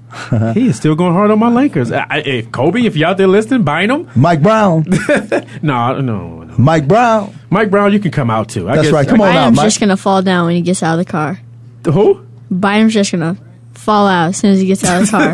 he 0.53 0.67
is 0.67 0.77
still 0.77 0.95
going 0.95 1.13
hard 1.13 1.31
on 1.31 1.39
my 1.39 1.49
Lakers. 1.49 1.91
I, 1.91 2.05
I, 2.09 2.17
if 2.19 2.51
Kobe, 2.51 2.81
if 2.85 2.95
you 2.95 3.05
out 3.05 3.17
there 3.17 3.27
listening, 3.27 3.63
buying 3.63 3.89
them. 3.89 4.09
Mike 4.15 4.41
Brown. 4.41 4.85
no, 5.61 5.99
no, 5.99 6.01
no. 6.01 6.55
Mike 6.57 6.87
Brown. 6.87 7.33
Mike 7.49 7.69
Brown, 7.69 7.91
you 7.93 7.99
can 7.99 8.11
come 8.11 8.29
out 8.29 8.49
too. 8.49 8.69
I 8.69 8.75
That's 8.75 8.87
guess- 8.87 8.93
right. 8.93 9.07
Come 9.07 9.21
on 9.21 9.29
out, 9.35 9.49
Bynum's 9.51 9.55
Mike. 9.57 9.65
just 9.67 9.79
gonna 9.79 9.97
fall 9.97 10.21
down 10.21 10.45
when 10.47 10.55
he 10.55 10.61
gets 10.61 10.81
out 10.81 10.97
of 10.99 11.05
the 11.05 11.11
car. 11.11 11.39
Who? 11.85 12.25
Bynum's 12.51 12.93
just 12.93 13.11
gonna 13.11 13.37
fall 13.87 14.05
out 14.05 14.27
as 14.27 14.37
soon 14.37 14.51
as 14.51 14.59
he 14.59 14.67
gets 14.67 14.83
out 14.83 15.01
of 15.01 15.07
the 15.07 15.11
car. 15.11 15.33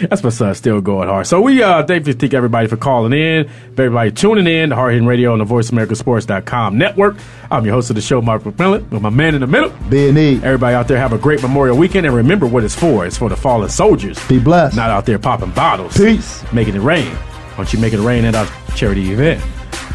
That's 0.08 0.22
my 0.22 0.30
son 0.30 0.54
still 0.54 0.80
going 0.80 1.08
hard. 1.08 1.26
So 1.26 1.40
we 1.40 1.60
uh 1.60 1.84
thank 1.84 2.06
you 2.06 2.12
thank 2.12 2.32
everybody 2.32 2.68
for 2.68 2.76
calling 2.76 3.12
in, 3.12 3.48
for 3.74 3.82
everybody 3.82 4.12
tuning 4.12 4.46
in 4.46 4.70
to 4.70 4.76
Hard 4.76 4.92
Hitting 4.92 5.08
Radio 5.08 5.32
on 5.32 5.40
the 5.40 5.44
VoiceAmericaSports.com 5.44 6.78
network. 6.78 7.16
I'm 7.50 7.64
your 7.64 7.74
host 7.74 7.90
of 7.90 7.96
the 7.96 8.02
show, 8.02 8.22
Mark 8.22 8.44
McMillan, 8.44 8.88
with 8.90 9.02
my 9.02 9.10
man 9.10 9.34
in 9.34 9.40
the 9.40 9.48
middle. 9.48 9.70
Be 9.88 10.06
in 10.06 10.14
need. 10.14 10.44
Everybody 10.44 10.76
out 10.76 10.86
there 10.86 10.98
have 10.98 11.12
a 11.12 11.18
great 11.18 11.42
Memorial 11.42 11.76
Weekend 11.76 12.06
and 12.06 12.14
remember 12.14 12.46
what 12.46 12.62
it's 12.62 12.76
for. 12.76 13.04
It's 13.04 13.18
for 13.18 13.28
the 13.28 13.36
fallen 13.36 13.70
soldiers. 13.70 14.24
Be 14.28 14.38
blessed. 14.38 14.76
Not 14.76 14.90
out 14.90 15.04
there 15.04 15.18
popping 15.18 15.50
bottles. 15.50 15.96
Peace. 15.96 16.44
Making 16.52 16.76
it 16.76 16.82
rain. 16.82 17.12
Why 17.12 17.56
don't 17.56 17.72
you 17.72 17.80
make 17.80 17.92
it 17.92 17.98
rain 18.00 18.24
at 18.24 18.36
our 18.36 18.46
charity 18.76 19.12
event? 19.12 19.44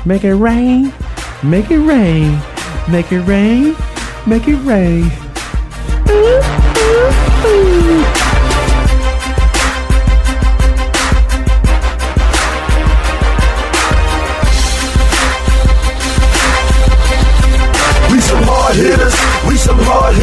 Make 0.05 0.25
it 0.25 0.35
rain. 0.35 0.91
Make 1.41 1.71
it 1.71 1.79
rain. 1.79 2.41
Make 2.91 3.13
it 3.13 3.21
rain. 3.21 3.73
Make 4.27 4.49
it 4.49 4.57
rain. 4.65 5.09
We 7.43 7.49
some 7.49 7.57
hard 18.43 18.75
hitters. 18.75 19.13
We 19.45 19.57
some 19.57 19.79
hard 19.79 20.15
hitters. 20.15 20.22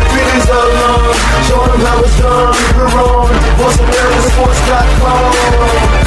Feelings 0.09 0.49
are 0.49 0.69
long, 0.81 1.13
show 1.47 1.61
them 1.69 1.81
how 1.85 2.01
it's 2.01 2.17
done, 2.19 2.55
we're 2.75 2.89
on. 2.89 3.29
Once 3.61 3.77
American 3.77 4.23
sports.com. 4.31 6.00